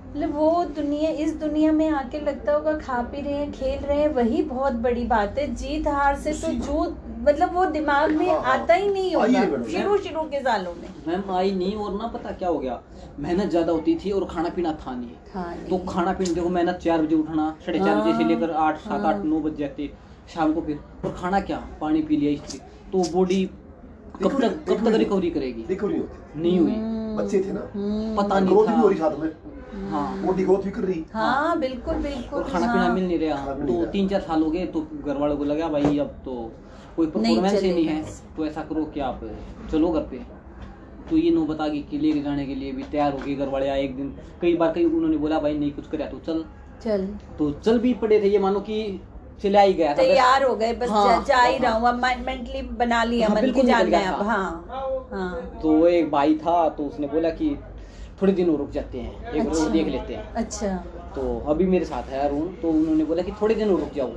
मतलब 0.09 0.35
वो 0.35 0.64
दुनिया 0.77 1.11
इस 1.25 1.35
दुनिया 1.37 1.73
में 1.73 1.88
आके 1.90 2.21
लगता 2.21 2.53
होगा 2.53 2.73
खा 2.79 3.01
पी 3.12 3.21
रहे 3.21 3.35
हैं 3.35 3.51
खेल 3.53 3.81
रहे 3.81 3.99
हैं 3.99 4.09
वही 4.14 4.42
बहुत 4.45 4.73
बड़ी 4.85 5.05
बात 5.07 5.38
है। 5.38 5.47
जीत 5.55 5.88
हार 5.88 6.16
से 6.21 6.33
तो 6.33 6.53
जूत 6.66 7.03
मतलब 7.27 7.55
वो 7.55 7.65
दिमाग 7.67 8.11
में 8.12 8.29
हाँ, 8.29 8.41
हाँ। 8.43 8.53
आता 8.55 8.75
ही 8.75 8.89
नहीं 8.91 9.15
होगा 9.15 9.62
शुरू 9.69 9.97
शुरू 9.99 10.23
के 10.31 10.41
सालों 10.41 10.75
में। 10.75 10.89
मैम 11.07 11.31
आई 11.37 11.51
नहीं 11.53 11.75
और 11.77 11.93
ना 11.93 12.07
पता 12.09 12.33
क्या 12.33 12.49
हो 12.49 12.59
गया। 12.59 12.81
मेहनत 13.21 13.51
ज़्यादा 13.51 13.73
होती 13.73 13.95
थी 14.05 14.11
और 14.11 14.25
खाना 14.31 14.49
पीना 14.57 14.73
था 14.87 14.95
नहीं। 14.95 15.69
तो 15.69 15.79
खाना 15.89 16.12
पीना 16.12 16.35
देखो 16.35 16.49
मेहनत 16.49 16.79
चार 16.85 17.03
बजे 17.03 17.17
उठना 17.17 17.51
साढ़े 17.67 17.79
चार 17.79 17.95
बजे 17.97 18.12
से 18.12 18.23
हाँ, 18.23 18.29
लेकर 18.31 18.51
आठ 18.67 18.79
सात। 18.79 19.05
आठ 19.05 19.25
नौ 19.25 19.41
बज 19.41 19.59
जाते 19.59 19.93
शाम 20.35 20.53
को 20.53 20.61
फिर। 20.61 20.79
और 21.05 21.15
खाना 21.19 21.41
क्या? 21.41 21.57
पानी 21.81 22.03
पी 22.03 22.17
लिया 22.17 22.31
इसलिए। 22.33 22.61
तो 22.93 23.11
बॉडी 23.12 23.45
कब 24.23 24.41
तक 24.41 24.65
कब 24.69 24.85
तक 24.85 24.95
रिकवरी 24.97 25.31
करेगी? 25.31 25.65
रिकवरी 25.69 25.99
होती 25.99 26.41
नहीं 26.41 26.59
हुई। 26.59 26.73
हम्म, 26.73 27.17
बच्चे 27.17 27.41
थे 27.41 27.53
ना। 27.53 27.61
हम्म, 27.75 28.17
पता 28.17 28.39
नहीं 28.41 28.55
ग्रोथ 28.55 28.67
भी 28.67 28.81
हो 28.81 28.89
रही 28.89 28.99
साथ 28.99 29.19
में। 29.19 29.91
हाँ। 29.91 30.23
बॉडी 30.23 30.45
ग्रोथ 30.45 30.62
भी 30.62 30.71
कर 30.71 30.83
रही। 30.83 31.05
हाँ 31.12 31.59
बिल्कुल 31.59 31.95
बिल्कुल। 32.03 32.39
और 32.39 32.49
खाना 32.51 32.67
हाँ। 32.67 32.75
पीना 32.75 32.89
मिल 32.95 33.07
नहीं 33.07 33.19
रहा। 33.19 33.55
तो 33.67 33.85
तीन 33.87 34.09
चार 34.09 34.21
साल 34.21 34.43
हो 34.43 34.51
गए 34.51 34.67
तो 34.67 34.87
घर 35.07 35.17
वालों 35.17 35.37
को 35.37 35.45
लगा 35.45 35.69
भाई 35.69 35.99
अब 35.99 36.15
तो 36.25 36.35
कोई 36.97 37.07
परफॉर्मेंस 37.07 37.63
ही 37.63 37.73
नहीं 37.73 37.87
है। 37.87 38.03
तो 38.37 38.47
ऐसा 38.47 38.63
करो 38.63 38.85
कि 38.85 39.01
आप 39.01 39.21
चलो 39.73 39.89
घर 39.91 40.01
पे। 40.01 40.21
तो 41.11 41.17
ये 41.17 41.31
नो 41.31 41.45
बता 41.47 41.69
कि 41.69 41.81
कि 41.81 41.99
लेके 41.99 42.21
जाने 42.23 42.47
के 42.47 42.55
लिए 42.55 42.73
भी 42.73 42.83
तैयार 42.83 43.13
हो 43.13 43.19
गए 43.19 43.35
घर 43.35 43.49
वाले 43.49 43.69
आए 43.69 43.83
एक 43.83 43.97
दिन। 43.97 44.15
कई 44.41 44.55
बार 44.57 44.73
कई 44.73 44.85
उन्होंने 44.85 45.17
बोला 45.17 45.39
भाई 45.41 45.59
नहीं 45.59 45.71
कुछ 45.73 45.89
कर 45.89 46.07
तो 46.07 46.19
चल। 46.19 46.45
चल। 46.85 47.07
तो 47.39 47.51
चल 47.51 47.79
भी 47.79 47.93
पड़े 47.95 48.21
थे 48.21 48.29
ये 48.29 48.39
मानो 48.39 48.61
कि 48.61 48.79
चला 49.43 49.61
ही 49.61 49.73
गया 49.75 49.93
तैयार 49.95 50.45
हो 50.45 50.55
गए 50.57 50.73
बस 50.73 50.91
हाँ, 50.91 51.25
जा, 51.25 51.41
ही। 51.43 51.59
रहा 51.59 51.73
हूँ। 51.73 51.93
मेंटली 52.25 52.63
बना 52.79 53.03
लिया 53.05 53.29
हाँ, 53.29 53.41
बिल्कुल 53.41 53.67
जान 53.67 53.95
है 53.95 54.05
अब। 54.07 54.23
हाँ 54.23 55.09
हाँ। 55.13 55.61
तो 55.63 55.87
एक 55.87 56.11
भाई 56.11 56.35
था 56.37 56.69
तो 56.69 56.85
उसने 56.85 57.07
बोला 57.07 57.31
कि 57.31 57.57
थोड़े 58.23 58.33
दिन 58.33 58.55
रुक 58.57 58.71
जाते 58.71 58.99
हैं 58.99 59.33
एक 59.33 59.47
अच्छा। 59.47 59.63
रोज 59.63 59.71
देख 59.73 59.89
लेते 59.89 60.15
हैं। 60.15 60.33
अच्छा। 60.35 60.69
तो 61.17 61.39
अभी 61.49 61.67
मेरे 61.67 61.85
साथ 61.85 62.11
है 62.11 62.21
अरुण 62.29 62.47
तो 62.63 62.71
उन्होंने 62.71 63.05
बोला 63.05 63.23
कि 63.23 63.33
थोड़े 63.33 63.55
दिन 63.55 63.69
रुक 63.69 63.93
जाओ। 63.97 64.11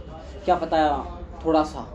क्या 0.46 0.56
पता 0.56 0.82
थोड़ा 1.46 1.64
सा 1.64 1.86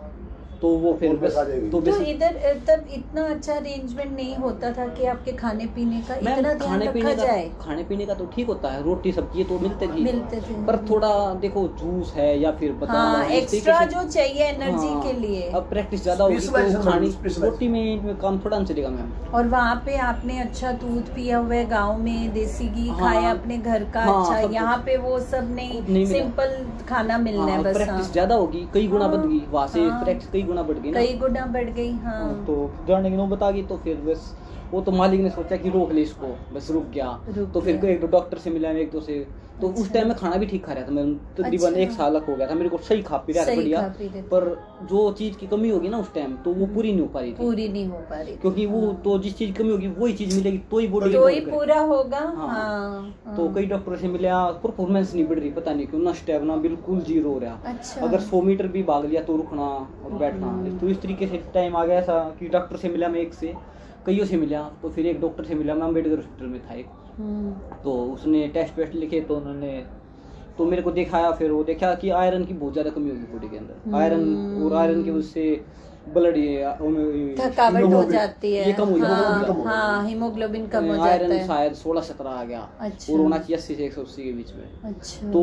तो 0.65 0.69
वो 0.79 0.93
फिर 1.01 1.11
बस 1.13 1.23
बस 1.23 1.37
आ 1.37 1.43
जाएगी। 1.45 1.69
तो 1.71 1.81
तो 1.81 1.91
बस 1.91 2.01
इधर 2.09 2.37
तब 2.69 2.85
इतना 2.95 3.23
अच्छा 3.25 3.55
अरेंजमेंट 3.55 4.13
नहीं 4.13 4.37
होता 4.37 4.71
था 4.73 4.87
कि 4.89 5.07
आपके 5.07 5.33
खाने 5.41 5.67
पीने 5.75 6.01
का 6.09 6.15
इतना 6.15 6.53
ध्यान 6.53 6.59
खाने 6.61 6.87
पीने 6.93 7.15
का 7.17 7.25
खाने 7.65 7.83
पीने 7.85 8.07
का 8.07 8.15
तो 8.15 8.27
ठीक 8.27 8.47
होता 8.49 8.71
है 8.71 8.83
रोटी 8.85 9.13
सब्ज़ी 9.13 9.45
तो 9.45 9.59
मिलते 9.59 9.87
थी 9.87 10.05
मिलते 10.05 10.41
थे 10.41 10.55
पर 10.67 10.77
थोड़ा 10.91 11.11
देखो 11.43 11.67
जूस 11.81 12.13
है 12.17 12.29
या 12.41 12.53
फिर 12.61 12.73
बादाम 12.81 13.15
हाँ 13.17 13.25
एक्स्ट्रा 13.35 13.81
जो 13.87 14.05
चाहिए 14.09 14.45
एनर्जी 14.45 14.87
हाँ, 14.87 15.03
के 15.03 15.13
लिए। 15.21 15.43
अब 15.51 15.69
प्रैक्टिस 15.71 16.03
ज़्यादा 16.03 16.25
होगी 16.25 16.39
तो 16.39 16.83
खानी 16.85 17.11
रोटी 17.41 17.69
में 17.69 18.17
काम 18.19 18.39
थोड़ा 18.45 18.59
ना 18.59 18.65
चलेगा 18.65 18.89
मैम। 18.91 19.13
और 19.35 19.49
वहाँ 19.49 19.75
पे 19.87 19.97
आपने 20.07 20.39
अच्छा 20.41 20.73
दूध 20.81 21.15
पिया 21.15 21.39
हुआ 21.39 21.55
है 21.55 21.67
गाँव 21.69 21.99
में 21.99 22.33
देसी 22.33 22.69
घी 22.69 22.89
हाँ। 22.89 22.99
खाया 23.01 23.31
अपने 23.31 23.59
घर 23.59 23.85
का 23.95 24.03
हाँ, 24.03 24.25
अच्छा 24.25 24.51
यहाँ 24.53 24.77
पे 24.87 24.97
वो 24.97 25.19
सब 25.27 25.55
नहीं, 25.55 26.07
सिंपल 26.07 26.57
खाना 26.89 27.19
मिलना 27.19 27.45
है 27.45 27.55
हाँ, 27.55 27.63
बस 27.65 27.77
प्रैक्टिस। 27.77 28.13
ज़्यादा 28.13 28.35
होगी 28.35 28.67
कई 28.75 28.87
गुना 28.89 29.09
बढ़ 29.09 29.27
गई 29.27 29.43
वहाँ 29.51 29.67
से। 29.69 29.89
प्रैक्टिस 30.05 30.31
कई 30.31 30.43
गुना 30.55 30.63
बढ़ 30.63 30.79
गई 30.79 30.93
कई 30.93 31.15
गुना 31.19 31.47
बढ़ 31.47 31.71
गई 31.71 31.93
हाँ। 31.99 32.45
तो 32.47 32.57
जाने 32.89 33.11
की 33.11 33.17
नौबत 33.17 33.43
आ 33.43 33.51
गई 33.51 33.63
तो 33.67 33.77
फिर 33.85 33.97
बस 34.09 34.35
वो 34.73 34.81
तो 34.81 34.93
मालिक 34.93 35.21
ने 35.21 35.31
सोचा 35.31 35.57
कि 35.57 35.71
रोक 35.71 35.93
ले 35.93 36.03
इसको 36.03 36.29
बस 36.53 36.71
रुक 36.71 36.85
गया। 36.85 37.09
रुक 37.29 37.53
तो 37.55 37.61
फिर 37.61 37.85
एक 37.85 38.01
दो 38.01 38.07
डॉक्टर 38.07 38.39
से 38.39 38.51
मिला 38.51 38.71
एक 38.85 38.91
दो 38.93 39.01
से 39.01 39.19
तो 39.61 39.69
उस 39.69 39.79
अच्छा। 39.79 39.93
टाइम 39.95 40.09
में 40.09 40.17
खाना 40.17 40.37
भी 40.37 40.47
ठीक 40.47 40.65
खा 40.65 40.73
रहा 40.73 40.87
था 40.87 40.91
मैं 40.91 41.05
तकरीबन 41.37 41.67
अच्छा। 41.67 41.81
एक 41.81 41.91
साल 41.91 42.19
का 42.21 42.27
हो 42.27 42.37
गया 42.37 42.47
था 42.47 42.55
मेरे 42.55 42.69
को 42.69 42.79
सही 42.79 43.03
खा 43.03 43.17
पी 43.17 43.33
रहा 43.33 43.45
था 43.45 43.55
बढ़िया। 43.57 43.81
पर 44.31 44.47
जो 44.83 45.11
चीज़ 45.19 45.37
की 45.37 45.47
कमी 45.47 45.69
होगी 45.71 45.89
ना 45.89 45.99
उस 45.99 46.13
टाइम 46.15 46.35
तो 46.45 46.53
वो 46.53 46.67
पूरी 46.67 46.93
नहीं 46.93 47.01
हो 47.01 47.07
पा 47.07 47.21
रही 47.21 47.33
थी 47.33 47.37
पूरी 47.37 47.69
नहीं 47.69 47.87
हो 47.89 47.99
पा 48.11 48.21
रही 48.21 48.35
क्योंकि 48.37 48.67
वो 48.67 48.81
तो 49.05 49.19
जिस 49.19 49.37
चीज़ 49.37 49.53
की 49.53 49.63
कमी 49.63 49.71
होगी 49.71 49.89
वही 49.99 50.13
चीज़ 50.13 50.37
मिलेगी 50.37 50.59
तो 50.71 50.79
ही 50.79 50.89
बॉडी 50.89 51.13
तो 51.13 51.27
ही 51.27 51.41
पूरा 51.43 51.79
होगा 51.83 52.21
हाँ। 52.37 52.49
हाँ 52.49 53.35
तो 53.37 53.45
हाँ। 53.45 53.55
कई 53.55 53.67
डॉक्टरों 53.67 53.97
से 53.97 54.09
मिला 54.09 54.45
परफॉर्मेंस 54.65 55.15
नहीं 55.15 55.27
बढ़ 55.27 55.39
रही 55.39 55.51
पता 55.53 55.75
नहीं 55.75 55.87
क्यों 55.87 56.01
ना 56.01 56.13
स्टेमिना 56.15 56.57
बिल्कुल 56.67 57.01
ज़ीरो 57.03 57.33
हो 57.33 57.39
रहा 57.39 57.59
अच्छा 57.67 58.01
अगर 58.01 58.21
100 58.21 58.43
मीटर 58.45 58.69
भी 58.69 58.83
भाग 58.83 59.05
लिया 59.05 59.23
तो 59.23 59.37
रुकना 59.37 59.67
और 60.05 60.19
बैठना 60.19 60.47
हम्म। 60.47 60.79
तो 60.79 60.89
इस 60.89 61.01
तरीके 61.03 61.27
से 61.27 61.43
टाइम 61.55 61.77
आ 61.77 61.85
गया 61.85 62.03
था 62.03 62.19
कि 62.41 62.49
डॉक्टर 62.49 62.77
से 62.77 62.89
मिला 62.89 63.09
मैं 63.09 63.21
एक 63.21 63.35
से 63.35 63.55
कईयों 64.07 64.27
से 64.27 64.37
मिला 64.37 64.63
तो 64.83 64.91
फिर 64.91 65.07
एक 65.07 65.21
डॉक्टर 65.21 65.45
से 65.45 65.55
मिला 65.55 65.75
मैं 65.75 65.83
अंबेडकर 65.83 66.17
हॉस्पिटल 66.17 66.47
में 66.47 66.61
था 66.61 66.75
एक 66.75 66.87
हम्म, 66.87 67.04
तो 67.85 67.93
उसने 68.05 68.47
टेस्ट 68.49 68.79
वेस्ट 68.79 68.95
लिखे 68.95 69.21
तो 69.21 69.37
उन्होंने 69.37 69.85
तो 70.59 70.65
मेरे 70.65 70.83
को 70.83 70.91
दिखाया 70.93 71.31
फिर 71.33 71.51
वो 71.51 71.63
देखा 71.65 71.95
कि 71.95 72.11
आयरन 72.17 72.45
की 72.45 72.55
बहुत 72.55 72.73
ज़्यादा 72.73 72.91
कमी 72.91 73.11
होगी 73.11 73.33
बॉडी 73.33 73.49
के 73.49 73.57
अंदर। 73.57 73.97
आयरन 73.97 74.63
और 74.65 74.75
आयरन 74.75 75.03
की 75.05 75.11
वजह 75.11 75.27
से 75.29 75.65
ब्लड 76.09 76.37
ये 76.37 76.65
थकावट 77.39 77.85
हो 77.85 78.03
जाती 78.05 78.53
है। 78.55 78.67
ये 78.67 78.73
कम 78.73 78.89
हो 78.89 78.99
जाता 78.99 79.15
है, 79.15 79.25
हाँ, 79.25 79.45
कम 79.45 79.55
हो 79.55 79.65
जाता 79.65 79.79
है। 79.81 80.07
हीमोग्लोबिन 80.07 80.67
कम 80.67 80.85
हो 80.85 80.95
जाता 80.95 81.09
आयरन 81.11 81.47
शायद 81.47 81.75
सोलह 81.75 82.01
सत्रह 82.03 82.31
आ 82.31 82.45
गया 82.45 82.69
अच्छा। 82.81 83.13
और 83.13 83.21
होना 83.21 83.39
चाहिए 83.39 83.57
अस्सी 83.57 83.75
से 83.75 83.85
एक 83.85 83.93
सौ 83.93 84.03
अस्सी 84.03 84.25
के 84.25 84.33
बीच 84.33 84.53
में। 84.55 84.69
अच्छा। 84.85 85.31
तो 85.31 85.43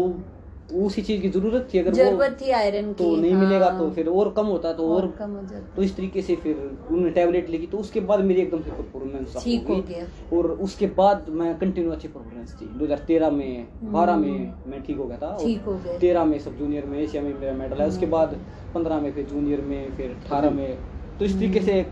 उसी 0.73 1.01
चीज़ 1.01 1.21
की 1.21 1.29
ज़रूरत 1.29 1.67
थी 1.73 1.79
अगर 1.79 1.93
ज़रूरत 1.93 2.37
थी 2.41 2.49
आयरन 2.51 2.91
की 2.93 3.03
तो 3.03 3.15
नहीं 3.15 3.33
मिलेगा 3.33 3.69
हाँ, 3.69 3.79
तो 3.79 3.89
फिर 3.91 4.07
और 4.09 4.29
कम 4.37 4.45
होता 4.45 4.73
तो 4.73 4.87
और 4.95 5.07
कम 5.19 5.31
हो 5.31 5.41
जाता। 5.41 5.75
तो 5.75 5.83
इस 5.83 5.95
तरीके 5.97 6.21
से 6.21 6.35
फिर 6.35 6.55
उन्होंने 6.55 7.09
टैबलेट 7.11 7.49
लिखी 7.49 7.67
तो 7.67 7.77
उसके 7.77 7.99
बाद 8.11 8.23
मेरी 8.25 8.41
एकदम 8.41 8.61
से 8.61 8.71
परफॉर्मेंस 8.71 9.35
ठीक 9.43 9.67
हो 9.67 9.75
गया। 9.89 10.05
और 10.37 10.51
उसके 10.67 10.87
बाद 10.97 11.25
मैं 11.31 11.57
कंटिन्यू 11.59 11.91
अच्छी 11.91 12.07
परफॉर्मेंस 12.07 12.55
थी। 12.61 12.65
2013 12.79 13.31
में 13.31 13.67
12 13.93 14.17
में 14.17 14.53
मैं 14.67 14.81
ठीक 14.83 14.97
हो 14.97 15.05
गया 15.05 15.17
था 15.17 15.27
और 15.27 15.33
हम्म। 15.33 15.45
ठीक 15.45 15.61
हो 15.65 15.73
गए 15.85 15.97
13 15.99 16.25
में 16.25 16.37
सब 16.39 16.57
जूनियर 16.57 16.85
में 16.85 16.97
एशिया 16.99 17.23
में 17.23 17.33
मेरा 17.39 17.53
मेडल 17.53 17.81
है 17.81 17.87
उसके 17.87 18.05
हम्म। 18.05 18.11
बाद 18.11 18.35
15 18.75 19.01
में 19.01 19.11
फिर 19.13 19.25
जूनियर 19.25 19.61
में 19.61 19.95
फिर 19.97 20.15
18 20.25 20.51
में। 20.51 20.77
तो 21.19 21.25
इस 21.25 21.35
तरीके 21.35 21.61
से 21.61 21.85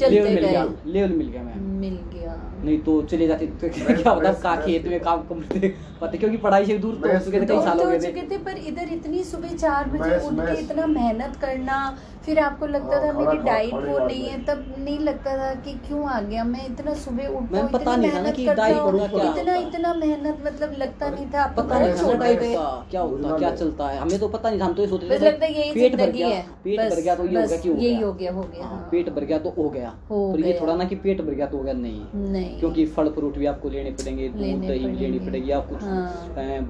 चलते 0.00 0.14
लेवल 0.14 0.34
मिल 0.34 0.44
गया 0.46 0.64
लेवल 0.86 1.12
मिल 1.12 1.28
गया 1.28 1.42
मैम। 1.42 1.62
मिल 1.80 1.98
गया। 2.14 2.34
नहीं 2.64 2.78
तो 2.78 3.00
चले 3.02 3.26
जाते 3.26 3.46
तो 3.46 3.68
क्या 3.68 4.10
होता 4.10 4.28
है 4.28 4.34
का 4.42 4.54
खेत 4.56 4.86
में 4.88 4.98
काम 5.00 5.20
करते 5.22 5.68
पता 6.00 6.18
क्योंकि 6.18 6.36
पढ़ाई 6.36 6.66
से 6.66 6.78
दूर 6.78 6.94
तो 6.94 7.06
मैं- 7.06 7.18
हो 7.18 7.24
चुके 7.24 7.40
थे 7.40 7.46
तो 7.46 7.54
कई 7.54 7.64
साल 7.64 7.78
तो 7.78 7.84
हो 7.84 7.90
हो 7.90 7.96
गए 7.98 8.12
थे। 8.30 8.38
पर 8.38 8.56
इधर 8.66 8.92
इतनी 8.92 9.22
सुबह 9.24 9.54
चार 9.56 9.88
बजे 9.90 10.18
उठ 10.28 10.40
के 10.40 10.60
इतना 10.60 10.86
मेहनत 10.86 11.36
करना 11.36 11.78
फिर 12.26 12.38
आपको 12.40 12.66
लगता 12.66 12.96
हाँ, 12.96 13.06
था 13.06 13.12
मेरी 13.14 13.38
डाइट 13.44 13.74
वो 13.74 13.98
नहीं 13.98 14.24
है 14.24 14.38
तब 14.44 14.64
नहीं 14.78 14.98
लगता 15.00 15.36
था 15.38 15.52
कि 15.60 15.72
क्यों 15.86 16.08
आ 16.10 16.20
गया? 16.20 16.44
मैं 16.44 16.66
इतना 16.66 16.94
सुबह 16.96 17.26
उठता 17.30 17.60
हूँ 17.60 17.70
पता 17.72 17.94
नहीं 17.96 18.10
था 18.10 18.14
ना 18.14 18.22
मेहनत 18.22 18.36
कि 18.36 18.46
करता 18.46 18.62
डाइट 18.62 18.76
हूँ 18.76 19.08
क्या? 19.10 19.30
इतना 19.32 19.56
इतना 19.58 19.92
मेहनत 19.94 20.38
मतलब 20.46 20.74
लगता 20.78 21.10
नहीं 21.10 21.26
था 21.26 21.46
पता 21.56 21.78
नहीं 21.78 21.94
छोटे 21.94 22.34
क्या 22.90 23.00
होता 23.02 23.28
है 23.28 23.38
क्या 23.38 23.50
चलता 23.52 23.88
है? 23.88 23.98
हमें 23.98 24.18
तो 24.18 24.28
पता 24.28 24.50
नहीं 24.50 24.60
था 24.60 24.64
हम 24.64 24.74
तो 24.74 24.82
ये 24.82 24.88
सोचते 24.88 25.18
थे 25.40 25.46
यही 25.48 25.72
पेट 25.74 25.96
भर 25.96 26.10
गया 26.10 26.28
पेट 26.64 26.80
भर 26.80 27.00
गया 27.00 27.14
तो 27.14 27.26
ये 27.26 27.36
हो 27.36 27.46
गया 27.46 27.56
कि 27.56 27.68
हो 27.68 27.74
यही 27.76 27.94
गया। 27.94 28.06
हो 28.06 28.12
गया 28.12 28.32
हो 28.32 28.42
गया 28.42 28.64
हाँ, 28.64 28.70
हाँ। 28.70 28.88
पेट 28.90 29.08
भर 29.10 29.24
गया 29.24 29.38
तो 29.38 29.50
हो 29.58 29.68
गया। 29.70 29.90
पर 30.10 30.40
ये 30.40 30.58
थोड़ा 30.60 30.74
ना 30.76 30.84
कि 30.84 30.94
पेट 30.96 31.20
भर 31.20 31.34
गया 31.34 31.46
तो 31.46 31.56
हो 31.56 31.62
गया 31.62 31.74
नहीं। 31.74 32.30
नहीं। 32.32 32.58
क्योंकि 32.60 32.86
फल 32.86 33.08
फ्रूट 33.10 33.38
भी 33.38 33.46
आपको 33.46 33.68
लेने 33.68 33.90
पड़ेंगे 33.92 34.28
दूध 34.28 34.66
दही 34.66 34.84
भी 34.86 34.96
लेनी 34.96 35.18
पड़ेगी। 35.18 35.50
या 35.50 35.60
कुछ। 35.70 35.84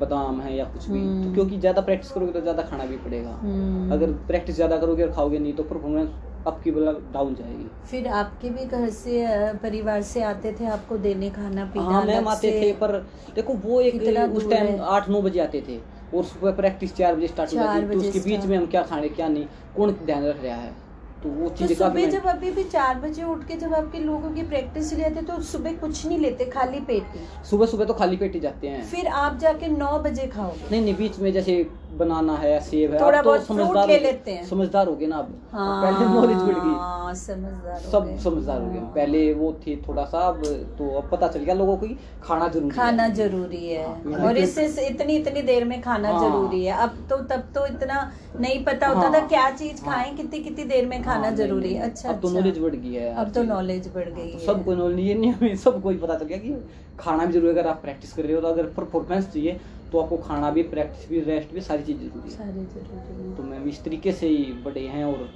बादाम 0.00 0.40
है 0.40 0.57
या 0.57 0.64
कुछ 0.64 0.90
भी। 0.90 0.98
हम्म। 0.98 1.24
तो 1.24 1.32
क्योंकि 1.34 1.59
ज़्यादा 1.59 1.80
प्रैक्टिस 1.82 2.11
करोगे 2.12 2.32
तो 2.32 2.40
ज़्यादा 2.40 2.62
खाना 2.62 2.84
भी 2.84 2.96
पड़ेगा। 2.96 3.30
हम्म। 3.42 3.92
अगर 3.92 4.12
प्रैक्टिस 4.26 4.57
ज़्यादा 4.57 4.76
करोगे 4.76 5.02
और 5.02 5.11
खाओगे 5.11 5.38
नहीं 5.47 5.57
तो 5.57 5.62
परफॉर्मेंस 5.64 6.09
आपकी 6.47 6.70
मतलब 6.70 7.11
डाउन 7.14 7.34
जाएगी। 7.34 7.66
फिर 7.90 8.07
आपके 8.14 8.51
भी 8.51 8.64
घर 8.66 8.88
से 8.92 9.26
परिवार 9.62 10.03
से 10.05 10.22
आते 10.24 10.53
थे 10.61 10.66
आपको 10.68 10.97
देने 11.05 11.30
खाना 11.30 11.64
पीना 11.66 11.84
हाँ 11.86 12.05
मैम 12.05 12.28
आते 12.28 12.51
थे 12.53 12.72
पर 12.80 12.97
देखो 13.34 13.55
वो 13.64 13.80
एक 13.82 13.94
उस 14.32 14.51
टाइम 14.51 14.80
आठ 14.94 15.09
नौ 15.11 15.22
बजे 15.22 15.40
आते 15.40 15.64
थे 15.68 15.78
और 16.14 16.24
सुबह 16.24 16.53
प्रैक्टिस 16.57 16.94
चार 16.97 17.14
बजे 17.16 17.26
स्टार्ट 17.28 17.53
हो 17.53 17.57
जाती 17.57 17.88
तो 17.88 17.99
उसके 17.99 18.20
बीच 18.20 18.44
में 18.44 18.57
हम 18.57 18.66
क्या 18.66 18.82
खाने 18.82 19.09
क्या 19.11 19.28
नहीं 19.28 19.47
कौन 19.76 19.92
ध्यान 20.05 20.24
रख 20.24 20.42
रहा 20.42 20.57
है? 20.57 20.74
तो 21.22 21.28
वो 21.30 21.49
तो 21.51 21.66
सुबह 21.68 22.07
जब 22.11 22.26
अभी 22.28 22.51
भी 22.51 22.62
चार 22.66 22.99
बजे 23.01 23.22
उठ 23.24 23.47
के 23.49 23.55
जब 23.57 23.74
आपके 23.74 23.99
लोगों 24.01 24.30
की 24.30 24.42
प्रैक्टिस 24.49 24.92
ले 24.94 25.05
आते 25.05 25.22
तो 25.22 25.40
सुबह 25.42 25.72
कुछ 25.76 26.05
नहीं 26.07 26.18
लेते 26.18 26.44
खाली 26.51 26.80
पेट? 26.80 27.14
ही 27.14 27.20
सुबह 27.51 27.66
सुबह 27.66 27.84
तो 27.84 27.94
खाली 27.94 28.16
पेट 28.16 28.34
ही 28.34 28.40
जाते 28.40 28.68
हैं। 28.68 28.84
फिर 28.90 29.07
आप 29.20 29.38
जाके 29.38 29.68
नौ 29.68 29.99
बजे 30.01 30.26
खाओगे? 30.26 30.70
नहीं 30.70 30.82
नहीं 30.82 30.94
बीच 30.97 31.18
में 31.18 31.32
जैसे 31.32 31.57
बनाना 31.99 32.36
है 32.36 32.59
सेब 32.62 32.92
है 32.92 33.01
थोड़ा 33.01 33.18
अब 33.18 33.24
तो 33.24 33.38
समझदार 33.44 33.86
ले 33.88 33.97
हो 33.97 34.03
लेते 34.03 34.30
हैं। 34.30 34.44
समझदार 34.47 34.86
हो 34.88 34.94
गए 34.97 35.07
ना 35.07 35.16
अब 35.16 35.32
हाँ 35.53 35.82
पहले 35.82 36.07
नॉलेज 36.14 36.36
बढ़ 36.38 36.55
गई 36.57 36.74
हाँ, 36.76 37.14
समझदार 37.14 37.74
हो 37.76 37.90
सब 37.90 38.16
समझदार 38.24 38.61
हो 38.62 38.68
गए 38.70 38.78
हाँ। 38.78 38.92
पहले 38.94 39.32
वो 39.34 39.53
थे 39.66 39.76
थोड़ा 39.88 40.05
सा 40.05 40.18
अब 40.28 40.42
तो 40.78 40.90
अब 40.99 41.09
पता 41.12 41.28
चल 41.28 41.40
गया 41.40 41.55
लोगों 41.55 41.76
को 41.76 41.86
खाना 42.22 42.49
ज़रूरी 42.49 42.68
है। 42.68 42.74
खाना 42.76 43.09
ज़रूरी 43.14 43.64
है 43.66 43.84
हाँ। 43.86 44.24
और 44.26 44.36
इससे 44.38 44.86
इतनी 44.86 45.16
इतनी 45.16 45.42
देर 45.44 45.64
में 45.64 45.80
खाना 45.82 46.11
हाँ। 46.11 46.20
ज़रूरी 46.20 46.64
है 46.64 46.76
अब 46.78 46.97
तो 47.11 47.16
तब 47.26 47.42
तो 47.55 47.66
इतना 47.66 48.01
नहीं 48.40 48.64
पता 48.64 48.86
होता 48.86 49.01
हाँ। 49.01 49.12
था 49.14 49.26
क्या 49.26 49.51
चीज़ 49.53 49.84
हाँ। 49.84 49.94
खाएँ 49.94 50.14
कितनी 50.16 50.38
कितनी 50.40 50.64
देर 50.66 50.86
में 50.86 51.03
खाना 51.03 51.26
हाँ, 51.26 51.34
ज़रूरी 51.36 51.72
है 51.74 51.82
अच्छा 51.82 52.09
अब 52.09 52.20
तो 52.20 52.28
अच्छा। 52.28 52.38
नॉलेज 52.40 52.59
बढ़ 52.59 52.74
गई 52.76 52.94
है 52.94 53.14
अब 53.14 53.32
तो 53.32 53.42
नॉलेज 53.44 53.88
बढ़ 53.94 54.09
गई 54.09 54.30
तो 54.32 54.38
है 54.38 54.47
सबको 54.47 54.74
नॉलेज 54.74 54.99
ये 55.01 55.14
नहीं 55.16 55.55
सबको 55.64 55.90
पता 55.97 56.14
चल 56.14 56.24
गया 56.24 56.38
कि 56.38 56.55
खाना 56.99 57.24
भी 57.24 57.32
ज़रूरी 57.32 57.47
है 57.49 57.59
अगर 57.59 57.68
आप 57.68 57.80
प्रैक्टिस 57.82 58.12
कर 58.12 58.22
रहे 58.22 58.34
हो 58.34 58.40
तो 58.40 58.49
अगर 58.49 58.66
परफॉर्मेंस 58.76 59.32
चाहिए 59.32 59.59
तो 59.97 60.01
आपको 60.03 60.16
खाना 60.16 60.51
भी 60.51 60.62
प्रैक्टिस 60.62 61.09
भी 61.09 61.20
रेस्ट 61.20 61.55
भी 61.55 61.61
सारी 61.61 61.82
चीज़ 61.82 61.99
ज़रूरी 61.99 62.30
है। 62.30 62.36
सारे 62.36 62.53
ज़रूरी 62.53 63.34
तो 63.36 63.42
मैम 63.42 63.68
इस 63.68 63.84
तरीके 63.84 64.12
से 64.12 64.28
ही 64.28 64.44
बड़े 64.64 64.86
हैं 64.86 65.05
और 65.05 65.28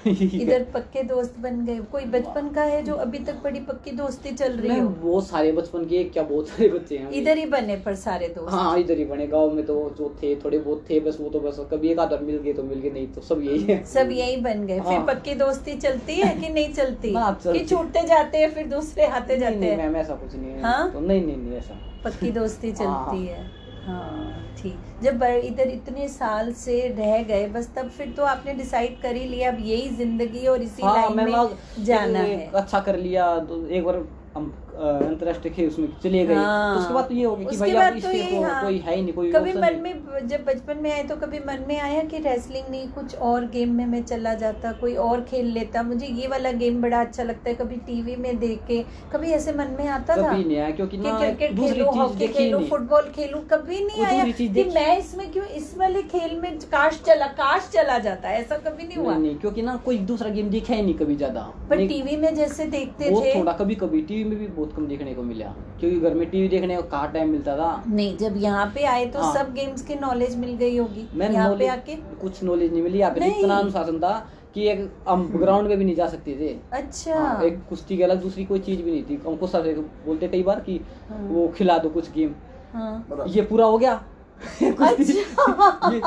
इधर 0.06 0.62
पक्के 0.74 1.02
दोस्त 1.02 1.34
बन 1.38 1.64
गए। 1.66 1.78
कोई 1.92 2.04
बचपन 2.04 2.48
का 2.48 2.62
है 2.62 2.82
जो 2.82 2.94
अभी 2.94 3.18
तक 3.18 3.34
बड़ी 3.44 3.60
पक्की 3.60 3.90
दोस्ती 3.90 4.30
चल 4.30 4.52
रही 4.52 4.70
है 4.70 4.80
हो? 4.80 4.88
बहुत 4.88 5.26
सारे 5.26 5.52
बचपन 5.52 5.84
के 5.84 6.04
क्या 6.04 6.22
बहुत 6.22 6.48
सारे 6.48 6.68
बच्चे 6.68 6.96
हैं। 6.98 7.10
इधर 7.10 7.38
ही 7.38 7.44
बने 7.46 7.76
पर 7.76 7.94
सारे 7.94 8.28
दोस्त। 8.28 8.54
हाँ 8.54 8.78
इधर 8.78 8.98
ही 8.98 9.04
बने। 9.04 9.26
गाँव 9.26 9.50
में 9.50 9.64
तो 9.66 9.74
जो 9.98 10.16
थे 10.22 10.34
थोड़े 10.36 10.58
बहुत 10.58 10.84
थे 10.90 11.00
बस 11.00 11.18
वो 11.20 11.28
तो 11.28 11.40
बस 11.40 11.60
कभी 11.70 11.88
एक 11.88 11.98
आधा 11.98 12.18
मिल 12.22 12.38
गए 12.38 12.52
तो 12.52 12.62
मिल 12.62 12.78
गए 12.78 12.90
नहीं 12.90 13.06
तो 13.06 13.20
सब 13.20 13.42
यही 13.42 13.62
है। 13.64 13.84
सब 13.84 14.10
यही 14.12 14.36
बन 14.36 14.66
गए। 14.66 14.80
फिर 14.80 14.92
हाँ। 14.92 15.06
पक्की 15.06 15.34
दोस्ती 15.34 15.76
चलती 15.76 16.14
है 16.14 16.34
कि 16.40 16.48
नहीं 16.48 16.72
चलती। 16.74 17.14
कि 17.18 17.64
छूटते 17.64 18.02
जाते 18.02 18.38
हैं 18.38 18.50
फिर 18.50 18.66
दूसरे 18.66 19.06
आते 19.06 19.38
जाते 19.38 19.56
हैं? 19.56 19.76
मैम 19.76 19.96
ऐसा 19.96 20.14
कुछ 20.14 20.34
नहीं 20.34 20.50
है। 20.50 20.62
हाँ? 20.62 20.92
तो 20.92 21.00
नहीं 21.00 21.26
नहीं 21.26 21.36
नहीं 21.36 21.52
ऐसा। 21.52 21.78
पक्की 22.04 22.30
दोस्ती 22.30 22.70
हाँ। 22.70 22.76
चलती 22.76 23.26
है। 23.26 23.59
हाँ 23.86 24.54
ठीक। 24.58 25.02
जब 25.02 25.22
इधर 25.22 25.68
इतने 25.68 26.08
साल 26.08 26.52
से 26.54 26.80
रह 26.98 27.22
गए 27.22 27.46
बस 27.48 27.72
तब 27.76 27.88
फिर 27.90 28.12
तो 28.16 28.24
आपने 28.26 28.54
डिसाइड 28.54 29.00
कर 29.02 29.16
ही 29.16 29.24
लिया 29.26 29.50
अब 29.52 29.58
यही 29.60 29.88
ज़िंदगी 29.96 30.46
और 30.46 30.62
इसी 30.62 30.82
हाँ 30.82 30.94
लाइन 30.94 31.16
में 31.16 31.84
जाना 31.84 32.18
है। 32.18 32.46
अच्छा 32.52 32.80
कर 32.80 32.96
लिया 32.98 33.38
तो 33.44 33.66
एक 33.68 33.84
बार 33.84 33.96
हम 34.36 34.52
अंतर्राष्ट्रीय 34.80 35.54
खेल 35.54 35.68
उसमें 35.68 35.88
चले 36.02 36.24
गए। 36.26 36.34
हाँ। 36.34 36.74
तो 36.74 36.80
उसके 36.80 36.94
बाद 36.94 37.04
तो 37.04 37.14
ये 37.14 37.24
हो 37.24 37.34
गया 37.36 37.48
कि 37.48 37.56
भाई 37.56 37.70
अब 37.70 37.98
तो 38.00 38.10
यही, 38.10 38.36
तो 38.36 38.42
हाँ। 38.42 38.62
कोई 38.62 38.78
है 38.78 38.94
ही 38.96 39.02
नहीं 39.02 39.12
कोई 39.14 39.32
कभी 39.32 39.52
मन 39.54 39.78
में 39.82 40.28
जब 40.28 40.44
बचपन 40.44 40.78
में 40.82 40.90
आए 40.92 41.02
तो 41.04 41.16
कभी 41.16 41.38
मन 41.46 41.64
में 41.68 41.78
आया 41.80 42.02
कि 42.04 42.18
रेसलिंग 42.20 42.70
नहीं 42.70 42.88
कुछ 42.90 43.14
और 43.16 43.46
गेम 43.50 43.72
में 43.74 43.84
मैं 43.86 44.02
चला 44.04 44.34
जाता 44.36 44.72
कोई 44.80 44.94
और 45.00 45.20
खेल 45.22 45.46
लेता? 45.52 45.82
मुझे 45.82 46.06
ये 46.06 46.28
वाला 46.28 46.52
गेम 46.54 46.80
बड़ा 46.82 47.00
अच्छा 47.00 47.22
लगता 47.22 47.48
है 47.50 47.54
कभी 47.56 47.76
टीवी 47.86 48.16
में 48.16 48.38
देख 48.38 48.60
के 48.68 48.82
कभी 49.12 49.30
ऐसे 49.32 49.52
मन 49.52 49.76
में 49.78 49.86
आता 49.88 50.16
था? 50.16 50.28
कभी 50.28 50.44
नहीं 50.44 50.58
आया 50.58 50.70
क्योंकि 50.70 50.98
ना 50.98 51.18
क्रिकेट 51.18 51.58
खेलूं 51.58 51.94
हॉकी 51.96 52.28
खेलूं 52.28 52.62
फुटबॉल 52.68 53.10
खेलूं 53.16 53.40
कभी 53.50 53.84
नहीं 53.84 54.04
आया 54.04 54.24
कि 54.32 54.64
मैं 54.74 54.96
इसमें 54.98 55.30
क्यों 55.32 55.44
इस 55.56 55.74
वाले 55.78 56.02
खेल 56.10 56.38
में 56.40 56.58
काश 56.70 57.00
चला 57.06 57.26
काश 57.38 57.70
चला 57.74 57.98
जाता 58.00 58.30
ऐसा 58.32 58.56
कभी 58.58 58.86
नहीं 58.86 58.96
हुआ? 58.96 59.12
नहीं 59.12 59.22
नहीं 59.22 59.36
क्योंकि 59.36 59.62
ना 59.62 59.76
कोई 59.84 59.98
दूसरा 60.10 60.30
गेम 60.30 60.50
देखा 60.50 60.74
ही 60.74 60.82
नहीं 60.82 60.94
कभी 60.94 61.16
ज़्यादा। 61.16 61.40
पर 61.70 61.86
टीवी 61.88 62.16
में 62.16 62.34
जैसे 62.34 62.64
देखते 62.68 63.10
थे। 63.10 63.34
थोड़ा 63.34 63.52
कभी 63.54 63.74
कभी 63.76 64.00
टीवी 64.02 64.24
में 64.24 64.38
भी 64.38 64.46
बहुत 64.48 64.69
कम 64.72 64.86
देखने 64.86 65.14
को 65.14 65.22
मिला 65.22 65.52
क्योंकि 65.80 66.00
घर 66.00 66.14
में 66.14 66.28
टीवी 66.30 66.48
देखने 66.48 66.76
को 66.76 66.82
कहाँ 66.88 67.10
टाइम 67.12 67.30
मिलता 67.30 67.56
था? 67.56 67.82
नहीं 67.86 68.16
जब 68.18 68.36
यहाँ 68.36 68.66
पे 68.74 68.84
आए 68.86 69.06
तो 69.06 69.18
हाँ। 69.20 69.32
सब 69.34 69.52
गेम्स 69.54 69.82
की 69.86 69.94
नॉलेज 69.96 70.36
मिल 70.38 70.54
गई 70.56 70.76
होगी। 70.76 71.06
मैम 71.14 71.32
यहाँ 71.32 71.56
पे 71.56 71.66
आके 71.68 71.96
कुछ 72.20 72.42
नॉलेज 72.44 72.72
नहीं 72.72 72.82
मिली 72.82 72.98
यहाँ 72.98 73.14
पे 73.14 73.26
इतना 73.28 73.56
अनुशासन 73.56 73.98
था 73.98 74.12
कि 74.54 74.68
एक 74.68 74.90
हम 75.08 75.26
ग्राउंड 75.32 75.68
में 75.68 75.76
भी 75.78 75.84
नहीं 75.84 75.94
जा 75.96 76.06
सकते 76.08 76.36
थे। 76.36 76.48
अच्छा। 76.76 77.18
हाँ, 77.18 77.42
एक 77.44 77.58
कुश्ती 77.68 77.96
के 77.96 78.04
अलग 78.04 78.22
दूसरी 78.22 78.44
कोई 78.44 78.58
चीज़ 78.60 78.82
भी 78.82 78.90
नहीं 78.90 79.02
थी। 79.02 79.20
हमको 79.26 79.46
सर 79.46 79.74
बोलते 80.06 80.28
कई 80.28 80.42
बार 80.42 80.60
कि 80.60 80.80
हाँ। 81.10 81.18
वो 81.28 81.46
खिला 81.56 81.78
दो 81.78 81.88
कुछ 81.90 82.10
गेम 82.12 82.34
हाँ। 82.72 83.24
ये 83.28 83.42
पूरा 83.42 83.64
हो 83.66 83.78
गया? 83.78 84.00
अच्छा। 84.40 85.90
ये, 85.90 86.00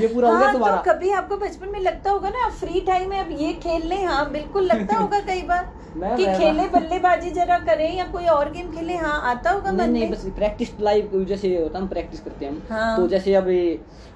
ये 0.00 0.06
पूरा 0.14 0.28
हो 0.28 0.36
गया 0.36 0.44
हाँ, 0.44 0.52
तुम्हारा। 0.52 0.76
तो 0.76 0.90
कभी 0.92 1.10
आपको 1.12 1.36
बचपन 1.36 1.68
में 1.72 1.80
लगता 1.80 2.10
होगा 2.10 2.28
ना 2.28 2.48
फ्री 2.60 2.80
टाइम 2.86 3.10
में 3.10 3.18
अब 3.20 3.30
ये 3.40 3.52
खेल 3.62 3.86
लें। 3.88 4.04
हाँ 4.06 4.30
बिल्कुल 4.32 4.64
लगता 4.64 4.96
होगा 5.00 5.20
कई 5.26 5.42
बार 5.42 5.66
कि 6.16 6.24
खेले 6.38 6.66
बल्लेबाजी 6.68 7.30
जरा 7.30 7.58
करें 7.58 7.96
या 7.96 8.04
कोई 8.06 8.26
और 8.28 8.50
गेम 8.52 8.70
खेले। 8.72 8.96
हाँ 8.96 9.20
आता 9.30 9.50
होगा 9.50 9.72
मन 9.72 9.90
नहीं 9.90 10.10
बस 10.10 10.24
प्रैक्टिस 10.36 10.72
लाइव 10.80 11.24
जैसे 11.28 11.56
होता 11.56 11.78
है 11.78 11.82
हम 11.82 11.88
प्रैक्टिस 11.88 12.20
करते 12.20 12.44
हैं 12.44 12.52
हम। 12.52 12.62
हाँ। 12.70 12.96
तो 12.96 13.06
जैसे 13.08 13.34
अब 13.34 13.48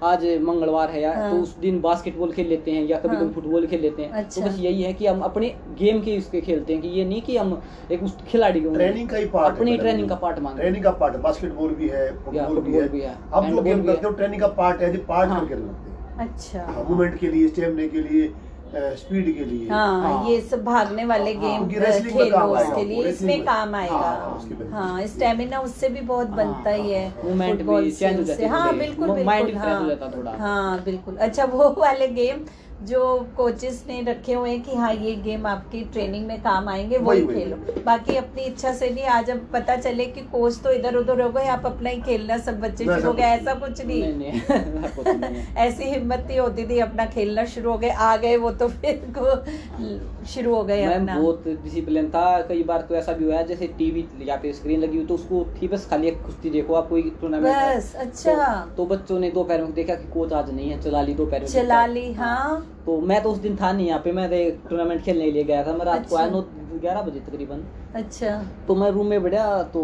आज 0.03 0.25
मंगलवार 0.43 0.91
है 0.91 1.01
यार 1.03 1.17
हाँ। 1.17 1.31
तो 1.31 1.37
उस 1.37 1.57
दिन 1.59 1.81
बास्केटबॉल 1.81 2.33
खेल 2.33 2.47
लेते 2.49 2.71
हैं 2.71 2.85
या 2.87 2.99
कभी 2.99 3.17
हाँ। 3.17 3.25
कभी 3.25 3.35
फुटबॉल 3.35 3.67
खेल 3.67 3.81
लेते 3.81 4.03
हैं। 4.03 4.11
अच्छा। 4.13 4.41
तो 4.41 4.47
बस 4.47 4.59
यही 4.59 4.83
है 4.83 4.93
कि 4.93 5.07
हम 5.07 5.21
अपने 5.23 5.49
गेम 5.79 6.01
के 6.03 6.15
इसके 6.15 6.41
खेलते 6.41 6.73
हैं 6.73 6.83
कि 6.83 6.89
ये 6.89 7.05
नहीं 7.05 7.21
कि 7.23 7.37
हम 7.37 7.61
एक 7.91 8.03
उस 8.03 8.17
खिलाड़ी 8.29 8.61
को 8.61 8.75
ट्रेनिंग 8.75 9.09
का 9.09 9.17
ही 9.17 9.27
पार्ट 9.27 9.57
अपनी 9.57 9.77
ट्रेनिंग 9.79 10.09
का 10.09 10.15
पार्ट 10.17 10.39
मानते 10.39 10.63
हैं। 10.63 10.63
ट्रेनिंग 10.63 10.85
का 10.85 10.91
पार्ट 11.01 11.17
बास्केटबॉल 11.23 11.75
भी 11.75 11.89
है 11.89 12.07
फुटबॉल 12.15 12.55
भी 12.55 12.61
फुटबॉल 12.63 12.89
भी 12.89 13.01
है। 13.01 13.15
है, 13.59 13.65
गेम 13.65 13.83
करते 13.87 14.07
हो 14.07 14.13
ट्रेनिंग 14.13 14.41
का 14.41 14.49
पार्ट 14.61 14.81
है 14.83 14.97
पार्ट 14.97 15.31
हाँ। 15.31 15.41
करके 15.41 15.55
लगते 15.55 15.91
हैं। 15.91 16.29
अच्छा। 16.29 16.85
मूवमेंट 16.89 17.19
के 17.21 17.29
लिए 17.29 17.49
स्टेमिना 17.49 17.87
के 17.93 18.01
लिए 18.09 18.33
स्पीड 18.75 19.25
के 19.37 19.45
लिए। 19.45 19.69
हाँ 19.69 20.01
हाँ। 20.03 20.29
ये 20.29 20.41
सब 20.41 20.63
भागने 20.65 21.05
वाले 21.05 21.33
हाँ, 21.33 21.43
गेम 21.43 21.67
खेलो 21.69 22.45
उसके 22.47 22.85
लिए 22.85 23.03
इसमें 23.09 23.45
काम 23.45 23.75
आएगा। 23.75 23.95
हाँ। 23.95 24.71
हाँ 24.73 25.07
स्टेमिना 25.07 25.59
उससे 25.61 25.89
भी 25.89 26.01
बहुत 26.01 26.29
बनता 26.29 26.71
ही। 26.71 26.91
है 26.91 27.07
मूवमेंट 27.25 27.57
फुटबॉल 27.59 27.83
भी 27.83 27.91
चेंज 27.91 28.19
हो 28.19 28.25
से 28.25 28.43
है 28.43 28.49
हाँ 28.49 28.77
बिल्कुल 28.79 29.11
हाँ 29.57 30.37
हाँ। 30.39 30.83
बिल्कुल। 30.85 31.17
अच्छा 31.17 31.45
वो 31.45 31.69
वाले 31.79 32.09
गेम 32.09 32.45
जो 32.83 33.01
कोचेस 33.37 33.85
ने 33.89 34.01
रखे 34.03 34.33
हुए 34.33 34.51
हैं 34.51 34.63
कि 34.63 34.75
हाँ 34.77 34.93
ये 34.95 35.15
गेम 35.17 35.47
आपकी 35.47 35.83
ट्रेनिंग 35.85 36.27
में 36.27 36.41
काम 36.43 36.69
आएँगे 36.69 36.99
वही 36.99 37.23
वही, 37.23 37.35
वही। 37.35 37.45
खेलो 37.45 37.83
बाकी 37.87 38.17
अपनी 38.17 38.43
इच्छा 38.43 38.73
से 38.75 38.91
नहीं 38.91 39.05
आज 39.07 39.31
अब 39.31 39.47
पता 39.53 39.77
चले 39.77 40.07
कि 40.07 40.21
कोच 40.21 40.59
तो 40.59 40.71
इधर 40.73 40.97
उधर 40.97 41.21
हो 41.21 41.29
गए 41.31 41.47
आप 41.49 41.67
अपना 41.67 41.91
ही 41.91 42.01
खेलना 42.01 42.39
सब 42.39 42.61
बच्चे 42.61 42.85
शुरू 42.85 43.07
हो 43.07 43.13
गए 43.13 43.23
ऐसा 43.23 43.55
कुछ 43.55 43.85
नहीं। 43.87 44.03
नहीं 44.03 44.15
नहीं 44.15 45.21
नहीं 45.21 45.45
ऐसी 45.57 45.85
हिम्मत 45.85 46.25
नहीं 46.29 46.39
होती 46.39 46.67
थी 46.69 46.79
अपना 46.79 47.07
खेलना 47.07 47.45
शुरू 47.45 47.71
हो 47.71 47.79
गए 47.79 47.91
आ 47.91 48.17
गए 48.17 48.37
वो 48.37 48.51
तो 48.53 48.69
फिर 48.69 49.15
को 49.19 50.25
शुरू 50.33 50.55
हो 50.55 50.63
गए 50.65 50.83
अपना। 50.85 51.19
बहुत 51.19 51.45
डिसिप्लिन 51.49 52.09
था 52.11 52.41
कई 52.49 52.63
बार 52.63 52.81
तो 52.81 52.95
ऐसा 52.95 53.13
भी 53.13 53.25
हुआ 53.25 53.43
जैसे 53.43 53.67
टीवी 53.79 54.07
या 54.29 54.37
पे 54.37 54.53
स्क्रीन 54.53 54.81
लगी 54.81 54.97
हुई 54.97 55.07
तो 55.07 55.15
उसको 55.15 55.45
थी 55.63 55.69
बस 55.69 55.87
खाली 55.91 56.09
एक 56.09 56.23
कुश्ती 56.23 56.51
देखो 56.51 56.75
आप 56.75 56.89
कोई 56.89 57.03
टूर्नामेंट 57.21 57.57
बस 57.57 57.95
अच्छा। 57.97 58.35
तो, 58.35 58.75
तो 58.77 58.87
बच्चों 58.87 59.19
ने 59.19 59.31
दो 59.31 59.45
पैरों 59.45 59.65
में 59.65 59.75
देखा 59.75 59.95
कि 59.95 60.13
कोच 60.13 60.33
आज 60.33 60.55
नहीं 60.55 60.71
है 60.71 60.83
चला 60.83 61.03
ली 61.03 61.15
दोपहर 61.15 61.41
में। 61.41 61.47
चला 61.49 61.85
ली 61.87 62.13
हाँ। 62.13 62.72
तो 62.87 63.01
मैं 63.01 63.23
तो 63.23 63.33
उस 63.33 63.39
दिन 63.39 63.57
था 63.57 63.73
नहीं 63.73 63.87
यहाँ 63.87 64.01
पे 64.05 64.13
मैं 64.13 64.29
टूर्नामेंट 64.69 65.03
खेलने 65.03 65.25
के 65.25 65.31
लिए 65.31 65.45
गया 65.45 65.65
था। 65.67 65.73
मैं 65.73 65.85
रात 65.85 66.09
को 66.09 66.17
अच्छा। 66.17 66.19
आया 66.19 66.31
नौ 66.31 66.41
ग्यारह 66.79 67.03
बजे 67.03 67.21
तकरीबन। 67.21 67.63
अच्छा। 67.95 68.43
तो 68.69 68.75
मैं 68.75 68.91
रूम 68.91 69.07
में 69.07 69.23
बैठा 69.23 69.63
तो 69.75 69.83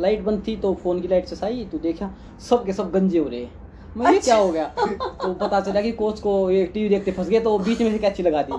लाइट 0.00 0.22
बंद 0.24 0.42
थी 0.46 0.56
तो 0.56 0.72
फ़ोन 0.74 1.00
की 1.00 1.08
लाइट 1.08 1.26
से 1.26 1.46
आई 1.46 1.64
तो 1.72 1.78
देखा 1.78 2.10
सब 2.40 2.64
के 2.66 2.72
सब 2.72 2.90
गंजे 2.92 3.18
हो 3.18 3.28
रहे। 3.28 3.46
मैं 3.96 4.12
ये 4.12 4.18
क्या 4.18 4.36
हो 4.36 4.50
गया? 4.52 4.64
तो 5.22 5.32
पता 5.34 5.60
चला 5.60 5.80
कि 5.82 5.90
कोच 5.92 6.20
को 6.20 6.50
ये 6.50 6.64
टीवी 6.74 6.88
देखते 6.88 7.12
फंस 7.12 7.28
गए 7.28 7.40
तो 7.40 7.58
बीच 7.58 7.80
में 7.80 7.90
से 7.92 7.98
कैची 7.98 8.22
लगा 8.22 8.42
दी। 8.42 8.52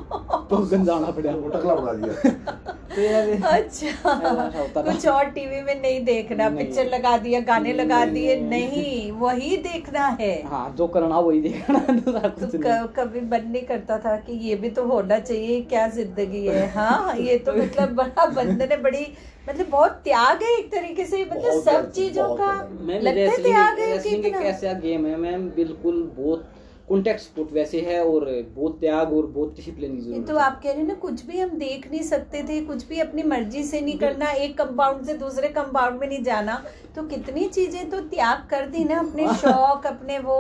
तो 0.50 0.58
गंजा 0.72 0.94
होना 0.94 1.12
पड़ा। 1.12 1.32
वो 1.32 1.50
टकला 1.50 1.76
बना 1.76 1.94
दिया। 1.94 2.62
तो 2.96 3.48
अच्छा। 3.48 4.82
कुछ 4.82 5.08
और 5.08 5.26
टीवी 5.26 5.62
में 5.62 5.82
नहीं 5.82 6.04
देखना 6.06 6.50
नहीं। 6.50 6.66
पिक्चर 6.66 6.90
लगा 6.90 7.18
दिया 7.18 7.40
गाने 7.40 7.74
लगा 7.74 8.04
दिए 8.06 8.36
नहीं। 8.36 8.50
नहीं 8.50 9.12
वही 9.12 9.58
देखना 9.58 10.06
है। 10.20 10.32
हाँ 10.48 10.70
जो 10.78 10.88
करना 10.88 11.20
वही 11.20 11.42
देखना 11.42 11.80
तो 11.90 12.12
कुछ 12.30 12.56
नहीं। 12.56 12.88
कभी 12.98 13.22
मन 13.22 13.50
नहीं 13.52 13.64
करता 13.64 13.98
था 14.00 14.16
कि 14.18 14.34
ये 14.48 14.56
भी 14.56 14.70
तो 14.70 14.86
होना 14.88 15.20
चाहिए 15.20 15.62
क्या 15.62 15.88
ज़िंदगी 15.88 16.46
है? 16.48 16.68
हाँ 16.74 17.16
ये 17.18 17.38
तो 17.38 17.54
मतलब 17.62 17.96
बड़ा 17.96 18.26
बंदे 18.26 18.68
ने 18.68 18.78
बड़ी 18.78 19.08
मतलब 19.50 19.68
बहुत 19.70 19.92
त्याग 20.04 20.44
है 20.44 20.50
एक 20.58 20.72
तरीके 20.72 21.06
से 21.06 21.24
मतलब 21.26 21.62
सब 21.62 21.92
चीज़ों 21.92 22.28
का 22.36 22.52
लगता 22.88 23.32
है 23.32 23.38
त्याग 23.38 23.80
है 23.80 23.98
कितना 24.00 24.74
गेम 24.80 25.06
है 25.06 25.16
मैम 25.18 25.50
बिल्कुल 25.52 26.04
बहुत 26.18 26.50
कॉन्टेक्ट 26.90 27.22
स्पोर्ट 27.22 27.52
वैसे 27.54 27.82
है 27.82 28.00
और 28.04 28.26
बहुत 28.56 28.80
त्याग 28.80 29.14
और 29.14 29.26
बहुत 29.28 29.56
डिसिप्लिन 29.56 29.96
की 29.96 30.02
ज़रूरत 30.02 30.28
तो 30.28 30.38
आप 30.38 30.60
कह 30.64 30.70
रहे 30.70 30.80
हैं 30.80 30.88
ना 30.88 30.94
कुछ 31.02 31.26
भी 31.26 31.40
हम 31.40 31.50
देख 31.60 31.90
नहीं 31.92 32.02
सकते 32.04 32.42
थे 32.44 32.60
कुछ 32.66 32.88
भी 32.88 33.00
अपनी 33.00 33.24
मर्ज़ी 33.24 33.64
से 33.64 33.82
नहीं 33.82 33.98
करना 34.00 34.32
एक 34.40 34.58
कंपाउंड 34.58 35.06
से 35.06 35.14
दूसरे 35.18 35.50
कंपाउंड 35.50 36.00
में 36.00 36.08
नहीं 36.08 36.24
जाना 36.24 36.64
तो 36.96 37.04
कितनी 37.08 37.48
चीज़ें 37.50 37.90
तो 37.90 38.00
त्याग 38.10 38.48
कर 38.50 38.68
दी 38.68 38.84
ना 38.84 39.00
अपने 39.00 39.28
शौक 39.36 39.88
अपने 39.88 40.20
वो। 40.20 40.40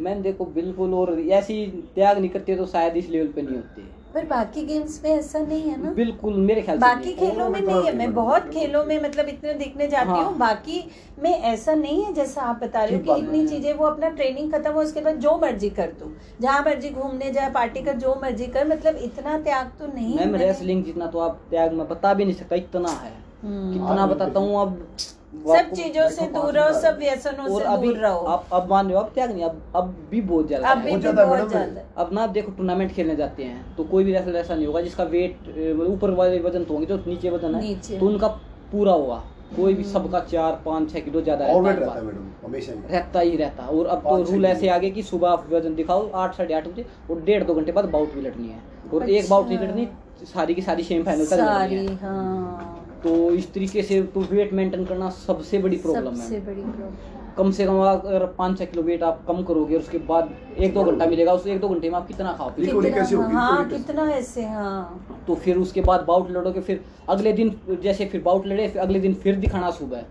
मैम 0.00 0.22
देखो 0.22 0.44
बिल्कुल 0.52 0.94
और 0.94 1.18
ऐसी 1.20 1.66
त्याग 1.94 2.18
नहीं 2.18 2.30
करते 2.30 2.56
तो 2.56 2.66
शायद 2.66 2.96
इस 2.96 3.08
लेवल 3.08 3.32
पे 3.32 3.42
नहीं 3.42 3.56
होते। 3.56 4.01
पर 4.14 4.24
बाकी 4.24 4.62
गेम्स 4.62 5.00
में 5.04 5.10
ऐसा 5.10 5.38
नहीं 5.38 5.62
है 5.62 5.82
ना? 5.82 5.90
बिल्कुल 5.90 6.34
मेरे 6.34 6.62
ख्याल 6.62 6.76
से 6.76 6.80
बाकी 6.80 7.12
खेलों 7.12 7.48
में 7.48 7.60
नहीं 7.60 7.84
है। 7.84 7.96
मैं 7.96 8.14
बहुत 8.14 8.48
खेलों 8.48 8.84
में 8.84 9.02
मतलब 9.02 9.28
इतने 9.28 9.54
देखने 9.54 9.88
जाती 9.88 10.10
हाँ। 10.10 10.24
हूँ। 10.24 10.38
बाकी 10.38 10.90
में 11.22 11.30
ऐसा 11.30 11.74
नहीं 11.74 12.04
है 12.04 12.12
जैसा 12.14 12.42
आप 12.42 12.60
बता 12.64 12.84
रहे 12.84 12.96
हो 12.96 13.02
कि 13.02 13.20
इतनी 13.20 13.46
चीज़ें 13.48 13.72
वो 13.74 13.86
अपना 13.86 14.08
ट्रेनिंग 14.08 14.52
खत्म 14.52 14.72
हो 14.72 14.80
उसके 14.80 15.00
बाद 15.00 15.16
जो 15.16 15.38
मर्ज़ी 15.38 15.70
कर 15.70 15.86
तू। 15.86 16.12
जहाँ 16.40 16.60
मर्ज़ी 16.60 16.90
घूमने 16.90 17.30
जाए 17.32 17.50
पार्टी 17.50 17.82
कर 17.82 17.92
जो 17.92 18.20
मर्ज़ी 18.22 18.46
कर 18.46 18.68
मतलब 18.68 18.96
इतना 18.96 19.38
त्याग 19.38 19.72
तो 19.78 19.86
नहीं 19.86 20.16
मैम 20.16 20.28
मैंने- 20.28 20.48
रेसलिंग 20.48 20.84
जितना 20.84 21.06
तो 21.06 21.18
आप 21.18 21.40
त्याग 21.50 21.72
में 21.72 21.88
बता 21.88 22.14
भी 22.14 22.24
नहीं 22.24 22.34
सकता 22.34 22.56
इतना 22.56 22.88
है। 22.88 23.12
हम्म। 23.42 23.72
कितना 23.72 24.06
बताता 24.06 24.40
हूँ 24.40 24.60
अब 24.60 24.86
सब 25.32 25.70
चीज़ों 25.72 26.08
से 26.10 26.26
दूर 26.28 26.52
रहो 26.54 26.80
सब 26.80 26.98
व्यसनों 26.98 27.46
और 27.46 27.62
से 27.62 27.76
दूर 27.82 27.96
रहो। 27.98 28.18
अब 28.26 28.44
अब 28.52 28.68
मान 28.70 28.86
रहे 28.86 28.96
हो 28.96 29.02
अब 29.02 29.10
त्याग 29.14 29.30
नहीं 29.30 29.44
अब 29.44 29.62
अब 29.76 29.94
भी 30.10 30.20
बहुत 30.22 30.46
ज़्यादा 30.46 30.68
अब 30.68 30.78
भी 30.78 30.88
बहुत 30.88 31.00
ज़्यादा 31.00 31.24
बहुत 31.26 31.48
ज़्यादा 31.48 31.82
अब 32.02 32.12
ना 32.12 32.22
आप 32.22 32.30
देखो 32.30 32.52
टूर्नामेंट 32.52 32.92
खेलने 32.92 33.16
जाते 33.16 33.44
हैं 33.44 33.64
तो 33.76 33.84
कोई 33.84 34.04
भी 34.04 34.12
रेसलर 34.12 34.36
ऐसा 34.36 34.54
नहीं 34.54 34.66
होगा 34.66 34.80
जिसका 34.80 35.04
वेट 35.12 35.88
ऊपर 35.88 36.10
वाले 36.14 36.38
वज़न 36.40 36.64
तो 36.64 36.74
होंगे 36.74 36.86
जो 36.86 37.02
नीचे 37.06 37.30
वज़न 37.30 37.54
है 37.54 37.74
तो 37.98 38.06
उनका 38.06 38.28
पूरा 38.72 38.92
होगा। 38.94 39.22
कोई 39.56 39.74
भी 39.74 39.84
सबका 39.84 40.20
चार 40.26 40.60
पाँच 40.64 40.92
छह 40.92 41.00
किलो 41.00 41.20
ज़्यादा 41.22 41.46
रहता 41.46 41.94
है 41.94 42.02
मैडम 42.04 42.28
हमेशा 42.44 42.72
रहता 42.90 43.20
ही 43.20 43.36
रहता। 43.36 43.66
और 43.68 43.86
अब 43.86 44.02
तो 44.02 44.22
रूल 44.22 44.44
ऐसे 44.46 44.68
आगे 44.68 44.68
आ 44.68 44.78
गए 44.80 44.90
कि 44.90 45.02
सुबह 45.04 45.28
आप 45.30 45.46
वज़न 45.50 45.74
दिखाओ 45.74 46.08
आठ 46.10 46.36
साढ़े 46.36 46.54
आठ 46.54 46.68
बजे 46.68 46.84
और 47.10 47.20
डेढ़ 47.24 47.44
दो 47.44 47.54
घंटे 47.54 47.72
बाद 47.72 47.88
बाउट 47.90 48.14
भी 48.14 48.20
लड़नी 48.20 48.48
है। 48.48 48.60
और 48.92 49.08
एक 49.10 49.28
बाउट 49.30 49.48
नहीं 49.48 49.58
अच्छा। 49.58 49.66
लड़नी 49.66 49.88
सारी 50.26 50.54
की 50.54 50.62
सारी 50.62 50.84
सेमीफाइनल 50.84 51.26
तक 51.26 51.32
लड़नी 51.32 51.86
सारी 51.86 51.98
हाँ। 52.02 52.81
तो 53.04 53.30
इस 53.32 53.52
तरीके 53.54 53.82
से 53.82 54.02
तो 54.14 54.20
वेट 54.30 54.52
मेंटेन 54.52 54.84
करना 54.84 55.08
सबसे 55.10 55.58
बड़ी 55.58 55.76
प्रॉब्लम 55.76 56.14
सबसे 56.14 56.34
है 56.34 56.44
बड़ी 56.46 56.62
प्रॉब्लम 56.62 56.96
कम 57.36 57.50
से 57.50 57.64
कम 57.66 57.78
अगर 57.80 58.24
पाँच 58.38 58.58
छह 58.58 58.64
किलो 58.64 58.82
वेट 58.82 59.02
आप 59.02 59.24
कम 59.28 59.42
करोगे 59.42 59.76
उसके 59.76 59.98
बाद 60.08 60.30
एक 60.58 60.74
दो 60.74 60.82
घंटा 60.84 61.06
मिलेगा 61.06 61.32
उस 61.32 61.46
एक 61.46 61.60
दो 61.60 61.68
घंटे 61.68 61.90
में 61.90 61.96
आप 61.96 62.06
कितना 62.06 62.32
खाओ 62.32 62.50
कितना 62.50 62.90
कैसे 62.90 63.16
होगी? 63.16 63.34
हाँ? 63.34 63.68
कितना 63.68 64.02
ऐसे 64.10 64.44
हाँ। 64.44 65.22
तो 65.26 65.34
फिर 65.34 65.58
उसके 65.58 65.80
बाद 65.80 66.04
बाउट 66.08 66.30
लड़ोगे 66.30 66.60
फिर 66.60 66.84
अगले 67.08 67.32
दिन 67.32 67.54
जैसे 67.82 68.06
फिर 68.06 68.22
बाउट 68.22 68.46
लड़े 68.46 68.68
फिर 68.68 68.82
अगले 68.82 69.00
दिन 69.00 69.14
फिर 69.14 69.36
दिखाना 69.36 69.70
सुबह। 69.70 70.04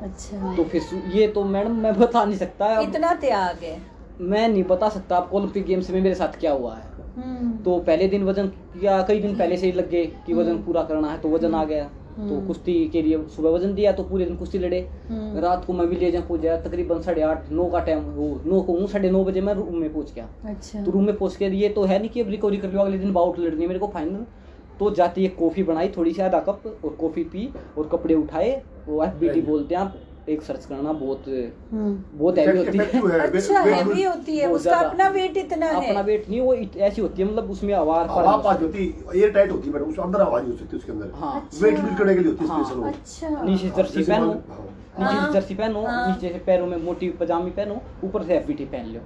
अच्छा। 0.00 0.54
तो 0.56 0.64
फिर 0.64 1.02
ये 1.14 1.28
तो 1.28 1.44
मैडम 1.44 1.76
मैं 1.82 1.94
बता 1.98 2.24
नहीं 2.24 2.38
सकता। 2.38 2.80
इतना 2.80 3.12
त्याग 3.20 3.62
है। 3.64 3.78
मैं 4.20 4.48
नहीं 4.48 4.64
बता 4.64 4.88
सकता 4.88 5.16
आपको 5.16 5.36
ओलंपिक 5.36 5.64
गेम्स 5.66 5.90
में 5.90 6.00
मेरे 6.00 6.14
साथ 6.14 6.38
क्या 6.40 6.52
हुआ 6.52 6.74
है। 6.74 6.94
हम्म। 7.16 7.50
तो 7.64 7.78
पहले 7.80 8.08
दिन 8.08 8.24
वज़न 8.24 8.46
किया 8.46 9.00
कई 9.02 9.20
दिन 9.20 9.36
पहले 9.36 9.56
से 9.56 9.66
ही 9.66 9.72
लग 9.72 9.90
गए 9.90 10.04
कि 10.26 10.34
वज़न 10.34 10.50
हम्म। 10.50 10.62
पूरा 10.62 10.82
करना 10.82 11.10
है 11.10 11.18
तो 11.18 11.28
वज़न 11.28 11.54
आ 11.54 11.64
गया। 11.64 11.88
तो 12.16 12.22
हम्म। 12.22 12.46
कुश्ती 12.46 12.74
के 12.88 13.02
लिए 13.02 13.18
सुबह 13.36 13.50
वज़न 13.50 13.74
दिया 13.74 13.92
तो 13.92 14.02
पूरे 14.02 14.24
दिन 14.24 14.36
कुश्ती 14.36 14.58
लड़े। 14.58 14.78
हम्म। 15.10 15.40
रात 15.40 15.64
को 15.64 15.72
मैं 15.72 15.86
विलेज 15.86 16.14
में 16.14 16.26
पहुँच 16.28 16.40
तकरीबन 16.66 17.00
साढ़े 17.00 17.22
आठ 17.22 17.50
नौ 17.52 17.68
का 17.70 17.80
टाइम 17.80 17.98
वो 17.98 18.28
नौ 18.46 18.60
को 18.60 18.78
हूँ 18.78 18.86
साढ़े 18.86 19.10
नौ 19.10 19.24
बजे 19.24 19.40
मैं 19.40 19.54
रूम 19.54 19.76
में 19.76 19.92
पहुँच 19.92 20.12
गया। 20.14 20.28
अच्छा। 20.44 20.84
तो 20.84 20.90
रूम 20.90 21.04
में 21.04 21.16
पहुँच 21.16 21.36
के 21.36 21.46
ये 21.56 21.68
तो 21.68 21.84
है 21.84 21.98
नहीं 21.98 22.10
कि 22.10 22.20
अब 22.20 22.30
रिकवरी 22.30 22.56
कर 22.56 22.72
लो 22.72 22.80
अगले 22.80 22.98
दिन 22.98 23.12
बाउट 23.12 23.38
लड़नी 23.38 23.62
है 23.62 23.68
मेरे 23.68 23.80
को 23.80 23.86
फाइनल 23.86 24.24
तो 24.80 24.90
जाती 24.90 25.22
है 25.22 25.28
कॉफ़ी 25.28 25.62
बनाई 25.62 25.88
थोड़ी 25.88 26.12
सी 26.12 26.22
आधा 26.22 26.40
कप 26.40 26.80
और 26.84 26.96
कॉफ़ी 27.00 27.24
पी 27.24 27.48
और 27.78 27.88
कपड़े 27.92 28.14
उठाए 28.14 28.50
वो 28.88 29.04
एफ़ 29.04 29.40
बोलते 29.46 29.74
हैं 29.74 29.82
आप 29.82 29.94
एक 30.28 30.42
सर्च 30.42 30.64
करना 30.64 30.92
बहुत 30.92 31.24
हम्म। 31.72 32.18
बहुत 32.18 32.38
हैवी 32.38 32.58
होती 32.58 32.78
है। 32.78 33.18
अच्छा 33.20 33.60
हैवी 33.60 34.02
होती 34.02 34.36
है 34.38 34.50
उसका 34.52 34.76
अपना 34.78 35.08
वेट 35.08 35.36
इतना 35.36 35.66
है। 35.66 35.86
अपना 35.86 36.00
वेट 36.00 36.28
नहीं 36.28 36.40
वो 36.40 36.54
ऐसी 36.54 37.00
होती 37.02 37.22
है 37.22 37.28
मतलब 37.28 37.50
उसमें 37.50 37.74
आवार 37.74 38.06
हवा 38.06 38.36
पास 38.36 38.60
होती 38.62 38.86
एयर 39.16 39.30
टाइट 39.30 39.52
होती 39.52 39.70
है 39.70 39.80
उसके 39.80 40.02
अंदर 40.02 40.22
हवा 40.22 40.40
नहीं 40.40 40.52
हो 40.52 40.58
सकती 40.58 40.76
उसके 40.76 40.92
अंदर। 40.92 41.10
हाँ। 41.14 41.40
अच्छा। 41.40 41.64
वेट 41.66 41.78
लूज 41.78 41.98
करने 41.98 42.14
के 42.14 42.20
लिए 42.20 42.30
होती 42.30 42.44
है 42.44 42.50
हाँ। 42.50 42.64
स्पेशल 42.64 42.80
वो। 42.80 42.86
अच्छा। 42.86 43.42
नीचे 43.44 43.70
जर्सी 43.70 44.02
पहनो। 44.02 44.26
हाँ। 44.26 44.68
नीचे 44.98 45.14
हाँ। 45.16 45.26
से 45.26 45.32
जर्सी 45.32 45.54
पहनो 45.54 45.86
हाँ। 45.86 46.06
नीचे 46.08 46.32
से 46.32 46.38
पैरों 46.38 46.66
में 46.66 46.76
मोटी 46.76 47.10
पजामी 47.10 47.50
पहनो 47.50 47.80
ऊपर 48.04 48.22
से 48.22 48.34
एफ़ 48.34 48.52
पहन 48.62 48.86
लो 48.86 49.00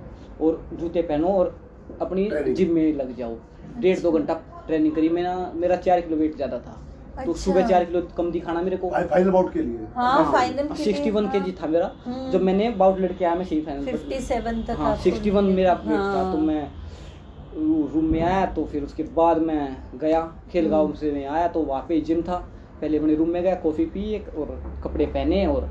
और 0.47 0.69
जूते 0.73 1.03
पहनो 1.03 1.29
और 1.29 1.57
अपनी 2.01 2.31
जिम 2.55 2.75
में 2.75 2.93
लग 2.95 3.17
जाओ। 3.17 3.37
डेढ़ 3.79 3.99
दो 3.99 4.13
घंटा 4.13 4.35
ट्रेनिंग 4.67 4.95
करी। 4.95 5.09
मेरा 5.09 5.35
मेरा 5.55 5.77
चार 5.77 6.01
किलो 6.01 6.17
वेट 6.17 6.37
ज़्यादा 6.37 6.59
था। 6.59 6.81
तो 7.21 7.33
अच्छा। 7.33 7.43
सुबह 7.43 7.67
चार 7.69 7.85
किलो 7.85 8.01
कम 8.17 8.31
दिखाना 8.31 8.63
मेरे 8.63 8.77
को 8.77 8.91
फाइनल 8.91 9.31
बाउट 9.31 9.53
के 9.53 9.63
लिए 9.63 9.87
हाँ 9.97 10.33
फाइनल 10.33 10.75
सिक्सटी 10.75 11.11
वन 11.11 11.27
के 11.27 11.41
जी 11.41 11.53
था 11.53 11.67
मेरा 11.67 11.91
हम्म। 12.05 12.31
जब 12.31 12.43
मैंने 12.43 12.71
बाउट 12.77 12.99
लड़के 12.99 13.25
आया 13.25 13.35
मैं 13.35 13.45
फिफ्टी 13.85 14.21
सेवन 14.23 14.63
तक 14.63 14.77
हाँ 14.79 14.97
सिक्सटी 14.99 15.31
वन 15.31 15.45
मेरा 15.53 15.75
था 15.77 15.97
हाँ। 15.97 16.33
तो 16.33 16.39
मैं 16.39 16.63
रूम 17.55 18.05
में 18.05 18.21
आया 18.23 18.45
तो 18.47 18.65
फिर 18.65 18.83
उसके 18.83 19.03
बाद 19.15 19.39
मैं 19.43 19.77
गया 19.95 20.21
खेल 20.53 20.65
हम्म। 20.65 20.73
गाँव 20.73 20.93
से 20.95 21.13
मैं 21.13 21.27
आया 21.27 21.47
तो 21.49 21.63
वहाँ 21.63 21.85
पे 21.89 22.01
जिम 22.01 22.23
था 22.23 22.37
पहले 22.81 22.99
अपने 22.99 23.15
रूम 23.15 23.29
में 23.29 23.43
गया 23.43 23.55
कॉफ़ी 23.55 23.85
पी 23.87 24.03
एक 24.15 24.29
और 24.39 24.61
कपड़े 24.85 25.07
पहने 25.07 25.47
और 25.47 25.69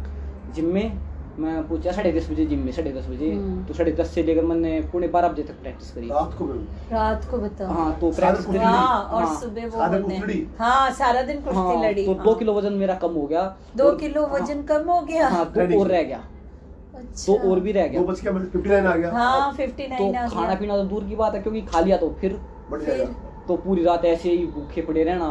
जिम 0.55 0.73
में 0.73 1.08
मैं 1.39 1.67
पूछा 1.67 1.91
साढ़े 1.91 2.11
दस 2.11 2.29
बजे 2.31 2.45
जिम 2.45 2.59
में 2.59 2.71
साढ़े 2.71 2.91
दस 2.91 3.05
बजे। 3.07 3.31
हम्म। 3.31 3.63
तो 3.65 3.73
साढ़े 3.73 3.91
दस 3.91 4.09
से 4.13 4.23
लेकर 4.23 4.43
मैंने 4.45 4.79
पौने 4.91 5.07
बारह 5.07 5.27
बजे 5.27 5.43
तक 5.43 5.59
प्रैक्टिस 5.61 5.91
करी। 5.91 6.07
रात 6.07 6.33
को 6.37 6.45
रात 6.91 7.25
को 7.31 7.37
बताओ। 7.37 7.67
हाँ 7.67 7.91
तो 7.99 8.11
प्रैक्टिस 8.11 8.45
करी। 8.45 8.57
हाँ 8.57 9.03
और 9.03 9.23
हाँ, 9.23 9.35
सुबह 9.35 9.67
वो? 9.67 9.77
हाँ। 10.59 10.91
सारा 10.93 11.21
दिन 11.21 11.41
कुश्ती 11.41 11.57
हाँ, 11.57 11.83
लड़ी। 11.83 12.05
तो 12.05 12.13
हाँ। 12.13 12.25
दो 12.25 12.33
किलो 12.35 12.53
वज़न 12.53 12.73
मेरा 12.73 12.95
कम 12.95 13.13
हो 13.13 13.25
गया। 13.27 13.43
दो 13.77 13.91
किलो 13.97 14.25
हाँ, 14.25 14.33
वज़न 14.33 14.63
कम 14.63 14.89
हो 14.89 14.99
गया। 15.01 15.27
हाँ 15.27 15.45
दो 15.55 15.79
और 15.79 15.87
रह 15.87 16.03
गया। 16.03 16.23
अच्छा। 16.95 17.25
तो 17.25 17.49
और 17.49 17.59
भी 17.59 17.71
रह 17.71 17.87
गया। 17.87 18.01
बज 18.01 18.19
के 18.19 18.31
फिफ्टी 18.39 18.73
आ 18.73 18.95
गया। 18.95 19.11
हाँ 19.11 19.53
फिफ्टी 19.53 19.87
तो 19.87 20.11
खाना 20.29 20.55
पीना 20.55 20.77
तो 20.77 20.83
दूर 20.85 21.03
की 21.03 21.15
बात 21.15 21.35
है 21.35 21.41
क्योंकि 21.41 21.61
खा 21.61 21.79
लिया 21.79 21.97
तो 21.97 22.09
फिर 22.21 22.39
तो 23.47 23.55
पूरी 23.57 23.83
रात 23.83 24.05
ऐसे 24.05 24.31
ही 24.31 24.45
भूखे 24.47 24.81
पड़े 24.81 25.03
रहना। 25.03 25.29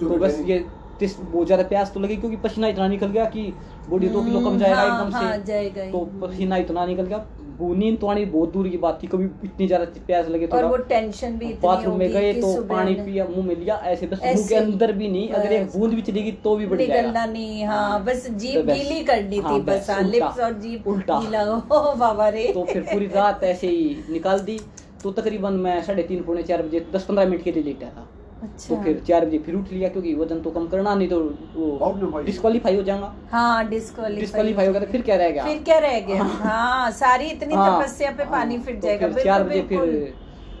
तो 0.00 0.16
बस 0.18 0.40
ये 0.46 0.64
तिस 1.00 1.18
बहुत 1.20 1.46
ज़्यादा 1.46 1.62
प्यास 1.68 1.92
तो 1.94 2.00
लगी 2.00 2.16
क्योंकि 2.16 2.36
पसीना 2.44 2.68
इतना 2.68 2.88
निकल 2.88 3.06
गया 3.08 3.24
कि 3.30 3.42
बॉडी 3.88 4.08
दो 4.08 4.22
किलो 4.22 4.40
कम 4.40 4.58
जाएगा 4.58 4.76
हाँ, 4.76 4.86
एकदम 4.86 5.16
हाँ, 5.16 5.32
से 5.32 5.42
जाएगा 5.44 5.90
तो 5.90 6.04
पसीना 6.22 6.56
इतना 6.56 6.86
निकल 6.86 7.02
गया। 7.04 7.26
वो 7.58 7.74
नींद 7.74 7.98
तो 7.98 8.06
आनी 8.06 8.24
बहुत 8.26 8.52
दूर 8.52 8.68
की 8.68 8.76
बात 8.78 8.98
थी 9.02 9.06
कभी 9.06 9.24
इतनी 9.44 9.66
ज़्यादा 9.66 9.84
प्यास 10.06 10.26
लगे 10.28 10.46
और 10.46 10.64
वो 10.64 10.76
टेंशन 10.88 11.36
भी 11.38 11.46
बाथरूम 11.62 11.98
में 11.98 12.10
गए 12.12 12.32
तो 12.34 12.62
पानी 12.64 12.94
पिया 12.94 13.24
मुँह 13.26 13.46
में 13.46 13.54
लिया 13.54 13.76
ऐसे 13.86 14.06
बस 14.06 14.20
मुँह 14.24 14.46
के 14.48 14.54
अंदर 14.54 14.92
भी 14.92 15.08
नहीं 15.08 15.28
अगर 15.30 15.52
एक 15.52 15.70
बूंद 15.76 15.94
भी 15.94 16.02
चलेगी 16.02 16.32
तो 16.44 16.56
भी 16.56 16.66
बढ़ 16.66 16.82
जाएगा। 16.82 17.24
नहीं 17.26 17.64
हाँ 17.64 18.02
बस 18.04 18.26
तो 18.26 18.34
जीप 18.34 18.66
गीली 18.66 19.02
करनी 19.04 19.38
हाँ, 19.38 19.54
थी 19.54 19.62
बस 19.62 19.90
हाँ। 19.90 20.02
लिप्स 20.02 20.40
और 20.40 20.52
जीप 20.60 20.88
उल्टा। 20.88 21.20
बाबा 21.96 22.28
रे। 22.28 22.46
तो 22.54 22.64
फिर 22.64 22.82
पूरी 22.82 23.06
रात 23.06 23.44
ऐसे 23.44 23.68
ही 23.68 23.96
निकाल 24.10 24.40
दी। 24.40 24.58
तो 25.02 25.10
तकरीबन 25.12 25.52
मैं 25.60 25.82
साढ़े 25.82 26.02
तीन 26.02 26.22
पौने 26.22 26.42
चार 26.42 26.62
बजे 26.62 26.86
दस 26.92 27.04
पंद्रह 27.04 27.28
मिनट 27.28 27.42
के 27.42 27.52
लिए 27.52 27.62
लेटा 27.62 27.86
था। 27.88 28.08
अच्छा। 28.42 28.74
तो 28.74 28.82
फिर 28.82 28.98
चार 29.06 29.24
बजे 29.26 29.38
फिर 29.44 29.54
उठ 29.54 29.70
लिया 29.72 29.88
क्योंकि 29.88 30.14
वज़न 30.14 30.40
तो 30.40 30.50
कम 30.50 30.66
करना 30.68 30.94
नहीं 30.94 31.08
तो 31.08 31.20
वो 31.54 32.22
डिस्कालीफाई 32.22 32.76
हो 32.76 32.82
जाएगा 32.82 33.14
हाँ 33.32 33.68
डिस्कालीफाई 33.68 34.66
हो 34.66 34.72
गया 34.72 34.80
तो 34.80 34.92
फिर 34.92 35.02
क्या 35.02 35.16
रह 35.16 35.30
गया? 35.30 35.44
फिर 35.44 35.62
क्या 35.62 35.78
रह 35.78 35.98
गया? 36.00 36.22
हाँ। 36.22 36.90
सारी 36.92 37.26
इतनी 37.26 37.54
हाँ, 37.54 37.82
तपस्या 37.82 38.10
पे 38.10 38.24
पानी 38.30 38.56
हाँ, 38.56 38.64
फिर 38.64 38.74
तो 38.74 38.80
जाएगा 38.80 39.08
चार 39.12 39.44
बजे 39.44 39.62
फिर 39.68 40.14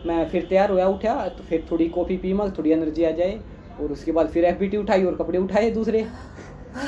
मैं 0.06 0.28
फिर 0.30 0.46
तैयार 0.48 0.70
हुआ 0.70 0.84
उठा 0.86 1.14
तो 1.28 1.44
फिर 1.44 1.66
थोड़ी 1.70 1.88
कॉफ़ी 1.88 2.16
पी 2.16 2.32
मग 2.32 2.56
थोड़ी 2.58 2.70
एनर्जी 2.72 3.04
आ 3.04 3.10
जाए 3.10 3.38
और 3.80 3.92
उसके 3.92 4.12
बाद 4.12 4.28
फिर 4.30 4.44
एफबीटी 4.44 4.76
उठाई 4.76 5.04
और 5.04 5.14
कपड़े 5.16 5.38
उठाए 5.38 5.70
दूसरे। 5.70 6.02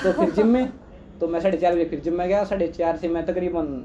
तो 0.02 0.12
फिर 0.12 0.30
जिम 0.32 0.46
में 0.46 0.72
तो 1.20 1.28
मैं 1.28 1.40
साढ़े 1.40 1.58
चार 1.58 1.74
बजे 1.74 1.84
फिर 1.84 2.00
जिम 2.00 2.14
में 2.14 2.26
गया 2.28 2.42
साढ़े 2.44 2.66
चार 2.78 2.96
से 2.96 3.08
मैं 3.08 3.24
तकरीबन 3.26 3.84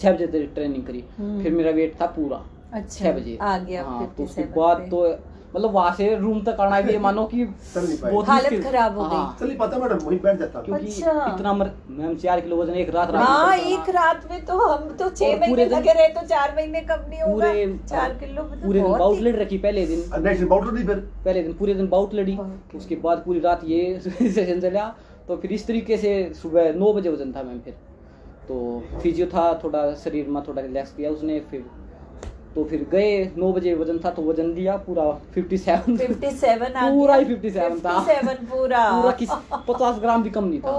छः 0.00 0.12
बजे 0.12 0.26
तक 0.26 0.50
ट्रेनिंग 0.54 0.84
करी। 0.86 1.04
हम्म। 1.18 1.42
फिर 1.42 1.52
मेरा 1.52 1.70
वेट 1.70 1.94
था 2.00 2.06
पूरा 2.16 2.42
अच्छा 2.72 3.04
छः 3.04 3.12
बजे। 3.16 3.36
आ 3.40 3.56
गया 3.58 3.84
हाँ 3.84 4.12
तो 4.16 4.24
उसके 4.24 4.42
बाद 4.56 4.86
तो 4.90 5.06
मतलब 5.54 5.70
वहाँ 5.72 5.94
से 5.96 6.14
रूम 6.16 6.40
तक 6.44 6.56
आना 6.60 6.80
भी 6.80 6.92
ये 6.92 6.98
मानो 6.98 7.24
कि 7.26 7.44
चल 7.74 7.86
हालत 8.28 8.62
खराब 8.64 8.98
हो 8.98 9.04
गई। 9.04 9.16
हाँ, 9.16 9.36
चल 9.40 9.46
नहीं 9.46 9.56
पाता 9.58 9.78
मैडम 9.78 9.98
वहीं 9.98 10.18
बैठ 10.20 10.38
जाता। 10.38 10.60
क्योंकि 10.62 10.86
अच्छा। 10.86 11.34
इतना 11.34 11.52
मर 11.52 11.70
मैम 11.90 12.14
चार 12.16 12.40
किलो 12.40 12.56
वज़न 12.56 12.74
एक 12.74 12.90
रात 12.94 13.10
रात 13.10 13.26
हाँ 13.28 13.56
एक 13.56 13.88
रात 13.90 14.28
में 14.30 14.44
तो 14.44 14.58
हम 14.58 14.88
तो 14.98 15.08
छह 15.10 15.40
महीने 15.40 15.64
लगे 15.66 15.92
रहे 15.92 16.08
तो 16.08 16.26
चार 16.26 16.54
महीने 16.56 16.80
कब 16.90 17.06
नहीं 17.08 17.20
होगा। 17.20 17.34
पूरे 17.34 17.66
चार 17.88 18.14
किलो 18.20 18.42
तो 18.42 18.66
पूरे 18.66 18.80
दिन 18.80 18.98
बाउट 18.98 19.20
लड़ 19.20 19.34
रखी 19.36 19.58
पहले 19.58 19.86
दिन। 19.86 20.00
पहले 20.10 21.42
दिन 21.42 21.52
पूरे 21.54 21.74
दिन 21.74 21.88
बाउट 21.88 22.14
लड़ी 22.14 22.38
उसके 22.76 22.96
बाद 23.02 23.22
पूरी 23.26 23.40
रात 23.40 23.64
ये 23.64 23.98
सेशन 24.04 24.60
चला। 24.60 24.86
तो 25.28 25.36
फिर 25.36 25.52
इस 25.52 25.66
तरीके 25.66 25.96
से 25.96 26.12
सुबह 26.34 26.72
नौ 26.74 26.92
बजे 26.92 27.08
वज़न 27.08 27.32
था 27.32 27.42
मैम 27.42 27.58
फिर। 27.60 27.74
तो 28.48 28.82
फिजियो 29.02 29.26
था 29.26 29.52
थोड़ा 29.64 29.92
शरीर 29.94 30.28
में 30.28 30.42
थोड़ा 30.42 30.62
रिलैक्स 30.62 30.92
किया 30.92 31.10
उसने 31.10 31.40
फिर 31.50 31.64
तो 32.58 32.62
फिर 32.64 32.80
गए 32.92 33.10
नौ 33.38 33.52
बजे 33.52 33.72
वज़न 33.74 33.98
था 34.04 34.10
तो 34.10 34.22
वज़न 34.22 34.52
दिया 34.54 34.76
पूरा 34.76 35.02
फिफ्टी 35.34 35.56
सेवन 35.58 35.96
57 35.96 36.76
आ 36.76 36.88
पूरा 36.90 37.14
ही 37.14 37.24
गया। 37.24 37.36
57 37.36 37.78
था। 37.84 37.92
57 38.06 38.44
पूरा। 38.50 38.80
पूरा 38.92 39.10
किस 39.20 39.30
पचास 39.68 39.98
ग्राम 40.00 40.22
भी 40.22 40.30
कम 40.30 40.44
नहीं 40.44 40.60
था। 40.60 40.72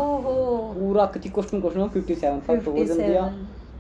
पूरा 0.74 1.06
क्वेश्चन 1.16 1.62
क्वेश्चन 1.62 1.88
फिफ्टी 1.94 2.16
सेवन 2.16 2.42
था 2.50 2.56
तो 2.58 2.72
वज़न 2.72 2.98
दिया। 3.06 3.22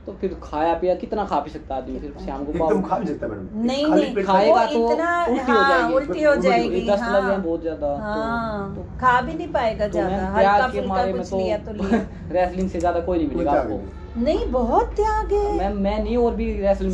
तो 0.07 0.13
फिर 0.21 0.37
खाया 0.43 0.73
पिया 0.81 0.95
कितना 0.95 1.25
खा 1.25 1.39
पी 1.39 1.49
सकता 1.51 1.75
आदमी? 1.75 1.99
फिर 1.99 2.13
शाम 2.25 2.45
को 2.45 2.51
एकदम 2.51 2.81
पाव- 2.81 2.89
खा 2.89 3.03
सकता 3.05 3.27
मैडम। 3.27 3.67
नहीं 3.67 3.85
नहीं। 3.85 4.23
खाएगा 4.25 4.65
तो 4.65 4.87
उल्टी 4.87 5.51
हो 5.51 5.53
हाँ 5.53 5.69
जाएगी। 5.69 5.93
उल्टी 5.95 6.23
हो 6.23 6.35
जाएगी 6.35 6.81
दस्त 6.81 7.03
लग 7.03 7.21
हाँ। 7.21 7.29
गए 7.29 7.43
बहुत 7.43 7.61
ज़्यादा 7.61 7.95
हाँ। 8.01 8.75
तो, 8.75 8.83
खा 9.01 9.19
भी 9.21 9.33
नहीं 9.33 9.47
पाएगा 9.53 9.87
तो 9.87 9.93
ज़्यादा। 9.93 10.25
हल्का 10.37 10.67
फुल्का 10.69 11.05
कुछ 11.11 11.29
तो 11.29 11.37
लिया 11.37 11.57
तो 11.57 11.73
लिया। 11.73 12.05
रेसलिंग 12.39 12.69
से 12.69 12.79
ज़्यादा 12.79 12.99
कोई 12.99 13.17
नहीं 13.17 13.27
मिलेगा 13.27 13.51
आपको। 13.51 13.81
नहीं। 14.17 14.45
बहुत 14.51 14.95
त्याग 14.95 15.33
है। 15.33 15.51
मैं 15.53 15.69
मैं 15.75 16.03
नहीं 16.03 16.17
और 16.17 16.35
भी 16.35 16.47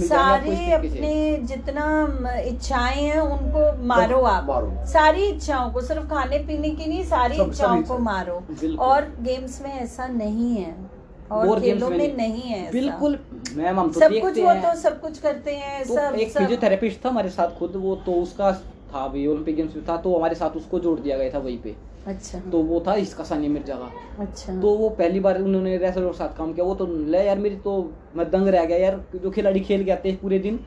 सारे 0.07 0.71
अपने 0.71 1.37
जितना 1.43 1.85
इच्छाएँ 2.39 3.03
हैं 3.03 3.19
उनको 3.19 3.85
मारो 3.85 4.19
आप। 4.21 4.47
मारो। 4.47 4.85
सारी 4.87 5.25
इच्छाओं 5.25 5.71
को 5.71 5.81
सिर्फ़ 5.81 6.07
खाने 6.09 6.37
पीने 6.37 6.69
की 6.69 6.85
नहीं 6.85 7.03
सारी 7.05 7.41
इच्छाओं 7.41 7.81
को 7.83 7.97
मारो। 7.99 8.41
और 8.79 9.11
गेम्स 9.21 9.61
में 9.61 9.71
ऐसा 9.73 10.07
नहीं 10.07 10.55
है। 10.55 10.75
और 11.31 11.47
और 11.49 11.59
खेलों 11.61 11.89
में 11.89 11.97
में 11.97 12.15
नहीं। 12.17 12.41
है 12.41 12.71
बिल्कुल 12.71 13.17
मैम 13.55 13.79
हम 13.79 13.91
तो 13.91 13.99
सब 13.99 14.19
कुछ 14.21 14.39
वो 14.39 14.53
तो 14.53 14.75
सब 14.79 14.99
कुछ 15.01 15.17
करते 15.19 15.51
हैं 15.51 15.83
तो 15.87 15.95
सब 15.95 16.15
एक 16.15 16.31
फिजियोथेरेपिस्ट 16.31 17.05
था 17.05 17.09
हमारे 17.09 17.29
साथ 17.29 17.57
खुद 17.59 17.75
वो 17.75 17.95
तो 17.95 18.13
उसका 18.13 18.51
था 18.93 19.03
अभी 19.03 19.25
ओलंपिक 19.27 19.55
गेम्स 19.55 19.75
में 19.75 19.85
था 19.85 19.97
तो 19.97 20.15
हमारे 20.17 20.35
साथ 20.35 20.57
उसको 20.57 20.79
जोड़ 20.79 20.99
दिया 20.99 21.17
गया 21.17 21.33
था 21.33 21.39
वहीं 21.39 21.57
पे। 21.57 21.75
अच्छा। 22.07 22.39
तो 22.51 22.61
वो 22.63 22.79
था 22.87 22.93
इसका 22.95 23.23
सानिया 23.23 23.51
मिर्ज़ा 23.51 23.75
का। 23.75 24.23
अच्छा। 24.23 24.59
तो 24.61 24.73
वो 24.77 24.89
पहली 24.99 25.19
बार 25.19 25.41
उन्होंने 25.41 25.77
रेसलर 25.77 26.07
के 26.07 26.17
साथ 26.17 26.37
काम 26.37 26.53
किया। 26.53 26.65
वो 26.65 26.75
तो 26.75 26.85
ले 27.11 27.23
यार 27.25 27.37
मेरी 27.39 27.55
तो 27.63 27.73
मैं 28.15 28.29
दंग 28.31 28.47
रह 28.47 28.65
गया 28.65 28.77
यार 28.77 29.03
जो 29.15 29.31
खिलाड़ी 29.31 29.59
खेल 29.59 29.83
के 29.85 29.91
आते 29.91 30.09
हैं 30.09 30.19
पूरे 30.21 30.39
दिन 30.39 30.59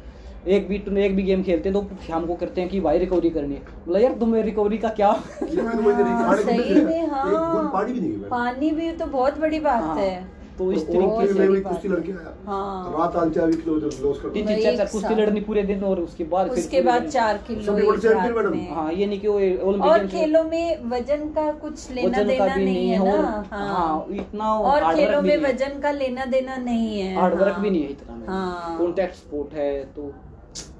एक 0.48 0.68
भी 0.68 0.76
एक 1.04 1.14
भी 1.16 1.22
गेम 1.22 1.42
खेलते 1.42 1.68
हैं 1.68 1.78
तो 1.78 1.96
शाम 2.06 2.26
को 2.26 2.34
करते 2.34 2.60
हैं 2.60 2.70
कि 2.70 2.80
भाई 2.80 2.98
रिकवरी 2.98 3.30
करनी 3.30 3.54
है। 3.54 3.60
बोला 3.86 3.98
यार 4.00 4.12
तुम्हें 4.18 4.42
रिकवरी 4.42 4.78
का 4.78 4.88
क्या? 4.88 5.12
को 5.42 6.36
सही 6.42 6.80
में 6.84 7.06
हाँ। 7.06 7.70
पानी 7.72 7.92
भी 7.92 8.08
पानी 8.30 8.70
भी 8.70 8.90
तो 8.92 9.06
बहुत 9.06 9.38
बड़ी 9.40 9.60
बात 9.60 9.82
हाँ, 9.82 9.96
है। 9.96 10.37
तो 10.58 10.70
इस 10.72 10.86
तो 10.86 10.92
तरीके 10.92 11.26
से 11.26 11.38
मैं 11.38 11.48
भी 11.50 11.60
कुश्ती 11.60 11.88
लड़के 11.88 12.12
आया। 12.12 12.34
हाँ। 12.46 12.92
रात 12.92 13.16
आल 13.16 13.30
चार 13.30 13.50
किलोमीटर 13.50 14.02
लॉस 14.04 14.20
कर 14.22 14.28
तीन 14.30 14.46
वही 14.46 14.62
चार 14.62 14.76
चार 14.76 14.86
कुश्ती 14.92 15.14
लड़नी 15.14 15.40
पूरे 15.48 15.62
दिन 15.62 15.84
और 15.84 16.00
उसके 16.00 16.24
बाद 16.32 16.50
उसके 16.50 16.80
बाद 16.82 17.08
चार 17.08 17.38
किलो 17.48 17.72
मैडम। 17.72 18.58
हाँ 18.74 18.92
ये 18.92 19.06
नहीं 19.06 19.20
कि 19.20 19.28
वो 19.28 19.38
ओलंपिक 19.68 19.90
और 19.90 20.06
खेलों 20.06 20.42
में 20.44 20.90
वज़न 20.90 21.28
का 21.36 21.50
कुछ 21.60 21.90
लेना 21.90 22.22
देना 22.22 22.54
नहीं 22.54 22.88
है 22.90 23.04
ना? 23.04 23.46
हाँ। 23.52 23.66
हाँ 23.66 24.06
इतना 24.12 24.52
और 24.52 24.94
खेलों 24.94 25.22
में 25.22 25.36
वज़न 25.42 25.80
का 25.80 25.90
लेना 25.92 26.24
देना 26.26 26.56
नहीं 26.56 27.00
है। 27.00 27.14
हार्ड 27.16 27.34
वर्क 27.34 27.52
हाँ। 27.52 27.62
भी 27.62 27.70
नहीं 27.70 27.82
है 27.82 27.90
इतना 27.90 28.32
हाँ। 28.32 28.78
कॉन्टैक्ट 28.78 29.14
स्पोर्ट 29.16 29.54
है 29.54 29.72
तो 29.96 30.12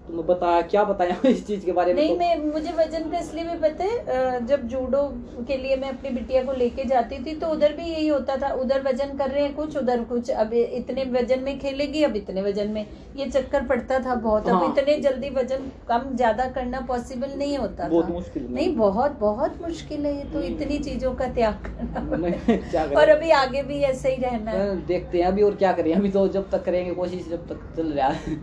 तुम्हें 0.09 0.27
बता 0.27 0.61
क्या 0.65 0.83
बताया 0.85 1.17
इस 1.27 1.47
चीज़ 1.47 1.65
के 1.67 1.73
बारे 1.73 1.95
में 1.95 2.01
नहीं 2.01 2.13
तो 2.13 2.19
मैं 2.19 2.53
मुझे 2.53 2.73
वज़न 2.73 3.11
का 3.11 3.19
इसलिए 3.19 3.45
भी 3.45 3.59
पता 3.59 3.85
है 3.85 4.47
जब 4.47 4.67
जूडो 4.69 5.03
के 5.49 5.57
लिए 5.57 5.77
मैं 5.77 5.89
अपनी 5.89 6.11
बिटिया 6.11 6.43
को 6.45 6.53
लेके 6.53 6.85
जाती 6.85 7.19
थी 7.25 7.35
तो 7.39 7.49
उधर 7.49 7.73
भी 7.73 7.85
यही 7.85 8.07
होता 8.09 8.37
था 8.37 8.53
उधर 8.59 8.83
वज़न 8.83 9.17
कर 9.19 9.31
रहे 9.31 9.43
हैं 9.43 9.55
कुछ 9.55 9.77
उधर 9.77 10.05
कुछ 10.05 10.31
अब 10.37 10.53
इतने 10.55 11.05
वज़न 11.13 11.43
में 11.43 11.59
खेलेगी 11.59 12.03
अब 12.03 12.17
इतने 12.17 12.43
वज़न 12.43 12.71
में 12.71 12.85
ये 13.17 13.27
चक्कर 13.29 13.67
पड़ता 13.67 13.99
था 14.01 14.15
बहुत 14.17 14.49
हाँ। 14.49 14.61
अब। 14.61 14.79
इतने 14.79 14.97
जल्दी 15.01 15.31
वज़न 15.31 15.71
कम 15.89 16.11
ज़्यादा 16.17 16.47
करना 16.51 16.81
पॉसिबल 16.89 17.39
नहीं 17.39 17.57
होता 17.59 17.89
बहुत 17.89 18.05
था 18.05 18.13
मुश्किल। 18.13 18.47
नहीं 18.51 18.75
बहुत 18.77 19.19
बहुत 19.21 19.63
मुश्किल 19.63 20.07
है 20.07 20.17
ये 20.17 20.25
तो 20.25 20.43
इतनी 20.43 20.79
चीज़ों 20.81 21.15
का 21.15 21.27
त्याग 21.35 21.65
करना? 21.65 22.99
और 23.01 23.09
अभी 23.09 23.31
आगे 23.37 23.63
भी 23.63 23.81
ऐसे 23.85 24.15
ही 24.15 24.23
रहना 24.23 24.53
देखते 24.87 25.19
हैं 25.19 25.27
अभी 25.27 25.43
और 25.43 25.57
क्या 25.57 25.73
करें 25.73 25.95
अभी 25.95 26.11
तो 26.11 26.29
जब 26.29 26.51
तक 26.51 26.65
करेंगे 26.65 26.95
कोशिश 26.95 27.29
जब 27.29 27.49
तक 27.49 27.73
चल 27.77 27.93
रहा 27.93 28.09
है 28.09 28.37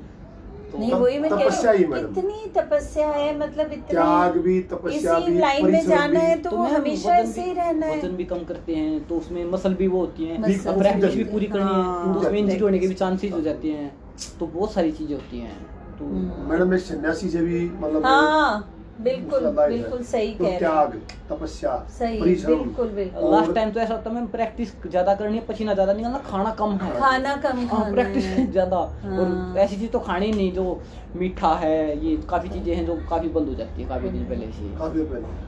तो 0.71 0.77
नहीं 0.77 0.91
वही 0.93 1.17
मैं 1.19 1.29
तपस्या 1.31 1.71
ही 1.71 1.85
मैडम। 1.85 2.11
इतनी 2.11 2.49
तपस्या 2.55 3.07
है 3.09 3.37
मतलब 3.39 3.73
त्याग 3.89 4.37
भी 4.45 4.59
तपस्या 4.71 5.17
भी 5.19 5.37
लाइन 5.37 5.71
में 5.71 5.85
जाना 5.87 6.19
है 6.19 6.37
तो 6.41 6.49
वो 6.51 6.63
हमेशा 6.65 7.15
ऐसे 7.17 7.41
ही 7.41 7.53
रहना 7.53 7.85
है। 7.85 7.97
वज़न 7.97 8.15
भी 8.15 8.25
कम 8.25 8.43
करते 8.43 8.75
हैं 8.75 9.03
तो 9.07 9.17
उसमें 9.17 9.43
मसल 9.51 9.73
भी 9.73 9.87
वो 9.87 9.99
होती 9.99 10.25
है 10.25 10.41
प्रैक्टिस 10.41 11.15
भी 11.15 11.23
पूरी 11.25 11.47
करनी 11.47 11.63
है 11.65 11.83
हाँ, 11.83 12.13
तो 12.13 12.19
उसमें 12.19 12.39
इंजरी 12.39 12.59
होने 12.59 12.79
के 12.79 12.87
भी 12.87 12.93
चांसेस 12.95 13.31
हो। 13.33 13.41
जाते 13.41 13.71
हैं 13.71 13.91
तो 14.39 14.47
बहुत 14.47 14.73
सारी 14.73 14.91
चीज़ें 14.91 15.15
होती 15.15 15.39
हैं 15.39 15.57
तो 15.99 16.05
हम्म। 16.05 16.49
मैडम 16.49 16.69
मैं 16.69 16.77
सन्यासी 16.85 17.29
से 17.29 17.41
भी 17.41 17.65
मतलब 17.79 18.05
हाँ। 18.05 18.71
बिल्कुल 18.99 19.43
लगा 19.43 19.61
है। 19.63 19.69
बिल्कुल 19.69 20.03
सही 20.03 20.31
तो 20.33 20.45
कह 20.45 20.57
त्याग 20.59 20.93
तपस्या 21.29 21.75
सही 21.89 22.19
बिल्कुल 22.45 22.89
बिल्कुल। 22.91 23.29
लास्ट 23.31 23.53
टाइम 23.55 23.71
तो 23.71 23.79
ऐसा 23.79 23.93
होता 23.93 24.09
है 24.09 24.25
प्रैक्टिस 24.27 24.73
ज़्यादा 24.87 25.15
करनी 25.15 25.37
है 25.37 25.45
पसीना 25.45 25.73
ज़्यादा 25.73 25.93
निकलना 25.93 26.17
खाना 26.25 26.51
कम 26.59 26.77
है 26.77 26.93
खाना 26.93 27.35
कम 27.37 27.65
हाँ, 27.65 27.83
प्रैक्टिस 27.91 28.25
ज़्यादा 28.51 28.77
हाँ। 29.01 29.17
और 29.17 29.57
ऐसी 29.59 29.77
चीज़ 29.77 29.91
तो 29.91 29.99
खानी 29.99 30.31
नहीं 30.31 30.51
जो 30.53 30.81
मीठा 31.15 31.53
है 31.55 31.75
ये 32.05 32.15
काफ़ी 32.29 32.49
चीज़ें 32.49 32.75
हैं 32.75 32.85
जो 32.85 32.95
काफ़ी 33.09 33.29
बंद 33.29 33.47
हो 33.49 33.55
जाती 33.55 33.81
है 33.81 33.87
काफ़ी 33.87 34.09
दिन 34.09 34.25
पहले 34.25 34.51
से। 34.51 34.69
काफ़ी 34.77 35.03
पहले। 35.03 35.43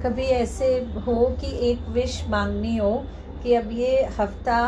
कभी 0.00 0.24
ऐसे 0.34 0.74
हो 1.06 1.26
कि 1.40 1.50
एक 1.70 1.88
विश 1.88 2.24
मांगनी 2.28 2.76
हो 2.76 2.92
कि 3.42 3.54
अब 3.54 3.70
ये 3.72 4.04
हफ़्ता 4.18 4.58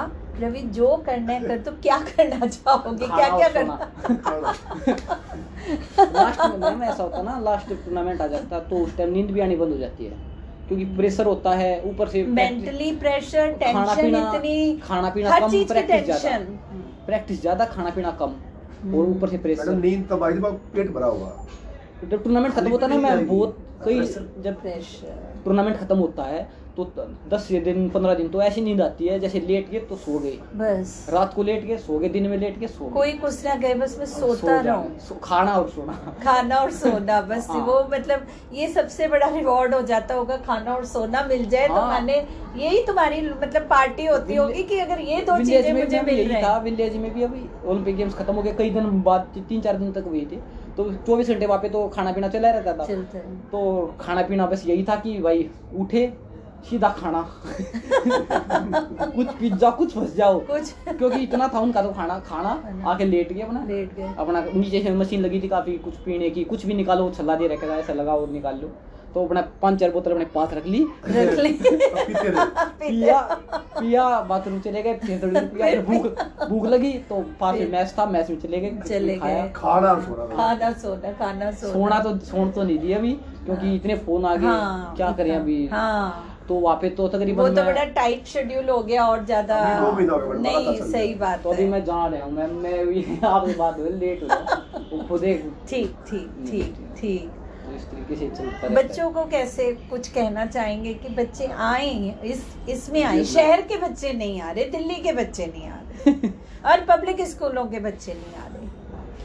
रवि 0.41 0.61
जो 0.75 0.97
करना 1.07 1.33
है 1.33 1.41
कर 1.41 1.59
तो 1.61 1.73
क्या 1.83 1.99
करना 2.01 2.47
चाहोगे? 2.47 3.07
क्या 3.07 3.29
क्या 3.37 3.49
करना? 3.49 3.79
लास्ट 5.99 6.41
में 6.41 6.87
ऐसा 6.89 7.03
होता 7.03 7.17
है 7.19 7.25
ना 7.25 7.39
लास्ट 7.41 7.69
टूर्नामेंट 7.69 8.21
आ 8.21 8.27
जाता 8.27 8.57
है 8.57 8.63
तो 8.69 8.77
उस 8.85 8.97
टाइम 8.97 9.13
नींद 9.13 9.31
भी 9.31 9.41
आनी 9.41 9.57
बंद 9.57 9.73
हो 9.73 9.79
जाती 9.79 10.05
है। 10.05 10.11
क्योंकि 10.69 10.85
प्रेशर 10.97 11.27
होता 11.27 11.51
है 11.57 11.71
ऊपर 11.87 12.09
से 12.09 12.23
मेंटली 12.37 12.91
प्रेशर 12.97 13.53
खाना 13.55 13.95
टेंशन 13.95 14.03
पीना 14.03 14.19
इतनी 14.29 14.79
खाना 14.83 15.11
पीना 15.11 15.31
हर 15.31 15.41
कम 15.41 15.51
चीज़ 15.51 15.63
की 15.63 15.75
प्रैक्टिस 15.75 16.05
ज़्यादा। 16.05 16.29
टेंशन 16.29 16.59
प्रैक्टिस 17.07 17.41
ज़्यादा 17.41 17.65
खाना 17.67 17.91
पीना 17.91 18.11
कम 18.21 18.35
और 18.95 19.05
ऊपर 19.07 19.29
से 19.29 19.39
प्रेशर 19.39 19.75
नींद 19.77 20.07
तब 20.11 20.25
आई 20.25 20.33
थी 20.33 20.37
जब 20.39 20.61
पेट 20.75 20.91
भरा 20.93 21.07
हुआ। 21.07 21.31
जब 22.05 22.23
टूर्नामेंट 22.25 22.55
खत्म 22.55 22.71
होता 22.71 22.87
है 22.87 22.93
ना 22.93 23.09
मैं 23.09 23.27
बहुत 23.27 23.57
कई 23.85 24.01
जब 24.39 24.61
प्रेशर 24.61 25.43
टूर्नामेंट 25.45 25.77
खत्म 25.79 25.97
होता 25.99 26.23
है 26.25 26.41
तो 26.79 26.85
दस 27.31 27.49
दिन 27.53 27.89
पंद्रह 27.91 28.15
दिन 28.15 28.29
तो 28.29 28.43
ऐसी 28.43 28.61
नींद 28.61 28.81
आती 28.81 29.07
है 29.07 29.19
जैसे 29.21 29.41
लेट 29.41 29.71
गए 29.71 29.79
तो 29.79 29.97
सो 29.97 30.19
गए। 30.19 30.31
बस। 30.57 31.07
रात 31.11 31.35
को 31.35 31.43
लेट 31.43 31.65
गए 31.65 31.77
सो 31.77 31.99
गए 31.99 32.09
दिन 32.09 32.27
में 32.27 32.37
लेट 32.39 32.59
गए 32.59 32.67
सो 32.67 32.85
गए। 32.85 32.93
कोई 32.93 33.13
कुछ 33.13 33.45
ना 33.45 33.55
कहे 33.55 33.75
बस 33.75 33.99
मैं 33.99 34.07
सोता 34.07 34.61
रहूँ। 34.61 34.99
सो- 34.99 35.19
खाना 35.23 35.53
और 35.53 35.69
सोना। 35.69 36.17
खाना 36.25 36.57
और 36.57 36.71
सोना 36.71 37.21
बस 37.21 37.47
हाँ। 37.51 37.67
वो 37.67 37.89
मतलब 37.93 38.27
ये 38.53 38.69
सबसे 38.69 39.09
बड़ा 39.09 39.29
रिवॉर्ड 39.29 39.75
हो 39.75 39.83
जाता 39.83 40.15
होगा 40.15 40.37
खाना 40.37 40.75
और 40.75 40.85
सोना 40.85 41.23
मिल 41.23 41.49
जाए 41.49 41.67
हाँ। 41.67 41.77
तो 41.77 41.83
हाँ। 41.83 41.93
माने 41.93 42.27
यही 42.57 42.83
तुम्हारी 42.87 43.21
मतलब 43.23 43.63
पार्टी 43.63 44.07
होती 44.07 44.35
होगी 44.35 44.63
कि 44.63 44.79
अगर 44.79 45.01
ये 45.01 45.21
दो 45.21 45.39
चीज़ें 45.39 45.73
मुझे 45.73 46.01
मिल 46.03 46.29
रही 46.29 46.43
था 46.43 46.57
विलेज 46.59 46.97
में 46.97 47.13
भी 47.15 47.23
अभी 47.23 47.45
ओलंपिक 47.67 47.97
गेम्स 47.97 48.15
खत्म 48.15 48.35
हो 48.35 48.43
गए 48.43 48.53
कई 48.53 48.71
दिन 48.71 49.03
बाद 49.03 49.29
तीन 49.49 49.61
चार 49.61 49.77
दिन 49.77 49.93
तक 49.93 50.05
हुए 50.07 50.21
थे। 50.33 50.37
तो 50.77 50.93
चौबीस 50.95 51.29
घंटे 51.29 51.47
वहाँ 51.47 51.61
पे 51.63 51.69
तो 51.69 51.89
खाना 51.89 52.13
पीना 52.13 52.29
चला 52.29 52.51
रहता 52.51 52.73
था। 52.73 52.85
तो 53.53 53.95
खाना 54.01 54.23
पीना 54.23 54.47
बस 54.47 54.67
यही 54.67 54.83
था 54.85 54.97
कि 54.97 55.19
भाई 55.19 55.51
उठे 55.77 56.07
सीधा 56.65 56.89
खाना। 56.99 57.23
कुछ 59.07 59.27
पिज्जा 59.31 59.71
कुछ 59.71 59.95
फंस 59.95 60.15
जाओ 60.17 60.39
कुछ। 60.47 60.73
क्योंकि 60.89 61.21
इतना 61.21 61.49
था 61.55 61.61
उनका 61.61 61.83
तो 61.83 61.93
खाना 61.93 62.19
खाना 62.19 62.91
आके 62.91 63.05
लेट 63.05 63.33
गए 63.33 63.41
अपना। 63.43 63.65
लेट 63.65 63.95
गए। 63.97 64.13
अपना 64.19 64.45
नीचे 64.55 64.83
से 64.83 64.91
मशीन 64.95 65.21
लगी 65.21 65.41
थी 65.43 65.49
काफ़ी 65.49 65.79
कुछ 65.79 65.97
पीने 65.97 66.31
की 66.31 66.45
कुछ 66.45 66.67
भी 66.67 66.75
निकालो 66.75 67.11
छल्ला 67.11 67.35
दे 67.37 67.49
रखा 67.49 67.69
था 67.69 67.77
ऐसा 67.79 67.93
लगाओ 67.93 68.21
और 68.21 68.31
निकाल 68.31 68.61
लो। 68.61 68.71
तो 69.15 69.25
अपना 69.27 69.41
पाँच 69.63 69.79
चार 69.81 69.91
बोतल 69.91 70.13
अपने 70.13 70.25
पास 70.35 70.53
रख 70.55 70.67
ली। 70.67 70.85
रख 71.07 71.39
ले। 71.39 71.53
पिया 72.81 73.21
पिया 73.79 74.09
बाथरूम 74.21 74.59
चले 74.61 74.83
गए 74.83 74.95
फिर 74.95 75.23
थोड़ी 75.23 75.33
देर 75.35 75.45
पिया 75.55 75.67
फिर 75.71 75.81
भूख 75.83 76.49
भूख 76.49 76.67
लगी 76.67 76.93
तो 77.09 77.25
पास 77.41 77.55
में 77.55 77.71
मैच 77.73 77.95
था 77.99 78.07
मैच 78.07 78.31
में 78.31 78.39
चले 78.41 78.61
गए 78.61 78.71
चले 78.89 79.17
गए। 79.19 79.51
खाना 79.57 79.95
सोना 80.01 80.27
खाना 80.37 80.73
सोना 80.73 81.13
खाना 81.13 81.51
सोना। 81.51 81.73
सोना 81.73 81.99
तो 82.01 82.17
सोन 82.27 82.51
तो 82.51 82.63
नहीं 82.63 82.79
दिया 82.79 82.99
अभी 82.99 83.13
क्योंकि 83.45 83.75
इतने 83.77 83.97
फ़ोन 83.99 84.25
आ 84.25 84.35
गए 84.37 84.47
हाँ, 84.47 84.95
क्या 84.97 85.11
करें 85.13 85.35
अभी? 85.37 85.67
हाँ। 85.67 86.25
तो 86.49 86.55
वहाँ 86.57 86.77
पे 86.83 86.91
तो 86.91 87.09
तकरीबन 87.09 87.43
वो 87.43 87.49
तो 87.49 87.63
बड़ा 87.65 87.85
टाइट 87.97 88.27
शेड्यूल 88.27 88.69
हो 88.71 88.79
गया 88.83 89.07
और 89.07 89.25
ज़्यादा 89.25 89.57
नहीं 90.01 90.77
सही 90.83 91.15
बात 91.17 91.43
तो 91.43 91.51
अभी 91.51 91.67
मैं 91.69 91.85
जा 91.85 92.07
रहा 92.07 92.25
हूँ 92.25 92.33
मैं 92.33 92.47
मैं 92.63 92.87
भी 92.87 93.05
आपसे 93.25 93.55
बात 93.55 93.79
हुई 93.79 93.91
लेट 93.99 94.23
हो 94.23 95.03
खुद 95.09 95.25
एक 95.25 95.51
ठीक 95.69 95.97
ठीक 96.09 96.47
ठीक 96.51 96.77
ठीक 97.01 97.31
तो 97.65 97.75
इस 97.77 97.85
तरीके 97.85 98.17
से 98.17 98.29
चलता 98.37 98.69
बच्चों 98.75 99.11
को 99.11 99.25
कैसे 99.29 99.71
कुछ 99.91 100.09
कहना 100.09 100.47
चाहेंगे 100.47 100.95
कि 100.95 101.09
बच्चे 101.15 101.47
आए 101.67 101.91
इस 102.25 102.45
इसमें 102.69 103.03
आए 103.05 103.25
शहर 103.27 103.63
के 103.63 103.77
बच्चे 103.79 104.13
नहीं 104.13 104.41
आ 104.41 104.51
रहे 104.51 104.65
दिल्ली 104.71 104.95
के 105.03 105.13
बच्चे 105.13 105.47
नहीं 105.47 105.69
आ 105.69 105.79
रहे 105.81 106.29
और 106.71 106.85
पब्लिक 106.87 107.21
स्कूलों 107.29 107.65
के 107.67 107.81
बच्चे 107.81 108.15
नहीं 108.15 108.35
आ 108.35 108.47
रहे। 108.47 108.68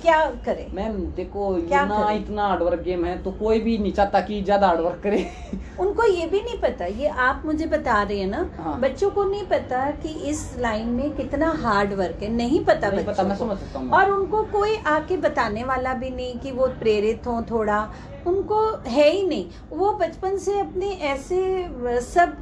क्या 0.04 0.20
करें 0.46 0.66
मैम 0.76 0.96
देखो 1.16 1.54
क्या 1.68 1.84
ना 1.86 1.98
करें? 1.98 2.20
इतना 2.20 2.48
हार्डवर्क 2.48 2.82
गेम 2.84 3.06
है 3.06 3.18
तो 3.24 3.32
कोई 3.34 3.60
भी 3.60 3.78
नहीं 3.78 3.92
चाहता 3.94 4.20
कि 4.22 4.42
ज़्यादा 4.42 4.68
हार्डवर्क 4.68 5.00
करे 5.04 5.26
उनको 5.80 6.06
ये 6.06 6.26
भी 6.28 6.42
नहीं 6.42 6.58
पता 6.60 6.86
ये 6.98 7.08
आप 7.26 7.42
मुझे 7.46 7.66
बता 7.66 8.02
रहे 8.04 8.18
हैं 8.20 8.28
ना 8.28 8.50
हाँ। 8.58 8.80
बच्चों 8.80 9.10
को 9.12 9.24
नहीं 9.24 9.46
पता 9.48 9.90
कि 10.04 10.10
इस 10.30 10.42
लाइन 10.60 10.88
में 10.90 11.16
कितना 11.16 11.52
हार्ड 11.62 11.94
वर्क 11.94 12.24
है 12.24 12.30
नहीं 12.32 12.64
पता 12.66 12.90
नहीं 12.90 13.06
बच्चों 13.06 13.14
पता 13.14 13.24
मैं। 13.24 13.36
समझ 13.36 13.58
सकता 13.58 13.80
हूँ 13.80 13.90
और 13.92 14.12
उनको 14.12 14.44
कोई 14.52 14.76
आके 14.88 15.18
बताने 15.18 15.64
वाला 15.64 15.94
भी 15.94 16.10
नहीं 16.10 16.40
कि 16.40 16.52
वो 16.52 16.68
प्रेरित 16.80 17.28
हो 17.28 17.42
थोड़ा 17.52 17.80
उनको 18.28 18.60
है 18.88 19.10
ही 19.10 19.26
नहीं 19.28 19.46
वो 19.72 19.92
बचपन 19.94 20.38
से 20.38 20.60
अपने 20.60 20.92
ऐसे 21.08 21.40
सब 22.04 22.36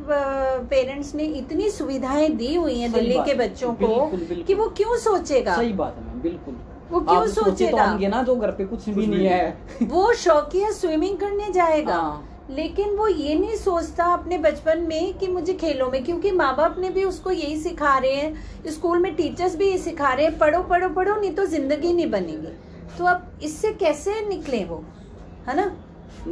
पेरेंट्स 0.72 1.14
ने 1.16 1.24
इतनी 1.38 1.70
सुविधाएँ 1.70 2.30
दी 2.36 2.54
हुई 2.56 2.80
हैं 2.80 2.92
दिल्ली 2.92 3.18
के 3.26 3.34
बच्चों 3.38 3.74
को 3.74 3.88
बिल्कुल, 3.88 4.20
बिल्कुल। 4.20 4.44
कि 4.44 4.54
वो 4.54 4.68
क्यों 4.78 4.98
सोचेगा 5.00 5.56
सही 5.58 5.74
बात 5.74 5.96
है 5.98 6.06
मैम 6.06 6.22
बिल्कुल 6.22 6.60
वो 6.92 7.00
क्यों 7.00 7.28
सोचेगा? 7.28 7.86
तो 7.98 8.08
ना 8.08 8.24
जो 8.24 8.36
घर 8.36 8.52
पे 8.52 8.66
कुछ 8.66 8.86
भी 8.86 8.96
भी 8.96 9.08
नहीं 9.08 9.18
नहीं। 9.18 9.28
है। 9.28 9.58
वो 9.84 10.14
शौकिया 10.14 10.72
स्विमिंग 10.72 11.18
करने 11.18 11.52
जाएगा। 11.52 11.96
हाँ। 11.96 12.28
लेकिन 12.50 12.90
वो 12.90 13.08
ये 13.08 13.36
नहीं 13.36 13.56
सोचता 13.56 14.06
अपने 14.06 14.38
बचपन 14.38 14.80
में 14.80 15.18
कि 15.18 15.28
मुझे 15.28 15.54
खेलों 15.54 15.90
में 15.92 16.04
क्योंकि 16.04 16.32
माँ 16.32 16.56
बाप 16.56 16.76
ने 16.80 16.90
भी 16.90 17.04
उसको 17.04 17.32
यही 17.32 17.58
सिखा 17.58 17.98
रहे 17.98 18.14
हैं। 18.14 18.72
स्कूल 18.72 19.00
में 19.00 19.16
टीचर्स 19.16 19.56
भी 19.56 19.68
यही 19.68 19.78
सिखा 19.78 20.14
रहे 20.14 20.26
हैं 20.26 20.38
पढ़ो 20.38 20.62
पढ़ो 20.64 20.90
पढ़ो 20.90 21.16
नहीं 21.16 21.32
तो 21.32 21.46
ज़िंदगी 21.46 21.94
नहीं 21.94 22.10
बनेगी। 22.12 22.58
तो 22.98 23.06
अब 23.06 23.32
इससे 23.44 23.72
कैसे 23.74 24.28
निकले 24.30 24.64
वो? 24.66 24.84
है 25.48 25.56
ना? 25.56 25.72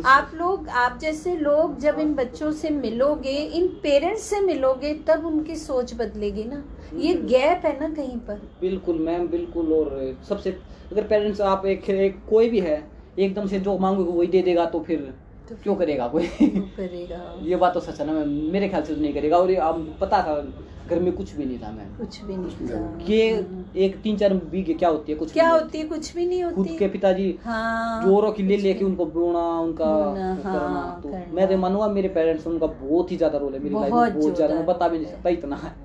आप 0.05 0.31
लोग 0.35 0.67
आप 0.77 0.97
जैसे 1.01 1.35
लोग 1.35 1.77
जब 1.79 1.99
इन 1.99 2.13
बच्चों 2.15 2.51
से 2.51 2.69
मिलोगे 2.69 3.35
इन 3.59 3.67
पेरेंट्स 3.83 4.23
से 4.23 4.39
मिलोगे 4.39 4.93
तब 5.07 5.25
उनकी 5.25 5.55
सोच 5.55 5.93
बदलेगी 5.93 6.43
ना। 6.43 6.63
ये 6.95 7.13
गैप 7.13 7.65
है 7.65 7.79
ना 7.79 7.89
कहीं 7.95 8.17
पर। 8.17 8.41
बिल्कुल 8.61 8.99
मैम 8.99 9.27
बिल्कुल 9.27 9.73
और 9.73 10.15
सबसे 10.29 10.51
अगर 10.91 11.03
पेरेंट्स 11.03 11.41
आप 11.41 11.65
एक, 11.65 11.89
एक 11.89 12.19
कोई 12.29 12.49
भी 12.49 12.59
है 12.59 12.83
एकदम 13.19 13.47
से 13.47 13.59
जो 13.59 13.77
मांगोगे 13.77 14.11
वही 14.11 14.27
दे 14.27 14.41
देगा 14.41 14.65
तो 14.65 14.79
फिर 14.79 15.13
तो 15.49 15.55
क्यों 15.63 15.75
करेगा 15.75 16.07
कोई? 16.07 16.27
क्यों 16.27 16.61
करेगा? 16.77 17.21
ये 17.43 17.55
बात 17.55 17.73
तो 17.73 17.79
सच 17.79 17.99
है 17.99 18.05
ना 18.07 18.23
मेरे 18.51 18.67
ख्याल 18.69 18.83
से 18.83 18.95
तो 18.95 19.01
नहीं 19.01 19.13
करेगा 19.13 19.37
और 19.37 19.51
ये 19.51 19.57
अब 19.69 19.97
पता 20.01 20.21
था 20.23 20.35
घर 20.89 20.99
में 20.99 21.11
कुछ 21.13 21.35
भी 21.35 21.45
नहीं 21.45 21.57
था 21.59 21.71
मैं 21.71 21.87
कुछ 21.97 22.21
भी 22.23 22.35
नहीं 22.37 22.67
था। 22.67 23.05
ये 23.05 23.83
एक 23.85 23.99
तीन 24.01 24.17
चार 24.17 24.33
बीघे 24.51 24.73
क्या 24.73 24.89
होती 24.89 25.11
है 25.11 25.17
कुछ 25.17 25.33
क्या 25.33 25.49
होती 25.49 25.77
है 25.77 25.83
कुछ 25.85 26.15
भी 26.15 26.25
नहीं 26.25 26.43
खुद 26.45 26.55
होती। 26.57 26.77
के 26.77 26.87
पिताजी 26.87 27.27
हाँ 27.43 28.03
जोरों 28.03 28.31
की 28.31 28.43
ले 28.43 28.57
लेके 28.57 28.85
उनको 28.85 29.05
बोना 29.07 29.47
उनका 29.59 29.85
बोना, 29.87 30.35
करना। 30.35 30.59
हाँ, 30.59 31.01
तो 31.01 31.09
करना। 31.09 31.33
मैं 31.33 31.47
तो 31.49 31.57
मानूँगा 31.57 31.87
मेरे 31.89 32.09
पेरेंट्स 32.09 32.47
उनका 32.47 32.67
बहुत 32.67 33.11
ही 33.11 33.17
ज़्यादा 33.17 33.37
रोल 33.37 33.53
है 33.53 33.59
मेरी 33.59 33.75
लाइफ 33.75 33.83
में 33.83 33.91
बहुत 33.91 34.13
बहुत 34.13 34.35
ज़्यादा। 34.35 34.55
मैं 34.55 34.65
बता 34.65 34.87
भी 34.87 34.97
नहीं 34.97 35.11
सकता 35.11 35.29
इतना। 35.29 35.55
है 35.55 35.75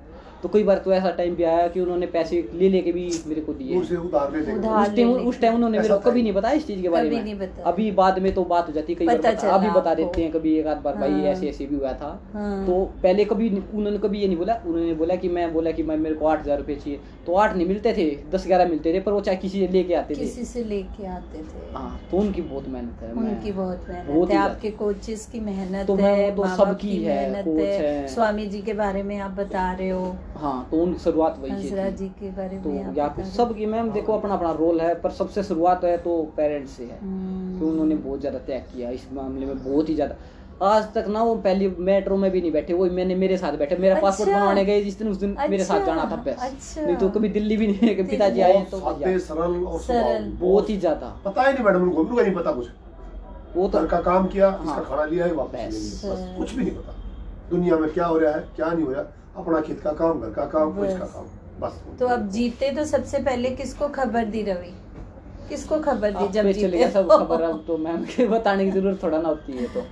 तो 0.45 0.49
कई 0.49 0.63
बार 0.63 0.77
तो 0.77 0.91
ऐसा 0.93 1.09
टाइम 1.11 1.35
भी 1.35 1.43
आया 1.43 1.67
कि 1.67 1.79
उन्होंने 1.81 2.05
पैसे 2.07 2.39
ले 2.53 2.67
लेके 2.69 2.91
भी 2.91 3.05
मेरे 3.27 3.41
को 3.41 3.53
दिए। 3.53 3.77
उस 3.77 3.89
टाइम 3.91 5.13
उस 5.29 5.39
टाइम 5.41 5.55
उन्होंने 5.55 5.77
मेरे 5.77 5.89
को 5.89 5.97
कभी 6.01 6.21
नहीं 6.23 6.33
बताया 6.33 6.55
इस 6.55 6.67
चीज़ 6.67 6.81
के 6.81 6.89
बारे 6.89 7.09
में। 7.09 7.39
अभी 7.63 7.89
बाद 7.91 8.19
में 8.19 8.31
तो 8.33 8.43
बात 8.45 8.67
हो 8.67 8.73
जाती 8.73 8.93
है 8.93 8.99
कई 8.99 9.05
बार 9.05 9.17
पता 9.17 9.31
बता, 9.31 9.41
चला 9.41 9.53
अभी 9.53 9.69
बता 9.69 9.93
देते 9.95 10.23
हैं 10.23 10.31
कभी 10.31 10.53
एक 10.57 10.67
आध 10.67 10.83
बार 10.83 10.95
भाई 10.95 11.11
हाँ। 11.11 11.23
ऐसे 11.23 11.47
ऐसे 11.49 11.65
भी 11.65 11.75
हुआ 11.75 11.93
था। 11.93 12.09
हाँ। 12.33 12.65
तो 12.65 12.83
पहले 13.03 13.25
कभी 13.25 13.49
उन्होंने 13.49 13.97
कभी 13.97 14.19
ये 14.19 14.27
नहीं 14.27 14.37
बोला। 14.37 14.59
उन्होंने 14.65 14.93
बोला 14.93 15.15
कि 15.15 15.29
मैं 15.29 15.51
बोला 15.53 15.71
कि 15.71 15.83
मैं 15.83 15.97
मेरे 15.97 16.15
को 16.15 16.27
आठ 16.27 16.41
हज़ार 16.41 16.57
रुपये 16.57 16.75
चाहिए। 16.75 16.99
तो 17.25 17.35
आठ 17.35 17.55
नहीं 17.55 17.67
मिलते 17.67 17.93
थे 17.93 18.05
दस 18.31 18.47
ग्यारह 18.47 18.67
मिलते 18.67 18.93
थे 18.93 18.99
पर 18.99 19.11
वो 19.11 19.21
चाहे 19.21 19.37
किसी 19.37 19.59
से 19.59 19.71
लेके 19.73 19.93
आते 19.95 20.15
थे। 20.15 20.19
किसी 20.19 20.45
से 20.45 20.63
लेके 20.65 21.07
आते 21.07 21.37
थे। 21.39 21.63
हाँ 21.73 21.99
तो 22.11 22.17
उनकी 22.17 22.41
बहुत 22.43 22.67
मेहनत 22.67 23.01
है। 23.01 23.11
उनकी 23.13 23.51
बहुत 23.53 23.85
मेहनत 23.89 24.31
है। 24.31 24.37
आपके 24.37 24.71
कोचेस 24.75 25.25
की 25.25 25.39
मेहनत 25.41 25.87
तो 25.87 25.95
है 25.95 26.31
वो 26.31 26.43
तो 26.43 26.55
सबकी 26.55 26.97
मेहनत 27.05 27.47
है। 27.49 27.73
है। 27.75 28.07
स्वामी 28.07 28.45
जी 28.45 28.61
के 28.61 28.73
बारे 28.75 29.03
में 29.03 29.17
आप 29.19 29.31
बता 29.33 29.71
रहे 29.71 29.89
हो। 29.89 30.15
हाँ 30.35 30.67
तो 30.71 30.81
उनकी 30.83 30.99
शुरुआत 30.99 31.37
वही 31.39 31.69
से 31.69 31.75
थी। 31.83 31.91
जी 31.97 32.07
के 32.19 32.29
बारे 32.31 32.57
तो 32.57 32.69
में 32.69 32.83
आप 32.83 32.97
या 32.97 33.07
फिर 33.07 33.23
रहे 33.23 33.33
सबकी 33.33 33.65
मैम 33.65 33.91
देखो 33.91 34.13
अपना 34.13 34.33
अपना 34.33 34.51
रोल 34.53 34.81
है 34.81 34.93
पर 35.01 35.11
सबसे 35.13 35.43
शुरुआत 35.43 35.83
है 35.83 35.97
तो 35.97 36.21
पेरेंट्स 36.37 36.71
से 36.71 36.83
है। 36.83 36.99
हम्म, 37.01 37.59
कि 37.59 37.65
उन्होंने 37.65 37.95
बहुत 37.97 38.19
ज़्यादा 38.19 38.39
त्याग 38.39 38.61
किया 38.73 38.89
इस 38.91 39.07
मामले 39.13 39.45
में 39.45 39.63
बहुत 39.63 39.89
ही 39.89 39.95
ज़्यादा। 39.95 40.15
आज 40.65 40.83
तक 40.93 41.05
ना 41.09 41.21
वो 41.23 41.35
पहली 41.37 41.67
मेट्रो 41.79 42.17
में 42.17 42.29
भी 42.31 42.41
नहीं 42.41 42.51
बैठे 42.51 42.73
वो 42.73 42.85
मैंने 42.91 43.15
मेरे 43.15 43.37
साथ 43.37 43.57
बैठे 43.57 43.75
मेरा 43.77 43.95
अच्छा, 43.95 44.07
पासपोर्ट। 44.07 44.29
बनवाने 44.29 44.63
गए 44.65 44.81
जिस 44.83 44.97
दिन 44.99 45.07
उस 45.07 45.17
दिन 45.17 45.31
अच्छा, 45.31 45.47
मेरे 45.47 45.63
साथ 45.63 45.79
अच्छा, 45.79 45.85
जाना 45.85 46.09
था 46.11 46.15
बस। 46.23 46.43
अच्छा। 46.43 46.81
नहीं 46.81 46.95
तो 46.95 47.09
कभी 47.09 47.29
दिल्ली 47.29 47.57
भी 47.57 47.67
नहीं 47.67 47.95
गए 47.95 48.03
पिताजी 48.03 48.41
आए 48.41 48.61
तो 48.71 48.79
सरल 49.19 49.63
और 49.65 49.79
सरल। 49.79 50.29
बहुत 50.39 50.69
ही 50.69 50.77
ज़्यादा। 50.77 51.09
पता 51.25 51.47
ही 51.47 51.53
नहीं 51.53 51.65
मैडम 51.65 51.83
उनको 51.83 52.01
उनको 52.01 52.21
नहीं 52.21 52.35
पता 52.35 52.51
कुछ। 52.51 52.67
वो 53.55 53.67
तो 53.67 53.85
का 53.87 53.99
काम 54.01 54.27
किया 54.27 54.49
हाँ। 54.49 54.63
इसका 54.63 54.81
खाना 54.85 55.05
लिया। 55.05 55.25
है 55.25 55.33
वापस 55.33 56.01
कुछ 56.37 56.53
भी 56.53 56.63
नहीं 56.63 56.75
पता। 56.75 56.93
दुनिया 57.49 57.77
में 57.77 57.89
क्या 57.93 58.05
हो 58.05 58.17
रहा 58.17 58.31
है 58.31 58.47
क्या 58.55 58.71
नहीं 58.71 58.85
हो 58.85 58.91
रहा। 58.91 59.03
अपना 59.37 59.59
खेत 59.61 59.79
का 59.79 59.91
काम 59.93 60.19
घर 60.21 60.29
का 60.29 60.45
काम 60.45 60.71
कुछ 60.73 60.89
का 60.89 61.05
काम? 61.05 61.25
बस। 61.59 61.81
तो 61.99 62.07
अब 62.07 62.29
जीते 62.29 62.69
तो 62.71 62.85
सबसे 62.85 63.19
पहले 63.19 63.49
किसको 63.55 63.87
खबर 63.89 64.25
दी 64.25 64.41
रवि? 64.43 64.73
किसको 65.49 65.79
खबर 65.79 66.11
दी 66.11 66.27
जब 66.27 66.51
चले 66.51 66.77
गया 66.77 66.89
सब 66.89 67.09
खबर 67.11 67.41
अब 67.41 67.63
तो 67.67 67.77
मैम 67.77 68.03
के 68.05 68.27
बताने 68.27 68.65
की 68.65 68.71
ज़रूरत 68.71 69.03
थोड़ा 69.03 69.17
ना 69.21 69.29
होती 69.29 69.53
है 69.53 69.67
तो। 69.73 69.85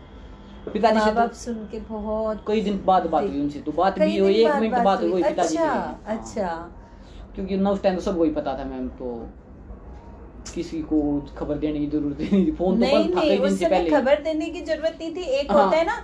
पिताजी 0.72 1.00
से 1.00 1.12
बाप 1.12 1.30
तो 1.30 1.36
सुन 1.36 1.56
के 1.72 1.80
बहुत 1.90 2.44
कई 2.48 2.62
दिन 2.62 2.82
बाद 2.86 3.06
बात 3.08 3.24
हुई 3.24 3.42
उनसे 3.42 3.60
तो 3.60 3.72
बात 3.72 4.00
भी 4.00 4.18
हुई 4.18 4.34
एक 4.36 4.56
मिनट 4.56 4.84
बात 4.84 5.02
हुई। 5.02 5.24
पिताजी 5.24 5.58
अच्छा 5.58 5.64
से 5.64 5.68
हाँ। 5.68 6.02
अच्छा। 6.08 6.48
क्योंकि 7.36 7.58
ना 7.58 7.70
उस 7.72 7.82
टाइम 7.84 7.96
तो 7.96 8.02
सब 8.02 8.18
वही 8.18 8.30
पता 8.32 8.58
था 8.58 8.64
मैम 8.66 8.88
तो 9.00 9.10
किसी 10.54 10.82
को 10.82 11.00
खबर 11.38 11.58
देने 11.58 11.80
की 11.80 11.88
ज़रूरत 11.88 12.20
नहीं 12.22 12.46
थी। 12.48 12.52
फ़ोन 12.52 12.80
तो 12.80 12.86
बंद 12.88 13.16
था 13.16 13.22
कई 13.22 13.38
दिन 13.40 13.56
से 13.56 13.66
पहले 13.66 13.90
खबर 13.92 14.22
देने 14.24 14.50
की 14.50 14.62
ज़रूरत 14.62 14.98
नहीं 15.02 15.16
थी। 15.16 15.22
एक 15.40 15.52
हाँ। 15.52 15.64
होता 15.64 15.78
है 15.78 15.86
ना 15.86 15.98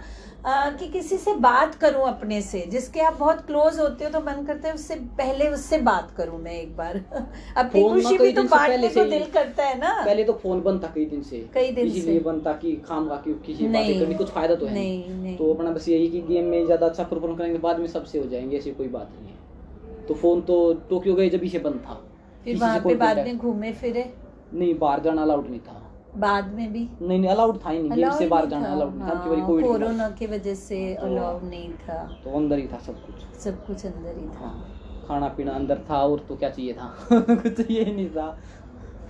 आ, 0.44 0.70
कि 0.70 0.88
किसी 0.88 1.18
से 1.18 1.34
बात 1.36 1.74
करूँ 1.76 2.08
अपने 2.08 2.42
से 2.42 2.60
जिसके 2.72 3.00
आप 3.00 3.18
बहुत 3.20 3.46
क्लोज 3.46 3.80
होते 3.80 4.04
हो 4.06 4.10
तो 4.10 4.20
मन 4.20 4.44
करता 4.46 4.68
है 4.68 4.74
उससे 4.74 4.96
पहले 5.18 5.48
उससे 5.48 5.78
बात 5.78 6.12
करूँ 6.18 6.40
मैं 6.40 6.54
एक 6.54 6.76
बार। 6.78 6.98
अपनी 7.58 7.84
खुशी 7.84 8.18
भी 8.18 8.32
तो 8.32 8.44
बांटने 8.44 8.78
पहले 8.78 8.88
को 8.88 8.94
से 8.94 9.06
दिल 9.10 9.26
करता 9.26 9.66
है 9.66 9.78
ना। 9.80 9.94
पहले 10.06 10.24
तो 10.24 10.34
फ़ोन 10.34 10.62
बंद 10.62 10.84
था 10.84 10.92
कई 10.96 11.06
दिन 11.06 11.22
से। 11.22 11.40
कई 11.54 11.72
दिन 11.72 11.90
से। 11.90 12.20
बंद 12.20 12.46
था 12.48 12.54
कि 12.54 12.76
खाम 12.86 13.10
खा 13.10 13.16
के 13.16 13.34
किसी। 13.46 13.68
बातें 13.68 14.00
करनी 14.00 14.16
कुछ 14.16 14.30
फ़ायदा 14.30 14.56
तो 14.56 14.66
है 14.66 14.74
नहीं, 14.74 15.10
नहीं। 15.14 15.38
तो 15.38 15.54
अपना 15.54 15.72
बस 15.72 15.90
यही 15.90 16.08
कि 16.08 16.22
गेम 16.22 16.46
में 16.46 16.66
ज़्यादा 16.66 16.88
अच्छा 16.88 17.04
परफॉर्म 17.04 17.36
करेंगे 17.36 17.60
बाद 17.60 17.80
में 17.80 17.88
सबसे 17.88 18.20
हो 18.20 18.26
जाएँगे 18.26 18.58
ऐसी 18.58 18.72
कोई 18.72 18.88
बात 18.88 19.12
नहीं 19.20 19.30
है। 19.30 20.08
तो 20.08 20.14
फ़ोन 20.14 20.42
तो 20.42 20.74
टोक्यो 20.90 21.16
गए 21.16 21.30
जब 21.30 21.44
ही 21.44 21.50
से 21.50 21.60
बंद 21.60 21.84
था। 21.88 22.02
फिर 22.46 22.58
वहाँ 22.58 22.80
पे 22.80 22.96
बाद 22.96 23.18
में 23.18 23.38
घूमे 23.38 23.72
फिरे। 23.74 24.06
नहीं 24.54 24.78
बाहर 24.80 25.00
जाना 25.00 25.22
अलाउड 25.22 25.50
नहीं 25.50 25.60
था। 25.60 25.79
बाद 26.18 26.53
में 26.53 26.74
भी? 26.74 26.89
नहीं 27.01 27.20
नहीं 27.20 27.30
अलाउड 27.32 27.66
था 27.66 27.70
ही 27.70 27.80
नहीं। 27.80 28.03
गेट 28.03 28.14
से 28.14 28.28
बाहर 28.28 28.45
जाना 28.45 28.68
अलाउड 28.68 28.95
नहीं 28.95 29.10
था 29.10 29.14
हाँ, 29.14 29.24
क्योंकि 29.24 29.41
कोविड 29.41 29.66
कोरोना 29.66 30.10
की 30.10 30.26
वजह 30.26 30.53
से 30.53 30.95
तो- 30.95 31.10
अलाउ 31.10 31.39
नहीं 31.41 31.74
था। 31.74 32.22
तो 32.24 32.38
अंदर 32.38 32.57
ही 32.57 32.68
था 32.68 32.78
सब 32.78 32.93
कुछ। 33.05 33.38
सब 33.39 33.66
कुछ 33.66 33.86
अंदर 33.86 34.18
ही 34.18 34.26
था। 34.26 34.39
हाँ 34.39 34.76
खाना 35.07 35.28
पीना 35.28 35.51
अंदर 35.51 35.86
था 35.89 35.97
और 35.97 36.20
तो 36.20 36.36
क्या 36.36 36.49
चाहिए 36.49 36.74
था? 36.74 36.97
कुछ 37.12 37.72
ये 37.72 37.86
नहीं 37.86 38.10
था। 38.10 38.39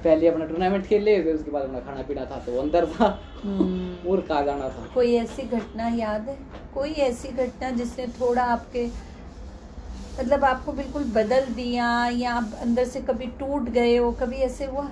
पहले 0.03 0.27
अपना 0.27 0.45
टूर्नामेंट 0.45 0.85
खेल 0.85 1.03
ले 1.03 1.23
फिर 1.23 1.35
उसके 1.35 1.51
बाद 1.51 1.61
अपना 1.61 1.79
खाना 1.79 2.01
पीना 2.01 2.25
था 2.25 2.35
तो 2.39 2.61
अंदर 2.61 2.85
था। 2.85 3.19
हम्म। 3.43 4.09
और 4.09 4.21
कहा 4.21 4.41
जाना 4.41 4.69
था? 4.69 4.87
कोई 4.93 5.15
ऐसी 5.15 5.43
घटना 5.43 5.87
याद 5.87 6.21
है? 6.21 6.37
कोई 6.73 6.91
ऐसी 6.91 7.27
घटना 7.27 7.69
जिसने 7.69 8.07
थोड़ा 8.07 8.43
आपके 8.43 8.87
मतलब 10.19 10.45
आपको 10.45 10.71
बिल्कुल 10.71 11.03
बदल 11.03 11.45
दिया 11.45 12.07
या 12.07 12.33
आप 12.33 12.51
अंदर 12.61 12.85
से 12.85 13.01
कभी 13.01 13.25
टूट 13.25 13.61
गए 13.61 13.97
हो? 13.97 14.11
कभी 14.11 14.35
ऐसे 14.35 14.65
हुआ? 14.65 14.89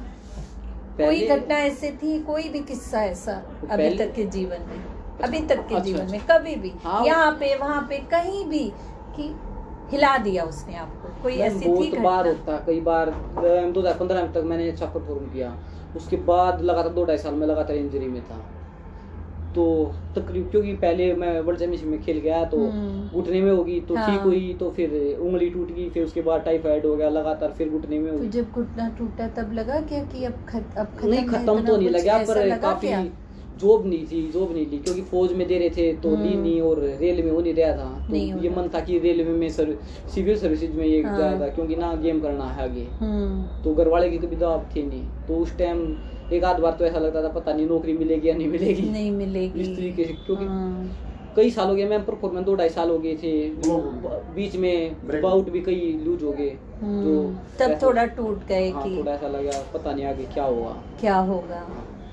कोई 0.97 1.27
घटना 1.27 1.57
ऐसी 1.61 1.91
थी 1.97 2.19
कोई 2.23 2.49
भी 2.49 2.59
किस्सा 2.63 3.03
ऐसा 3.05 3.33
तो 3.61 3.67
अभी 3.67 3.89
तक 3.97 4.13
के 4.13 4.23
जीवन 4.27 4.65
में 4.69 4.83
अभी 5.23 5.39
तक 5.41 5.67
के 5.67 5.75
अच्छा, 5.75 5.83
जीवन 5.83 6.11
में 6.11 6.19
अच्छा। 6.19 6.37
कभी 6.37 6.55
भी 6.55 6.73
हाँ। 6.83 7.05
यहाँ 7.05 7.31
पे 7.39 7.55
वहाँ 7.55 7.81
पे 7.89 7.97
कहीं 8.11 8.45
भी 8.45 8.63
कि 9.15 9.33
हिला 9.91 10.17
दिया 10.17 10.43
उसने 10.43 10.75
आपको 10.75 11.21
कोई 11.23 11.33
ऐसी 11.39 11.65
थी 11.65 11.67
बहुत 11.67 11.97
बार 11.99 12.27
होता 12.27 12.57
कई 12.67 12.79
बार 12.81 13.09
दो 13.09 13.79
हज़ार 13.79 13.97
पंद्रह 13.97 14.27
तक 14.27 14.43
मैंने 14.45 14.69
अच्छा 14.69 14.85
परफॉर्म 14.85 15.31
किया 15.33 15.55
उसके 15.95 16.17
बाद 16.25 16.61
लगातार 16.61 16.93
दो 16.93 17.05
ढाई 17.05 17.17
साल 17.17 17.35
में 17.35 17.47
लगातार 17.47 17.75
इंजरी 17.75 18.07
में 18.07 18.21
था 18.21 18.43
तो 19.57 19.65
तकरीब 20.15 20.49
क्योंकि 20.51 20.73
पहले 20.77 21.13
मैं 21.15 21.29
वर्ल्ड 21.39 21.59
चैंपियनशिप 21.59 21.89
में 21.89 22.01
खेल 22.01 22.17
गया 22.19 22.43
तो 22.45 22.57
हम्म। 22.59 23.09
घुटने 23.11 23.41
में 23.41 23.51
होगी 23.51 23.79
तो 23.81 23.95
ठीक 23.95 23.99
हाँ। 23.99 24.23
हुई 24.23 24.55
तो 24.59 24.69
फिर 24.71 24.91
उंगली 25.19 25.49
टूट 25.49 25.71
गई 25.71 25.89
फिर 25.89 26.03
उसके 26.03 26.21
बाद 26.21 26.41
टाइफाइड 26.41 26.85
हो 26.85 26.95
गया 26.95 27.09
लगातार 27.11 27.53
फिर 27.57 27.69
घुटने 27.69 27.99
में 27.99 28.11
तो 28.11 28.17
होगी 28.17 28.29
जब 28.31 28.51
घुटना 28.53 28.89
टूटा 28.97 29.27
तब 29.37 29.53
लगा 29.53 29.79
क्या 29.83 30.03
कि 30.05 30.25
अब 30.25 30.45
खत, 30.49 30.75
अब 30.77 30.97
खत्म 30.97 31.09
नहीं 31.09 31.25
खत्म 31.27 31.65
तो 31.65 31.77
नहीं 31.77 31.89
लगा 31.89 32.17
पर 32.23 32.57
काफ़ी 32.59 32.93
जॉब 33.59 33.85
नहीं 33.85 34.05
थी 34.07 34.21
जॉब 34.31 34.51
नहीं 34.53 34.65
ली 34.67 34.77
क्योंकि 34.77 35.01
फौज 35.03 35.31
में 35.33 35.47
दे 35.47 35.57
रहे 35.57 35.69
थे 35.69 35.91
तो 35.95 36.09
ली 36.11 36.33
हम्म। 36.33 36.41
नहीं 36.41 36.59
और 36.61 36.79
रेलवे 36.99 37.23
में 37.23 37.31
हो 37.31 37.39
नहीं 37.41 37.53
रहा 37.53 37.71
था 37.77 38.07
तो 38.09 38.15
ये 38.15 38.49
मन 38.49 38.69
था 38.73 38.79
कि 38.79 38.99
रेलवे 38.99 39.33
में 39.33 39.49
सर 39.49 39.73
सिविल 40.13 40.37
सर्विसेज़ 40.37 40.71
में 40.71 40.85
ये 40.85 41.01
हाँ। 41.01 41.17
जाया 41.17 41.39
था 41.39 41.47
क्योंकि 41.47 41.75
ना 41.75 41.93
गेम 42.03 42.19
करना 42.19 42.49
है 42.49 42.63
आगे 42.63 42.87
हम्म 42.99 43.63
तो 43.63 43.73
घर 43.75 43.87
वाले 43.87 44.09
की 44.09 44.17
कभी 44.17 44.35
दबाव 44.35 44.65
थे 44.75 44.83
नहीं 44.83 45.03
तो 45.27 45.37
उस 45.37 45.57
टाइम 45.57 45.83
एक 46.33 46.43
आध 46.43 46.59
बार 46.59 46.71
तो 46.71 46.85
ऐसा 46.85 46.99
लगता 46.99 47.23
था 47.23 47.27
पता 47.27 47.53
नहीं 47.53 47.67
नौकरी 47.67 47.97
मिलेगी 47.97 48.29
या 48.29 48.35
नहीं 48.35 48.47
मिलेगी। 48.47 48.89
नहीं 48.89 49.11
मिलेगी। 49.11 49.61
इस 49.61 49.77
तरीके 49.77 50.05
से 50.05 50.13
क्योंकि 50.13 50.45
हाँ, 50.45 50.89
कई 51.35 51.51
साल 51.51 51.67
हो 51.67 51.75
गए 51.75 51.85
मैम 51.85 52.01
परफॉर्मेंस 52.01 52.45
दो 52.45 52.55
ढाई 52.55 52.69
साल 52.69 52.89
हो 52.89 52.99
गए 52.99 53.15
थे। 53.15 53.49
बीच 54.35 54.55
में 54.55 54.95
बाउट 55.21 55.49
भी 55.49 55.61
कई 55.61 56.01
लूज 56.05 56.23
हो 56.23 56.31
गए। 56.31 56.57
हम्म, 56.81 57.37
तब 57.59 57.79
थोड़ा 57.83 58.05
टूट 58.05 58.47
गए 58.47 58.69
हाँ, 58.69 58.83
कि 58.83 58.97
थोड़ा 58.97 59.11
ऐसा 59.11 59.27
लगा 59.27 59.63
पता 59.73 59.93
नहीं 59.93 60.05
आगे 60.05 60.23
क्या 60.23 60.43
होगा। 60.43 60.75
क्या 60.99 61.17
होगा। 61.17 61.67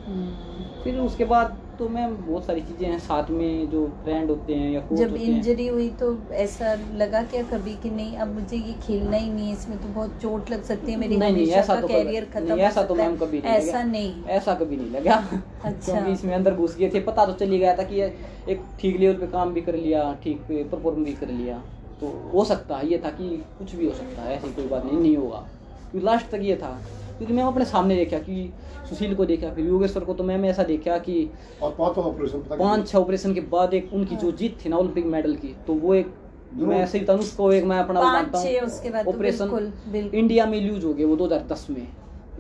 हम्म। 0.07 0.83
फिर 0.85 0.99
उसके 0.99 1.25
बाद 1.25 1.59
तो 1.79 1.89
मैम 1.89 2.15
बहुत 2.17 2.45
सारी 2.47 2.61
चीज़ें 2.61 2.89
हैं 2.89 2.99
साथ 2.99 3.31
में 3.31 3.71
जो 3.71 3.87
फ्रेंड 4.03 4.31
होते 4.31 4.55
हैं 4.55 4.71
या 4.73 4.81
जब 4.93 5.15
इंजरी 5.17 5.67
हुई 5.67 5.89
तो 6.01 6.11
ऐसा 6.35 6.75
लगा 6.97 7.23
क्या 7.23 7.43
कभी 7.43 7.75
कि 7.83 7.91
नहीं 7.91 8.17
अब 8.17 8.35
मुझे 8.35 8.57
ये 8.57 8.75
खेलना 8.83 9.17
ही 9.17 9.31
नहीं 9.31 9.47
है 9.47 9.53
इसमें 9.53 9.79
तो 9.79 9.89
बहुत 9.89 10.19
चोट 10.23 10.51
लग 10.51 10.63
सकती 10.63 10.93
है 10.93 10.99
मेरी 10.99 11.17
नहीं, 11.17 11.33
नहीं, 11.33 11.51
ऐसा 11.53 11.81
तो 11.81 11.89
कैरियर 11.89 12.25
खत्म 12.35 12.59
ऐसा 12.61 12.83
तो 12.83 12.95
मैम 12.95 13.17
कभी 13.17 13.39
नहीं 13.39 13.53
ऐसा 13.53 13.83
नहीं। 13.83 14.25
ऐसा 14.31 14.55
कभी 14.55 14.77
नहीं 14.77 14.91
लगा। 14.91 15.15
अच्छा। 15.65 15.93
क्योंकि 15.93 16.13
इसमें 16.13 16.35
अंदर 16.35 16.55
घुस 16.55 16.77
गए 16.77 16.91
थे 16.95 17.01
पता 17.01 17.27
तो 17.27 17.33
चली 17.45 17.59
गया 17.59 17.77
था 17.77 17.83
कि 17.83 18.01
एक 18.01 18.61
ठीक 18.81 19.01
लेवल 19.01 19.15
पे 19.15 19.27
काम 19.27 19.55
भी 19.55 19.61
कर 19.61 19.77
लिया 19.77 20.13
ठीक 20.25 20.41
पे 20.49 20.63
परफॉर्म 20.65 21.05
भी 21.05 21.13
कर 21.13 21.31
लिया। 21.31 21.63
तो 22.01 22.13
हो 22.35 22.45
सकता 22.45 22.77
है 22.77 22.91
ये 22.91 22.99
था 23.05 23.11
कि 23.11 23.37
कुछ 23.59 23.75
भी 23.75 23.87
हो 23.87 23.93
सकता 23.95 24.23
है 24.23 24.37
ऐसी 24.37 24.53
कोई 24.53 24.67
बात 24.67 24.85
नहीं 24.85 24.99
नहीं 24.99 25.17
होगा। 25.17 25.47
लास्ट 25.95 26.31
तक 26.31 26.41
ये 26.43 26.57
था। 26.57 26.79
क्योंकि 27.19 27.33
मैं 27.33 27.43
अपने 27.43 27.65
सामने 27.65 27.97
देखा 27.97 28.19
कि 28.19 28.53
सुशील 28.89 29.15
को 29.15 29.25
देखा 29.25 29.51
फिर 29.51 29.67
योगेश्वर 29.67 30.05
को 30.05 30.15
तो 30.15 30.25
मैम 30.25 30.45
ऐसा 30.45 30.63
देखा 30.63 30.99
कि 30.99 31.31
और 31.63 31.75
पाँचों 31.79 32.05
ऑपरेशन 32.05 32.45
पाँच 32.51 32.89
छह 32.89 32.99
ऑपरेशन 32.99 33.35
के 33.35 33.41
बाद 33.41 33.75
एक 33.75 33.91
उनकी 33.95 34.17
जो 34.17 34.33
जीत 34.33 34.59
थी 34.65 34.69
ना 34.69 34.77
ओलंपिक 34.77 35.07
मेडल 35.07 35.35
की 35.35 35.55
तो 35.67 35.75
वो 35.75 35.95
एक 35.95 36.15
मैं 36.55 36.79
ऐसे 36.79 36.99
ही 36.99 37.05
तनुष 37.05 37.35
को 37.37 37.53
एक 37.53 37.65
मैं 37.65 37.79
अपना 37.79 38.03
मानता 38.03 38.39
हूँ। 38.39 38.47
छह 38.47 38.67
उसके 38.67 38.91
बाद 38.91 39.05
तो 39.05 39.11
ऑपरेशन 39.11 40.11
इंडिया 40.15 40.47
में 40.47 40.61
लूज 40.61 40.85
हो 40.85 40.93
गए 40.95 41.05
वो 41.05 41.17
2010 41.17 41.67
में। 41.71 41.87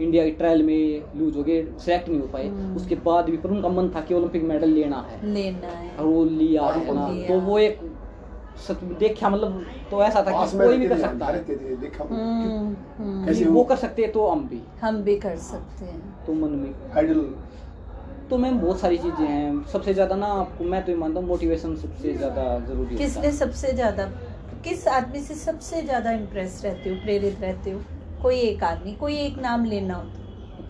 इंडिया 0.00 0.24
की 0.24 0.30
ट्रायल 0.30 0.62
में 0.62 1.02
लूज 1.16 1.36
हो 1.36 1.42
गए 1.42 1.62
सेलेक्ट 1.80 2.08
नहीं 2.08 2.20
हो 2.20 2.26
पाए। 2.26 2.46
हम्म। 2.48 2.76
उसके 2.76 2.94
बाद 3.04 3.30
भी 3.30 3.36
पर 3.36 3.50
उनका 3.50 3.68
मन 3.68 3.88
था 3.88 4.00
कि 4.00 4.14
ओलंपिक 4.14 4.42
मेडल 4.42 4.70
लेना 4.70 5.06
है। 5.10 5.32
लेना 5.34 5.68
है। 5.68 5.96
और 5.96 6.06
वो 6.06 6.24
लिया 6.24 6.62
है 6.62 6.94
ना 6.94 7.08
लिया। 7.08 7.28
तो 7.28 7.40
वो 7.40 7.58
एक 7.58 7.78
सच 8.56 8.82
देखा 9.00 9.28
मतलब 9.28 9.64
तो 9.90 10.02
ऐसा 10.02 10.22
था 10.22 10.44
कि 10.44 10.56
कोई 10.58 10.76
भी 10.78 10.86
कर 10.88 10.98
सकता 10.98 11.26
है। 11.26 11.38
हम्म, 12.10 12.74
हम्म, 12.98 13.24
कैसे 13.26 13.44
वो 13.44 13.64
कर 13.64 13.76
सकते 13.76 14.02
हैं 14.02 14.12
तो 14.12 14.26
हम 14.26 14.46
भी। 14.48 14.60
हम 14.80 15.02
भी 15.02 15.16
कर 15.16 15.36
सकते 15.36 15.84
हैं। 15.84 16.24
तो 16.26 16.34
मन 16.34 16.50
में। 16.50 16.74
आइडल 16.96 17.20
तो 18.30 18.38
मैम 18.38 18.58
बहुत 18.60 18.80
सारी 18.80 18.98
चीज़ें 18.98 19.26
हैं। 19.26 19.64
सबसे 19.72 19.94
ज़्यादा 19.94 20.16
ना 20.16 20.26
आपको 20.26 20.64
मैं 20.64 20.84
तो 20.84 20.92
ये 20.92 20.98
मानता 20.98 21.20
हूँ 21.20 21.28
मोटिवेशन 21.28 21.74
सबसे 21.76 22.12
ज़्यादा 22.14 22.44
ज़रूरी 22.58 22.94
होता 22.94 22.96
किसने 22.96 23.32
सबसे 23.32 23.72
ज़्यादा? 23.72 24.06
किस 24.64 24.86
आदमी 24.88 25.20
से 25.20 25.34
सबसे 25.34 25.82
ज़्यादा 25.82 26.12
इम्प्रेस 26.12 26.60
रहते 26.64 26.90
हो 26.90 26.96
प्रेरित 26.96 27.40
रहते 27.40 27.70
हो? 27.70 27.80
कोई 28.22 28.36
एक 28.40 28.64
आदमी 28.64 28.94
कोई 28.94 29.16
एक 29.16 29.38
नाम 29.38 29.64
लेना 29.64 29.94
हो 29.94 30.02
तो। 30.02 30.22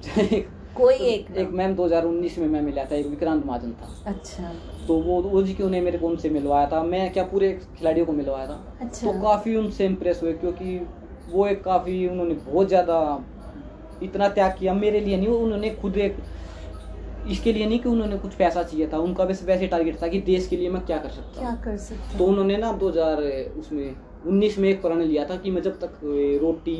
कोई 0.75 0.95
एक 0.95 1.31
एक। 1.39 1.51
मैम 1.51 1.75
2019 1.75 2.39
में 2.39 2.49
मैं 2.49 2.63
मिला 2.63 2.85
था 2.85 2.95
एक 2.97 3.07
विक्रांत 3.07 3.45
महाजन 3.47 3.73
था। 3.73 3.95
अच्छा। 4.07 4.53
तो 4.89 4.95
वो 5.01 5.21
वो 5.23 5.43
जी 5.43 5.55
क्यों 5.55 5.69
ने 5.71 5.81
मेरे 5.81 5.99
को 5.99 6.07
उनसे 6.09 6.31
मिलवाया 6.31 6.67
था। 6.69 6.83
मैं 6.85 7.13
क्या 7.13 7.25
पूरे 7.25 7.53
खिलाड़ियों 7.79 8.07
को 8.07 8.13
मिलवाया 8.13 8.47
था। 8.47 8.63
अच्छा। 8.81 9.07
तो 9.07 9.21
काफ़ी 9.23 9.57
उनसे 9.57 9.87
इम्प्रेस 9.87 10.21
हुए 10.23 10.33
क्योंकि 10.35 10.79
वो 11.29 11.47
एक 11.47 11.63
काफ़ी 11.65 12.07
उन्होंने 12.07 12.35
बहुत 12.47 12.69
ज़्यादा 12.69 12.99
इतना 14.03 14.29
त्याग 14.29 14.55
किया 14.59 14.75
मेरे 14.75 15.01
लिए 15.01 15.17
नहीं 15.17 15.29
उन्होंने 15.29 15.71
खुद 15.75 15.97
एक 15.99 16.17
इसके 17.27 17.53
लिए 17.53 17.67
नहीं 17.67 17.79
कि 17.79 17.89
उन्होंने 17.89 18.17
कुछ 18.19 18.35
पैसा 18.35 18.63
चाहिए 18.63 18.87
था। 18.93 18.99
उनका 18.99 19.25
वैसे 19.25 19.47
वैसे 19.47 19.67
टारगेट 19.67 20.03
था 20.03 20.09
कि 20.09 20.21
देश 20.23 20.47
के 20.49 20.57
लिए 20.57 20.69
मैं 20.71 20.85
क्या 20.87 20.99
कर 20.99 21.11
सकता 21.11 21.41
क्या 21.41 21.55
कर 21.65 21.77
सकते 21.79 22.19
तो 22.19 22.25
उन्होंने 22.25 22.57
ना 22.57 22.73
2000 22.73 23.23
उसमें 23.59 23.95
19 24.27 24.59
में 24.59 24.69
एक 24.69 24.83
प्रण 24.83 25.01
लिया 25.03 25.25
था 25.25 25.37
कि 25.37 25.51
मैं 25.51 25.63
जब 25.63 25.79
तक 25.81 25.99
रोटी 26.43 26.77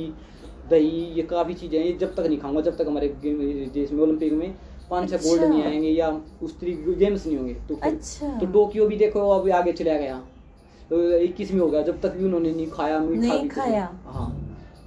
दही 0.71 0.91
ये 1.17 1.23
काफ़ी 1.23 1.55
चीज़ें 1.55 1.79
ये 1.79 1.93
जब 2.01 2.15
तक 2.15 2.27
नहीं 2.27 2.39
खाऊँगा 2.39 2.61
जब 2.61 2.77
तक 2.77 2.87
हमारे 2.87 3.09
देश 3.75 3.93
में 3.93 4.03
ओलंपिक 4.03 4.33
में 4.33 4.55
पाँच 4.95 5.11
छः 5.11 5.17
गोल्ड 5.17 5.43
अच्छा। 5.43 5.55
नहीं 5.55 5.63
आएँगे 5.63 5.89
या 5.89 6.09
उस 6.43 6.59
तरीके 6.61 6.95
गेम्स 6.95 7.27
नहीं 7.27 7.37
होंगे 7.37 7.55
तो 7.69 7.79
अच्छा। 7.83 8.39
तो 8.41 8.47
टोक्यो 8.47 8.87
भी 8.87 8.97
देखो 8.97 9.29
अभी 9.31 9.51
आगे 9.51 9.73
चला 9.73 9.97
गया 9.99 10.23
तो 10.91 11.03
इक्कीस 11.19 11.53
में 11.53 11.61
हो 11.61 11.69
गया 11.69 11.83
जब 11.83 12.01
तक 12.01 12.17
भी 12.17 12.25
उन्होंने 12.25 12.53
नहीं 12.53 12.67
खाया 12.71 12.99
मीठा 12.99 13.21
नहीं 13.21 13.43
भी 13.43 13.49
खाया। 13.49 13.85
हाँ। 14.07 14.31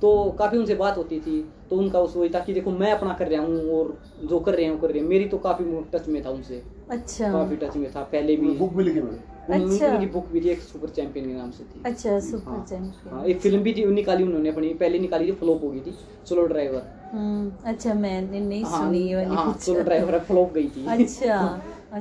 तो 0.01 0.10
काफ़ी 0.32 0.58
उनसे 0.58 0.76
बात 0.76 0.97
होती 0.97 1.20
थी 1.20 1.41
तो 1.70 1.76
उनका 1.76 1.99
उस 1.99 2.16
वही 2.16 2.30
था 2.30 2.39
कि 2.39 2.53
देखो 2.53 2.72
मैं 2.72 2.91
अपना 2.91 3.14
कर 3.14 3.28
रहा 3.28 3.41
हूँ 3.41 3.72
और 3.72 3.97
जो 4.24 4.39
कर 4.39 4.55
रहे 4.55 4.66
हैं 4.66 4.72
वो 4.72 4.78
कर 4.78 4.91
रहे 4.91 5.01
हैं। 5.01 5.08
मेरी 5.08 5.26
तो 5.26 5.38
काफ़ी 5.38 5.66
टच 5.93 6.08
में 6.08 6.26
था 6.26 6.30
उनसे। 6.30 6.62
अच्छा। 6.91 7.32
काफ़ी 7.32 7.55
टच 7.55 7.76
में 7.76 7.89
था 7.91 8.03
पहले 8.03 8.36
भी। 8.36 8.51
बुक 8.51 8.74
भी 8.74 8.84
लिखी 8.84 8.99
अच्छा। 8.99 9.88
उनकी 9.88 10.05
बुक 10.05 10.28
भी 10.28 10.41
थी 10.41 10.49
एक 10.49 10.62
सुपर 10.62 10.89
चैंपियन 10.89 11.26
के 11.26 11.34
नाम 11.34 11.51
से 11.51 11.64
थी। 11.64 11.82
अच्छा 11.86 12.20
सुपर 12.20 12.51
हाँ, 12.51 12.93
हाँ 13.12 13.26
एक 13.26 13.39
फ़िल्म 13.39 13.62
भी 13.64 13.74
थी 13.74 13.86
निकाली 13.86 14.24
उन्होंने 14.24 14.49
अपनी 14.49 14.74
पहले 14.74 14.99
निकाली 14.99 15.28
थी 15.28 15.32
फ्लॉप 15.32 15.64
हो 15.64 15.70
गई 15.70 15.80
थी 15.80 15.95
स्लो 16.26 16.45
ड्राइवर। 16.45 16.84
अच्छा 17.14 17.93
मैंने 17.93 18.39
नहीं 18.39 18.64
हाँ 18.64 18.80
सुनी 18.80 18.99
ये 18.99 19.16
वाली 19.16 19.36
हाँ 19.36 19.53
ड्राइवर 19.84 20.20
फ्लॉप 20.26 20.51
गई 20.53 20.70
थी 20.70 20.86
अच्छा 20.88 21.38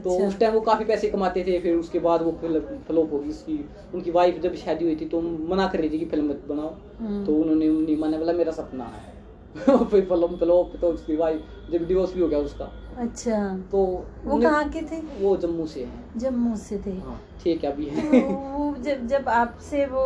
तो 0.05 0.11
अच्छा 0.11 0.27
उस 0.27 0.39
टाइम 0.41 0.53
वो 0.55 0.61
काफ़ी 0.61 0.85
पैसे 0.85 1.11
कमाते 1.11 1.45
थे 1.45 1.59
फिर 1.61 1.75
उसके 1.77 1.99
बाद 2.01 2.23
वो 2.23 2.33
फ्लॉप 2.41 3.13
होगी 3.13 3.31
उसकी 3.31 3.59
उनकी 3.95 4.11
वाइफ 4.11 4.39
जब 4.41 4.55
शादी 4.57 4.85
हुई 4.85 4.97
थी 4.97 5.09
तो 5.09 5.21
मना 5.21 5.67
कर 5.69 5.79
रही 5.81 5.91
थी 5.91 5.99
कि 5.99 6.05
फ़िल्म 6.07 6.29
मत 6.31 6.45
बनाओ 6.47 6.75
तो 7.25 7.37
उन्होंने 7.37 7.69
नहीं 7.69 7.97
माना 7.97 8.19
बोला 8.19 8.33
मेरा 8.33 8.53
सपना 8.53 8.85
है 8.89 9.16
फिर 9.57 10.05
फ़िल्म 10.05 10.37
फ्लॉप 10.37 10.73
तो 10.81 10.89
उसकी 10.89 11.17
वाइफ 11.17 11.71
जब 11.73 11.87
डिवोर्स 11.89 12.15
भी 12.15 12.21
हो 12.21 12.29
गया 12.29 12.39
उसका। 12.39 12.65
अच्छा। 12.99 13.39
तो 13.73 13.79
वो 14.25 14.39
कहाँ 14.41 14.69
के 14.71 14.83
थे? 14.83 15.01
वो 15.21 15.37
जम्मू 15.37 15.67
से 15.67 15.85
है। 15.85 16.19
जम्मू 16.19 16.55
से 16.57 16.79
थे। 16.87 16.91
हाँ 16.99 17.21
ठीक 17.43 17.65
है 17.65 17.73
अभी 17.73 17.87
तो 17.87 17.91
है 17.91 18.21
वो 18.53 18.75
जब 18.83 19.07
जब 19.07 19.29
आपसे 19.29 19.85
वो 19.87 20.05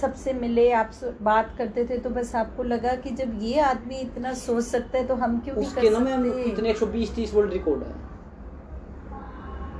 सबसे 0.00 0.32
मिले 0.32 0.70
आपसे 0.72 1.12
बात 1.22 1.54
करते 1.58 1.84
थे 1.84 1.98
तो 1.98 2.10
बस 2.10 2.34
आपको 2.36 2.62
लगा 2.62 2.94
कि 2.96 3.10
जब 3.16 3.38
ये 3.42 3.60
आदमी 3.62 3.96
इतना 3.96 4.32
सोच 4.36 4.64
सकता 4.64 4.98
है 4.98 5.06
तो 5.06 5.14
हम 5.14 5.38
क्यों 5.40 5.56
उसके 5.56 5.90
ना 5.90 5.98
कर 5.98 6.04
मैम 6.04 6.28
सकते? 6.30 6.42
इतने 6.42 6.68
120 6.70 7.14
30 7.16 7.34
वर्ल्ड 7.34 7.52
रिकॉर्ड 7.52 7.82
है। 7.82 7.94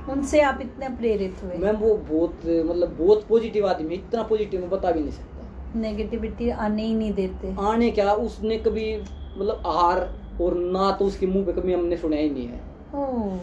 उनसे 0.09 0.41
आप 0.41 0.59
इतना 0.61 0.89
प्रेरित 0.95 1.43
हुए? 1.43 1.57
मैम 1.57 1.75
वो 1.75 1.95
बहुत 2.09 2.39
मतलब 2.45 2.95
बहुत 2.99 3.25
पॉजिटिव 3.27 3.67
आदमी 3.67 3.95
है 3.95 4.01
इतना 4.01 4.23
पॉजिटिव 4.23 4.61
मैं 4.61 4.69
बता 4.69 4.91
भी 4.91 4.99
नहीं 4.99 5.11
सकता। 5.11 5.32
नेगेटिविटी 5.75 6.49
आने 6.49 6.85
ही 6.85 6.93
नहीं 6.95 7.13
देते। 7.13 7.55
आने 7.59 7.89
क्या? 7.91 8.13
उसने 8.13 8.57
कभी 8.57 8.95
मतलब 9.37 9.61
हार 9.65 10.09
और 10.41 10.55
ना 10.55 10.91
तो 10.91 11.05
उसके 11.05 11.27
मुँह 11.27 11.45
पे 11.45 11.51
कभी 11.51 11.73
हमने 11.73 11.97
सुना 11.97 12.15
ही 12.15 12.29
नहीं 12.29 12.47
है। 12.47 12.61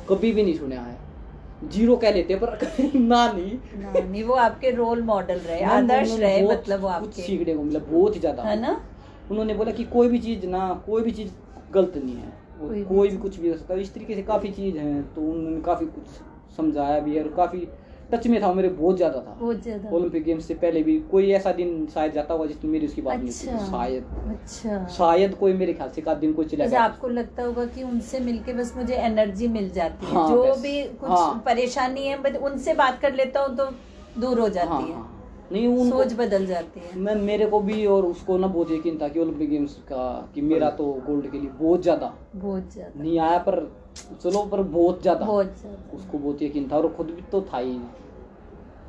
कभी 0.09 0.33
भी 0.33 0.43
नहीं 0.43 0.55
सुना 0.55 0.81
है। 0.81 0.99
ज़ीरो 1.65 1.97
कह 1.97 2.11
लेते 2.11 2.35
हैं 2.35 2.41
पर 2.43 2.59
ना 2.99 3.33
नहीं। 3.33 3.59
ना, 3.81 3.93
नहीं 4.01 4.23
वो 4.25 4.35
आपके 4.35 4.71
रोल 4.71 5.03
मॉडल 5.03 5.39
रहे 5.39 5.61
आदर्श 5.77 6.19
रहे 6.19 6.43
मतलब 6.43 6.81
वो 6.81 6.89
आपके। 6.89 7.23
सीखने 7.23 7.55
को 7.55 7.63
मिला 7.63 7.79
बहुत 7.79 8.15
ही 8.15 8.21
ज़्यादा। 8.21 8.43
है 8.43 8.61
ना? 8.61 8.81
उन्होंने 9.31 9.55
बोला 9.55 9.71
कि 9.71 9.85
कोई 9.85 10.09
भी 10.09 10.19
चीज़ 10.19 10.47
ना 10.47 10.83
कोई 10.87 11.03
भी 11.03 11.11
चीज़ 11.11 11.31
गलत 11.73 11.97
नहीं 11.97 12.17
है। 12.17 12.33
कोई 12.61 12.79
भी 12.79 12.85
कोई 12.85 13.09
भी 13.09 13.17
कुछ 13.17 13.41
भी 13.41 13.49
हो 13.49 13.57
सकता 13.57 13.75
है। 13.75 13.81
इस 13.81 13.95
तरीके 13.95 14.15
से 14.15 14.23
काफ़ी 14.23 14.51
चीज़ 14.51 14.79
है 14.79 15.03
तो 15.03 15.21
उन्होंने 15.23 15.61
काफ़ी 15.61 15.87
कुछ 15.87 16.05
समझाया 16.57 17.01
भी 17.01 17.15
है 17.17 17.23
और 17.23 17.33
काफ़ी 17.33 17.67
टच 18.13 18.27
में 18.27 18.41
था 18.43 18.53
मेरे 18.53 18.69
बहुत 18.71 18.97
ज़्यादा 18.97 19.19
था। 19.19 19.37
बहुत 19.41 19.63
ज़्यादा। 19.63 19.91
ओलंपिक 19.91 20.25
गेम्स 20.25 20.47
से 20.47 20.55
पहले 20.57 20.83
भी 20.83 20.99
कोई 21.11 21.31
ऐसा 21.33 21.53
दिन 21.53 21.87
शायद 21.87 22.13
जाता 22.13 22.35
होगा 22.35 22.47
जिसमें 22.47 22.71
मेरी 22.73 22.87
उसकी 22.87 23.03
बात 23.03 23.19
नहीं 23.19 23.29
अच्छा। 23.29 23.53
होती 23.53 23.71
शायद। 23.71 24.05
अच्छा। 24.31 24.87
शायद 24.89 25.35
कोई 25.35 25.53
मेरे 25.53 25.73
ख्याल 25.73 25.91
से 25.91 26.03
का 26.03 26.15
दिन 26.15 26.33
कोई 26.33 26.45
चला 26.47 26.67
गया 26.67 26.83
आपको 26.83 27.09
लगता 27.11 27.43
होगा 27.43 27.65
कि 27.67 27.83
उनसे 27.83 28.21
मिलके 28.21 28.53
बस 28.53 28.73
मुझे 28.77 28.95
एनर्जी 28.97 29.49
मिल 29.49 29.71
जाती 29.71 30.07
है। 30.07 30.13
हाँ, 30.13 30.29
जो 30.29 30.55
भी 30.57 30.83
कुछ 30.97 31.11
हाँ। 31.11 31.43
परेशानी 31.47 32.07
है 32.07 32.21
बट 32.23 32.37
उनसे 32.43 32.75
बात 32.75 33.01
कर 33.01 33.15
लेता 33.15 33.41
हूँ 33.41 33.57
तो 33.57 33.71
दूर 34.21 34.39
हो 34.39 34.45
हाँ 34.45 34.51
जाती 34.51 34.83
है 34.83 34.95
हाँ। 34.95 35.17
नहीं 35.53 35.67
उनको 35.69 36.03
सोच 36.05 36.13
बदल 36.13 36.47
जाती 36.47 36.81
है। 36.81 36.99
मैं 36.99 37.15
मेरे 37.15 37.47
को 37.47 37.61
भी 37.61 37.85
और 37.87 38.05
उसको 38.07 38.37
ना 38.39 38.47
बहुत 38.47 38.71
यकीन 38.71 38.99
था 39.03 39.09
कि 39.09 39.21
ओलंपिक 39.21 39.51
गेम्स 39.51 39.75
का 39.89 40.05
कि 40.35 40.41
मेरा 40.43 40.69
तो 40.71 40.85
गोल्ड 41.07 41.31
के 41.31 41.39
लिए 41.39 41.51
बहुत 41.51 41.83
ज़्यादा 41.83 42.13
बहुत 42.35 42.73
ज़्यादा। 42.73 43.03
नहीं 43.03 43.19
आया 43.19 43.39
पर 43.39 43.59
चलो 44.23 44.43
पर 44.47 44.63
बहुत 44.63 45.03
ज़्यादा। 45.03 45.27
उसको 45.27 46.19
बहुत 46.19 46.43
यकीन 46.43 46.69
था 46.73 46.77
और 46.77 46.89
खुद 46.97 47.07
भी 47.09 47.23
तो 47.33 47.41
था 47.45 47.59
ही 47.59 47.79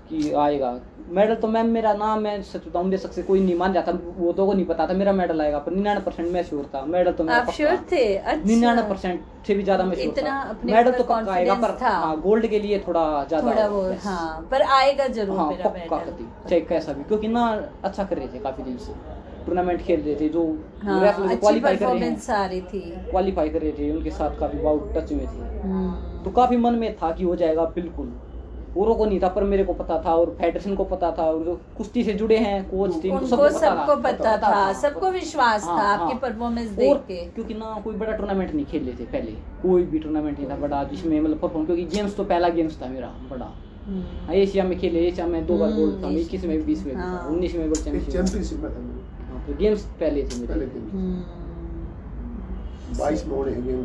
कि 0.10 0.32
आएगा। 0.36 0.70
मेडल 1.10 1.36
तो 1.36 1.48
मैम 1.48 1.68
मेरा 1.70 1.94
नाम 1.94 2.20
मैं 2.22 2.42
सच 2.44 2.68
बताऊँ 2.68 2.86
मेरे 2.86 2.98
सबसे 2.98 3.22
कोई 3.24 3.40
नहीं 3.40 3.56
मान 3.58 3.74
जाता 3.74 3.92
वो 4.18 4.32
तो 4.34 4.46
को 4.46 4.54
नहीं 4.54 4.66
पता 4.66 4.88
था 4.88 4.94
मेरा 4.94 5.12
मेडल 5.14 5.42
आएगा 5.42 5.60
पर 5.60 5.72
निन्यानवे 5.72 6.04
परसेंट 6.06 6.32
मैं 6.32 6.44
श्योर 6.44 6.66
था। 6.74 6.84
मेडल 6.88 7.12
तो 7.12 7.24
मेरा 7.24 7.46
श्योर 7.52 7.78
थे। 7.92 8.04
निन्यानवे 8.38 8.82
अच्छा। 8.82 8.90
परसेंट 8.90 9.24
से 9.48 9.54
भी 9.54 9.64
ज़्यादा 9.64 9.84
मैं 9.84 9.96
श्योर 9.96 10.16
था। 10.18 10.58
मेडल 10.66 10.92
तो 10.92 11.04
पक्का 11.04 11.32
आएगा 11.34 11.54
पर 11.58 11.78
हाँ 11.82 12.20
गोल्ड 12.22 12.48
के 12.48 12.60
लिए 12.60 12.80
थोड़ा 12.88 13.04
ज़्यादा 13.24 13.50
थोड़ा 13.50 13.68
वो 13.68 13.84
बस। 13.84 14.06
हाँ 14.06 14.48
पर 14.52 14.62
आएगा 14.72 15.08
ज़रूर 15.10 15.38
हाँ 15.38 15.52
पक्का 15.54 16.04
चाहे 16.50 16.62
कैसा 16.64 16.94
भी 16.94 17.04
क्योंकि 17.04 17.28
ना 17.30 17.48
अच्छा 17.84 18.04
कर 18.04 18.18
रहे 18.18 18.28
थे 18.28 18.40
काफ़ी 18.40 18.64
दिन 18.64 18.78
से। 18.78 18.94
टूर्नामेंट 19.52 19.82
खेल 19.82 20.02
रहे 20.02 20.16
थे 20.16 20.28
जो 20.30 20.42
हाँ 20.84 21.38
क्वालिफाई 21.38 21.76
कर 21.78 21.88
रहे 21.88 22.10
हैं। 22.10 22.34
आ 22.34 22.46
रही 22.46 22.62
थी। 22.64 22.80
क्वालिफाई 23.10 23.50
कर 23.50 23.62
रहे 23.62 23.72
थे 23.72 23.92
उनके 23.92 24.12
साथ 24.12 24.40
काफ़ी 24.40 24.60
बहुत 24.60 24.94
टच 24.98 25.12
में 25.12 25.26
थे। 25.26 25.60
हम्म, 25.62 26.24
तो 26.24 26.32
काफ़ी 26.32 26.58
मन 26.58 26.74
में 26.74 26.94
था 26.98 27.12
कि 27.12 27.24
हो 27.24 27.36
जाएगा 27.36 27.66
बिल्कुल। 27.76 28.14
औरों 28.78 28.94
को 28.96 29.06
नहीं 29.06 29.20
था 29.20 29.28
पर 29.28 29.44
मेरे 29.44 29.64
को 29.64 29.74
पता 29.74 30.02
था 30.06 30.14
और 30.16 30.30
फेडरेशन 30.40 30.76
को 30.76 30.84
पता 30.84 31.10
था 31.12 31.24
और 31.24 31.44
जो 31.44 31.60
कुश्ती 31.78 32.04
से 32.04 32.14
जुड़े 32.14 32.38
हैं 32.38 32.64
कोच 32.70 33.02
टीम 33.02 33.14
उनको 33.14 33.28
सबको 33.50 33.96
पता 33.96 34.12
पता 34.14 34.38
था 34.38 34.52
था। 34.52 34.74
सबको 34.82 35.10
विश्वास 35.12 35.64
हाँ, 35.66 35.78
था 35.80 35.84
हाँ। 35.84 35.98
आपकी 35.98 36.18
परफॉर्मेंस 36.20 36.70
देख 36.70 36.98
के। 37.08 37.18
क्योंकि 37.26 37.54
ना 37.54 37.82
कोई 37.84 37.96
बड़ा 37.96 38.12
टूर्नामेंट 38.12 38.54
नहीं 38.54 38.66
खेले 38.66 38.92
थे 38.92 39.06
पहले। 39.08 39.32
कोई 39.62 39.84
भी 39.84 40.00
टूर्नामेंट 40.00 40.40
नहीं 40.40 40.50
था 40.50 40.56
बड़ा 40.56 40.84
जिसमें 40.84 41.20
मतलब 41.22 41.40
परफॉर्म 41.40 41.66
क्योंकि 41.66 41.84
गेम्स 41.96 42.16
तो 42.16 42.24
पहला 42.24 42.50
गेम्स 42.50 42.82
था 42.82 42.88
मेरा 42.88 43.08
बड़ा। 43.32 43.52
हम्म, 43.86 44.02
हाँ, 44.26 44.34
एशिया 44.36 44.64
में 44.64 44.78
खेले 44.80 45.00
एशिया 45.00 45.26
में 45.28 45.46
दो 45.46 45.58
बार 45.58 45.70
हम्म, 45.70 45.80
गोल्ड 45.80 46.04
था 46.04 46.10
इक्कीस 46.20 46.44
में 46.46 46.66
बीस 46.66 46.86
में 46.86 46.96
हाँ। 46.96 47.28
उन्नीस 47.30 47.56
में 47.56 47.62
वर्ल्ड 47.62 47.84
चैंपियनशिप 47.84 48.60
में 48.60 48.72
था। 48.72 48.78
हाँ, 48.78 49.21
तो 49.48 49.54
गेम्स 49.54 49.84
पहले 50.00 50.24
थे 50.24 50.46
पहले 50.48 50.66
मेरे 50.66 50.80
हम्म, 50.92 51.24
बाईस 52.98 53.26
में 53.28 53.36
होने 53.36 53.52
गेम 53.62 53.84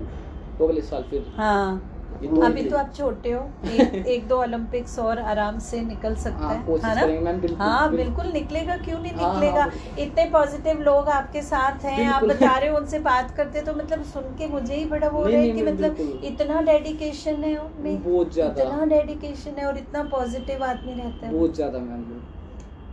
तो 0.59 0.67
अगले 0.67 0.81
साल 0.83 1.03
फिर। 1.11 1.25
हाँ। 1.37 1.93
अभी 2.17 2.63
तो 2.63 2.77
आप 2.77 2.93
छोटे 2.97 3.31
हो। 3.33 3.41
एक, 3.65 3.95
एक 4.07 4.29
दो 4.29 4.37
ओलंपिक्स 4.43 4.99
और 4.99 5.19
आराम 5.19 5.59
से 5.59 5.81
निकल 5.81 6.15
सकता 6.15 6.47
हाँ, 6.47 6.55
है 6.55 6.79
है 6.85 7.23
ना? 7.25 7.33
बिल्कुल, 7.33 7.57
हाँ 7.57 7.91
बिल्कुल। 7.91 8.05
बिल्कुल 8.05 8.33
निकलेगा 8.33 8.77
क्यों 8.77 8.99
नहीं 8.99 9.13
हाँ, 9.13 9.25
हाँ, 9.25 9.41
निकलेगा? 9.41 9.67
इतने 9.99 10.25
पॉजिटिव 10.31 10.81
लोग 10.81 11.09
आपके 11.09 11.43
साथ 11.43 11.85
हैं 11.85 12.07
आप 12.07 12.25
बता 12.25 12.57
रहे 12.59 12.69
हो 12.71 12.77
उनसे 12.77 12.99
बात 12.99 13.31
करते 13.31 13.63
तो 13.63 13.75
मतलब 13.75 14.03
सुन 14.05 14.23
के 14.39 14.47
मुझे 14.47 14.75
ही 14.75 14.85
बड़ा 14.85 15.09
वो 15.09 15.19
हो 15.19 15.27
रहा 15.27 15.41
है 15.41 15.51
कि 15.51 15.63
मतलब 15.63 16.23
इतना 16.25 16.61
डेडिकेशन 16.63 17.45
है 17.45 17.57
उनमें। 17.57 18.03
बहुत 18.03 18.33
ज़्यादा। 18.33 18.63
इतना 18.63 18.85
डेडिकेशन 18.87 19.59
है 19.59 19.67
और 19.67 19.79
इतना 19.79 20.03
पॉजिटिव 20.03 20.65
आदमी 20.65 20.95
रहता 20.95 21.27
है। 21.27 21.33
बहुत 21.33 21.55
ज़्यादा 21.55 21.79
मैम 21.79 22.21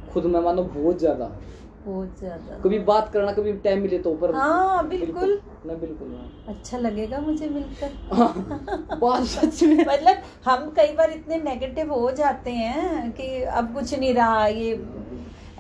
खुद 0.10 0.26
मैं 0.26 0.40
मानो 0.42 0.64
बहुत 0.64 1.00
ज़्यादा। 1.00 1.32
बहुत 1.86 2.20
ज़्यादा। 2.20 2.60
कभी 2.64 2.80
बात 2.88 3.10
करना 3.14 3.32
कभी 3.32 3.54
टाइम 3.64 3.82
मिले 3.82 3.98
तो 4.00 4.14
पर 4.16 4.34
हाँ, 4.36 4.88
बिल्कुल। 4.90 5.40
ना 5.66 5.74
बिल्कुल 5.76 6.20
अच्छा 6.48 6.78
लगेगा 6.78 7.20
मुझे 7.20 7.48
मिलकर। 7.50 7.92
हाँ, 8.14 8.98
बात 9.02 9.24
सच 9.26 9.62
में। 9.64 9.78
मतलब 9.78 10.22
हम 10.46 10.70
कई 10.78 10.94
बार 10.96 11.12
इतने 11.12 11.38
नेगेटिव 11.44 11.94
हो 11.94 12.12
जाते 12.12 12.52
हैं 12.52 13.12
कि 13.12 13.28
अब 13.44 13.74
कुछ 13.74 13.94
नहीं 13.94 14.14
रहा। 14.14 14.46
ये 14.48 14.80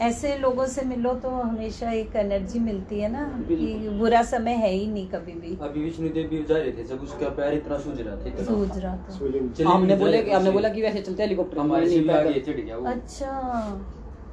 ऐसे 0.01 0.37
लोगों 0.37 0.65
से 0.65 0.81
मिलो 0.85 1.13
तो 1.15 1.29
हमेशा 1.29 1.91
एक 1.91 2.15
एनर्जी 2.15 2.59
मिलती 2.59 2.99
है 2.99 3.11
ना 3.11 3.23
कि 3.49 3.89
बुरा 3.99 4.21
समय 4.23 4.53
है 4.55 4.71
ही 4.71 4.85
नहीं 4.87 5.07
कभी 5.09 5.31
भी। 5.33 5.57
अभी 5.61 5.83
विष्णु 5.83 6.09
देव 6.09 6.27
भी 6.29 6.43
जा 6.43 6.57
रहे 6.57 6.71
थे 6.71 6.83
जब 6.83 7.03
उसका 7.03 7.29
पैर 7.31 7.53
इतना 7.53 7.77
सूज 7.79 8.01
रहा 8.01 8.15
था। 8.15 8.43
सूझ 8.45 8.77
रहा 8.77 8.95
था। 8.97 9.71
हमने 9.71 9.95
बोले 9.95 10.21
कि 10.23 10.31
हमने 10.31 10.51
बोला 10.51 10.69
कि 10.69 10.81
वैसे 10.81 11.01
चलते 11.01 11.23
हेलीकॉप्टर 11.23 11.59
हमारे 11.59 11.89
से 11.89 11.91
नहीं 11.91 12.01
भी 12.01 12.07
पैदल। 12.07 12.29
आगे 12.29 12.39
चढ़ 12.41 12.59
गया 12.61 12.77
अच्छा। 12.91 13.31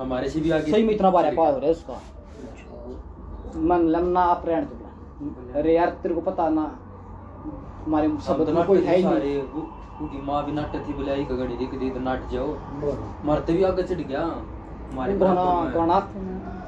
हमारे 0.00 0.28
से 0.28 0.40
भी 0.40 0.50
आगे 0.50 0.72
सही 0.72 0.82
में 0.84 0.94
इतना 0.94 1.10
बारे 1.10 1.30
पास 1.30 1.54
हो 1.54 1.58
रहा 1.58 1.66
है 1.66 1.72
उसका। 1.72 2.00
मन 3.60 3.86
लमना 3.88 4.20
आप 4.20 4.42
रहने 4.46 4.62
दो 4.62 5.58
अरे 5.58 5.74
यार 5.76 5.88
तेरे 6.02 6.14
को 6.14 6.20
पता 6.20 6.48
ना 6.48 6.62
हमारे 7.86 8.08
शब्द 8.08 8.20
सब 8.20 8.44
तो 8.46 8.52
में 8.52 8.64
कोई 8.66 8.78
है 8.84 8.96
ही 8.96 9.04
नहीं। 9.04 9.42
वो- 9.42 9.64
उनकी 10.02 10.22
माँ 10.22 10.44
भी 10.46 10.52
नाटक 10.52 10.88
थी 10.88 10.92
बुलाई 10.92 11.24
कगड़ी 11.24 11.66
दी 11.78 11.90
तो 11.90 12.00
नाट 12.00 12.30
जाओ। 12.30 12.46
मरते 13.24 13.52
भी 13.52 13.62
आगे 13.62 13.82
चढ़ 13.82 14.00
गया 14.02 14.20
हमारे 14.20 15.12
गणा 15.18 15.34
बराबर 15.34 15.70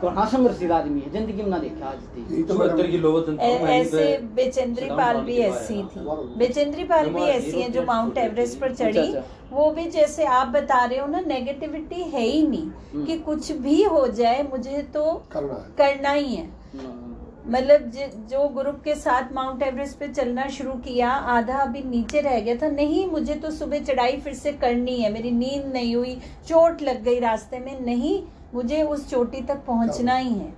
गणा 0.03 0.25
गणा 0.35 0.75
आदमी 0.75 1.01
है 1.01 1.11
ज़िंदगी 1.13 1.43
में 1.43 1.51
ना 1.51 1.59
देखा 1.59 1.87
आज 1.87 1.99
तक 1.99 2.49
तो 2.49 2.55
वहीं 2.59 3.69
ऐसे 3.71 4.17
बेचेंद्री 4.35 4.89
पाल 4.91 5.21
भी 5.25 5.37
ऐसी 5.41 5.75
थी। 5.85 6.01
बेचेंद्री 6.39 6.85
पाल 6.85 7.09
भी 7.11 7.23
ऐसी 7.23 7.61
हैं 7.61 7.71
जो 7.73 7.83
माउंट 7.85 8.19
एवरेस्ट 8.19 8.59
पर 8.61 8.71
अच्छा, 8.71 8.85
चढ़ी। 8.85 8.99
अच्छा। 9.01 9.23
वो 9.53 9.71
भी 9.71 9.85
जैसे 9.91 10.25
आप 10.33 10.49
बता 10.49 10.85
रहे 10.85 10.99
हो 10.99 11.07
ना 11.07 11.21
नेगेटिविटी 11.21 12.03
है 12.03 12.21
ही 12.21 12.47
नहीं 12.47 12.67
हम्म। 12.93 13.05
कि 13.07 13.19
कुछ 13.21 13.53
भी 13.63 13.83
हो 13.85 14.07
जाए 14.11 14.43
मुझे 14.51 14.83
तो 14.95 15.05
करना 15.33 16.11
ही। 16.11 16.35
है 16.35 16.51
मतलब 17.47 17.91
जो 18.31 18.49
ग्रुप 18.57 18.81
के 18.85 18.95
साथ 18.95 19.33
माउंट 19.35 19.63
एवरेस्ट 19.63 19.99
पे 19.99 20.09
चलना 20.09 20.47
शुरू 20.49 20.73
किया 20.81 21.09
आधा 21.31 21.57
अभी 21.59 21.83
नीचे 21.87 22.21
रह 22.21 22.39
गया 22.41 22.55
था 22.57 22.69
नहीं 22.71 23.07
मुझे 23.11 23.35
तो 23.35 23.51
सुबह 23.51 23.83
चढ़ाई 23.85 24.17
फिर 24.25 24.35
से 24.35 24.53
करनी 24.61 25.01
है 25.01 25.13
मेरी 25.13 25.31
नींद 25.31 25.73
नहीं 25.73 25.95
हुई 25.97 26.15
चोट 26.49 26.83
लग 26.83 27.03
गई 27.05 27.19
रास्ते 27.21 27.59
में 27.59 27.81
नहीं 27.81 28.21
मुझे 28.53 28.83
उस 28.85 29.09
चोटी 29.11 29.41
तक 29.41 29.65
पहुँचना 29.67 30.15
ही। 30.15 30.31
है 30.31 30.53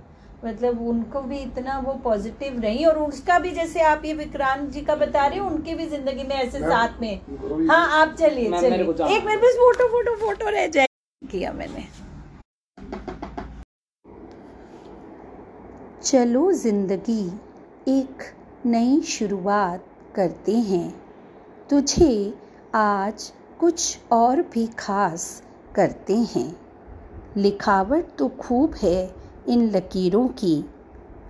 मतलब 0.45 0.81
उनको 0.81 1.21
भी 1.21 1.37
इतना 1.37 1.77
वो 1.79 1.93
पॉजिटिव 2.03 2.59
रही 2.61 2.83
और 2.85 2.97
उसका 2.99 3.37
भी 3.39 3.51
जैसे 3.51 3.81
आप 3.83 4.01
ये 4.05 4.13
विक्रांत 4.13 4.69
जी 4.71 4.81
का 4.81 4.95
बता 4.95 5.25
रहे 5.27 5.39
हो 5.39 5.47
उनकी 5.47 5.75
भी 5.75 5.85
ज़िंदगी 5.85 6.23
में 6.23 6.35
ऐसे 6.35 6.59
साथ 6.59 6.99
में। 7.01 7.67
हाँ 7.67 8.01
आप 8.01 8.15
चलिए 8.15 8.49
मैम, 8.49 8.63
मेरे 8.63 8.83
को 8.85 8.93
चलिए 8.93 9.17
एक 9.17 9.25
मेरे 9.25 9.37
पास 9.37 9.55
फ़ोटो 9.55 9.87
फ़ोटो 9.87 10.15
फ़ोटो 10.15 10.49
रह 10.49 10.67
जाए। 10.67 10.87
किया 11.21 11.51
मैंने। 11.53 11.87
चलो 16.03 16.51
ज़िंदगी 16.51 17.25
एक 17.89 18.23
नई 18.65 19.01
शुरुआत 19.01 19.85
करते 20.15 20.55
हैं। 20.63 20.89
तुझे 21.69 22.33
आज 22.75 23.31
कुछ 23.59 23.97
और 24.11 24.41
भी 24.53 24.67
खास 24.79 25.41
करते 25.75 26.15
हैं। 26.35 26.64
लिखावट 27.37 28.05
तो 28.17 28.27
खूब 28.27 28.75
है 28.75 29.15
इन 29.47 29.69
लकीरों 29.71 30.27
की। 30.27 30.65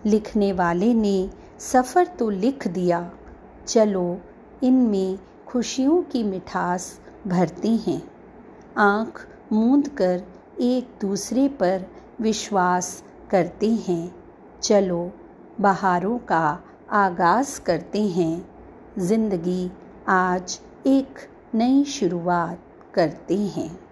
लिखने 0.06 0.53
वाले 0.53 0.93
ने 0.93 1.30
सफ़र 1.60 2.08
तो 2.08 2.30
लिख 2.30 2.68
दिया। 2.68 3.12
चलो, 3.68 4.22
इनमें 4.64 5.20
खुशियों 5.47 6.03
की 6.03 6.24
मिठास 6.24 6.99
भरते 7.28 7.70
हैं। 7.70 8.10
आँख 8.78 9.28
मूंद 9.51 9.88
कर 9.88 10.24
एक 10.62 10.89
दूसरे 11.01 11.47
पर 11.47 11.86
विश्वास 12.22 13.03
करते 13.30 13.72
हैं। 13.72 14.16
चलो, 14.64 15.12
बहारों 15.62 16.18
का 16.18 16.60
आगाज़ 16.91 17.62
करते 17.62 18.01
हैं। 18.01 18.49
ज़िंदगी 18.99 19.72
आज 20.08 20.60
एक 20.88 21.20
नई 21.56 21.84
शुरुआत 21.84 22.60
करते 22.93 23.38
हैं। 23.38 23.85